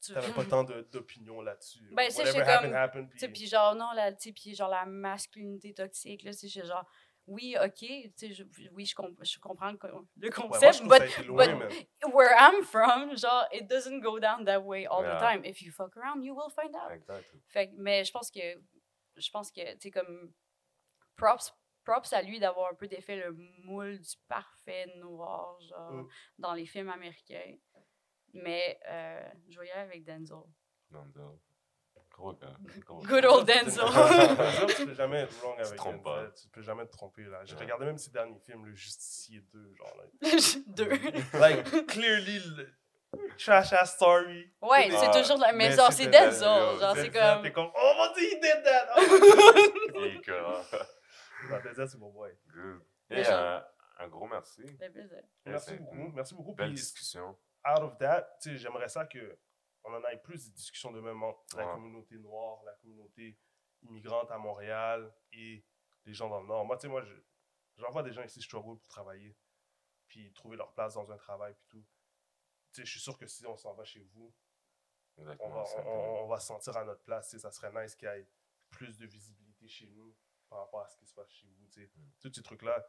[0.00, 1.88] Tu T'avais pas tant d'opinion là-dessus.
[1.92, 5.74] Ben, c'est- comme- Tu sais, puis- genre, non, la, tu sais, puis genre la masculinité
[5.74, 6.84] toxique, là, suis genre,
[7.26, 10.48] oui, ok, tu sais, je- oui, je, comp- je comprends le, co- le Ouais, moi,
[10.48, 12.12] concept, but loin, but- man.
[12.14, 15.18] where I'm from, genre, it doesn't go down that way all the Yeah.
[15.20, 15.44] time.
[15.44, 16.90] If you fuck around, you will find out.
[16.92, 17.26] Exact.
[17.48, 18.40] Fait mais je pense que,
[19.16, 20.32] je pense que, tu sais, comme,
[21.16, 21.52] props,
[21.88, 23.32] props à lui d'avoir un peu défait le
[23.64, 26.08] moule du parfait noir, genre, Mm.
[26.38, 27.54] dans les films américains.
[28.34, 30.36] Mais euh, je vais y aller avec Denzel.
[30.90, 31.22] Denzel.
[32.10, 32.56] Gros gars.
[32.84, 33.84] Gros Good old Denzel.
[33.86, 36.16] Denzel, tu peux jamais être wrong avec pas.
[36.24, 36.32] Denzel.
[36.42, 37.44] Tu peux jamais te tromper, là.
[37.44, 37.60] J'ai Ouais.
[37.62, 40.04] regardé même ses derniers films, Le Justicier 2, genre, là.
[40.66, 40.88] Deux.
[41.38, 42.68] Like, clearly, le
[43.38, 44.52] trash ass story.
[44.60, 45.70] Ouais, c'est toujours la.
[45.70, 46.78] Genre, c'est Denzel.
[46.80, 47.42] Genre, c'est comme.
[47.42, 48.88] T'es comme, oh mon dieu, he did that!
[49.94, 50.76] Oh.
[51.44, 51.56] Écœurant.
[51.58, 52.36] non, Denzel, c'est mon boy.
[52.48, 52.82] Good.
[53.10, 53.66] Et un,
[53.98, 54.62] un gros merci.
[54.66, 55.22] Ça fait plaisir.
[55.46, 56.54] Merci beaucoup, merci beaucoup.
[56.54, 57.30] Belle Puis, discussion.
[57.66, 59.38] out of that, tu sais, j'aimerais ça que
[59.84, 61.72] on en ait plus de discussions de même entre la Ouais.
[61.74, 63.38] communauté noire, la communauté
[63.82, 65.64] immigrante à Montréal et
[66.04, 66.64] les gens dans le Nord.
[66.66, 67.14] Moi, tu sais, moi, je-
[67.76, 69.36] j'en vois des gens ici struggle pour travailler,
[70.08, 71.86] puis trouver leur place dans un travail, puis tout.
[72.72, 74.34] Tu sais, je suis sûr que si on s'en va chez vous,
[75.16, 75.62] on Exactement.
[75.62, 77.30] va, on, on- on va se sentir à notre place.
[77.30, 78.28] tu sais, Ça serait nice qu'il y ait
[78.70, 80.14] plus de visibilité chez nous
[80.48, 81.66] par rapport à ce qui se passe chez vous.
[81.68, 81.90] tu sais.
[81.96, 82.10] Mm.
[82.20, 82.86] Tous ces trucs-là,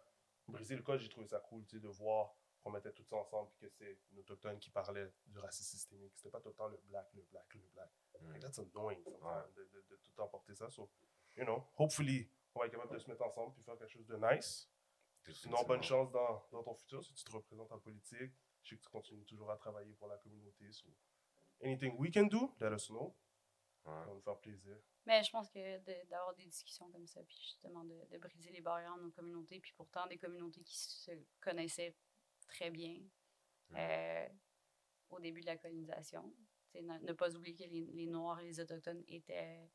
[0.48, 3.60] briser le code, j'ai trouvé ça cool de voir qu'on mettait tout ça ensemble puis
[3.60, 6.14] que c'est une autochtone qui parlait du racisme systémique.
[6.16, 7.90] C'était pas tout le temps le black, le black, le black.
[8.22, 8.40] Mm.
[8.40, 9.44] That's annoying sometimes, Ouais.
[9.56, 10.70] de, de- de tout le temps porter ça.
[10.70, 10.90] So,
[11.36, 14.08] you know, hopefully, on va être capable de se mettre ensemble puis faire quelque chose
[14.08, 14.70] de nice.
[15.32, 18.34] Sinon, bonne chance dans, dans ton futur si tu te représentes en politique.
[18.64, 20.72] Je sais que tu continues toujours à travailler pour la communauté.
[20.72, 20.88] So,
[21.64, 23.16] anything we can do, let us know.
[23.90, 24.00] Ouais.
[24.04, 24.78] Ça va nous faire plaisir.
[25.06, 28.52] Mais je pense que de- d'avoir des discussions comme ça, puis justement de, de briser
[28.52, 31.12] les barrières dans nos communautés, puis pourtant des communautés qui se
[31.42, 31.96] connaissaient
[32.48, 33.00] très bien
[33.70, 33.76] Mm.
[33.78, 34.30] euh,
[35.10, 36.34] au début de la colonisation.
[36.76, 39.70] Ne, ne pas oublier que les, les Noirs et les Autochtones étaient,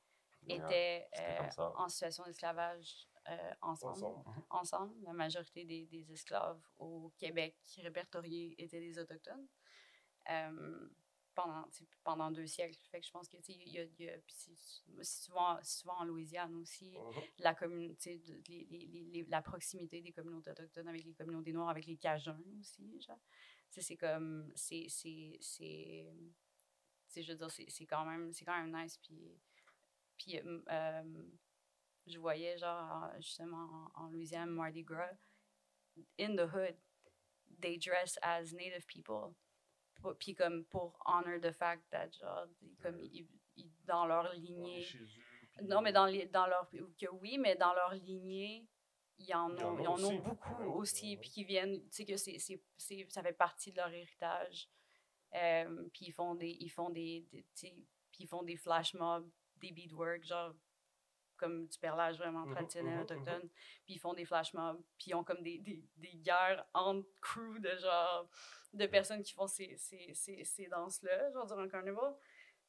[0.48, 3.92] étaient euh, en situation d'esclavage euh, ensemble.
[4.04, 4.24] Ensemble.
[4.50, 4.94] ensemble.
[5.02, 9.48] La majorité des, des esclaves au Québec répertoriés étaient des Autochtones.
[10.30, 10.88] Euh,
[11.34, 12.78] pendant, tu pendant deux siècles.
[12.90, 15.78] Fait que je pense que, tu y a, y a- puis c'est c'est souvent, c'est
[15.80, 17.22] souvent en Louisiane aussi, Mhm.
[17.38, 21.86] la communauté, les- les- les- la proximité des communautés autochtones avec les communautés noires, avec
[21.86, 23.20] les Cajuns aussi, genre.
[23.70, 26.34] Tu c'est comme, c'est, c'est, c'est, tu
[27.08, 29.40] sais, je veux dire, c'est c'est quand même, c'est quand même nice, puis,
[30.16, 31.24] puis euh, euh,
[32.06, 35.16] je voyais, genre, en- justement, en, en Louisiane, Mardi Gras,
[36.18, 36.76] in the hood,
[37.60, 39.34] they dress as native people.
[40.18, 43.26] Puis comme pour honor the fact that, genre, ils- comme ils-
[43.56, 44.82] ils- dans leur lignée,
[45.62, 46.68] non, mais dans, les, dans leur.
[46.70, 48.66] Que oui, mais dans leur lignée,
[49.18, 52.16] il y en a ils en ont beaucoup aussi, puis qui viennent, tu sais, que
[52.16, 54.68] c'est, c'est, c'est- ça fait partie de leur héritage.
[55.34, 56.56] Euh, puis ils font des.
[56.60, 60.54] Ils font des, des- puis ils font des flash mobs, des beadwork, genre
[61.36, 63.48] comme du perlage vraiment Mhm, traditionnel mhm, autochtone.
[63.84, 67.06] Puis ils font des flash mobs, puis ils ont comme des, des, des guerres entre
[67.20, 68.28] crew de genre.
[68.72, 72.12] de personnes qui font ces, ces, ces, ces danses-là, genre durant le carnival.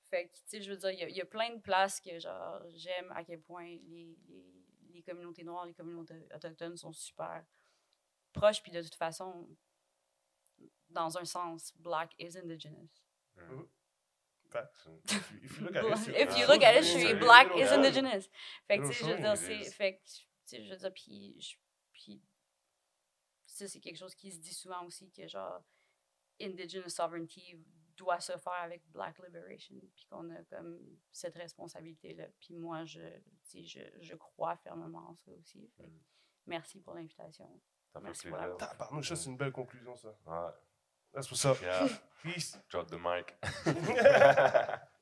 [0.04, 1.60] Fait que, tu sais, je veux dire, il y a- il y, a plein de
[1.60, 4.54] places que, genre, j'aime à quel point les, les,
[4.94, 7.44] les communautés noires, les communautés autochtones sont super
[8.34, 9.50] proches, puis de toute façon,
[10.90, 12.90] dans un sens, black is indigenous.
[13.36, 13.64] Mm.
[14.62, 14.88] Facts.
[15.44, 18.30] If you- look at history- If you look at oui, history, oui, black is indigenous.
[18.68, 19.64] Fait que, tu sais, je veux dire, c'est.
[19.72, 21.36] Fait que, tu sais, je veux dire, puis.
[21.42, 21.56] je-
[21.94, 22.22] Puis.
[23.48, 25.64] Ça, c'est quelque chose qui se dit souvent aussi, que genre,
[26.42, 27.58] indigenous sovereignty
[27.96, 30.78] doit se faire avec black liberation, puis qu'on a comme
[31.14, 32.28] cette responsabilité-là.
[32.42, 33.00] Puis moi, je,
[33.50, 35.70] tu sais, je, je crois fermement en ça aussi.
[35.78, 36.00] Fait que Mm.
[36.48, 37.62] merci pour l'invitation.
[38.02, 38.54] Merci pour la-.
[38.56, 40.10] Tabarnouche, ça, c'est une belle conclusion, ça.
[40.26, 40.52] Ouais.
[41.16, 41.58] That's what's up.
[41.62, 41.88] Yeah.
[42.24, 42.58] Peace.
[42.70, 43.36] Drop the mic.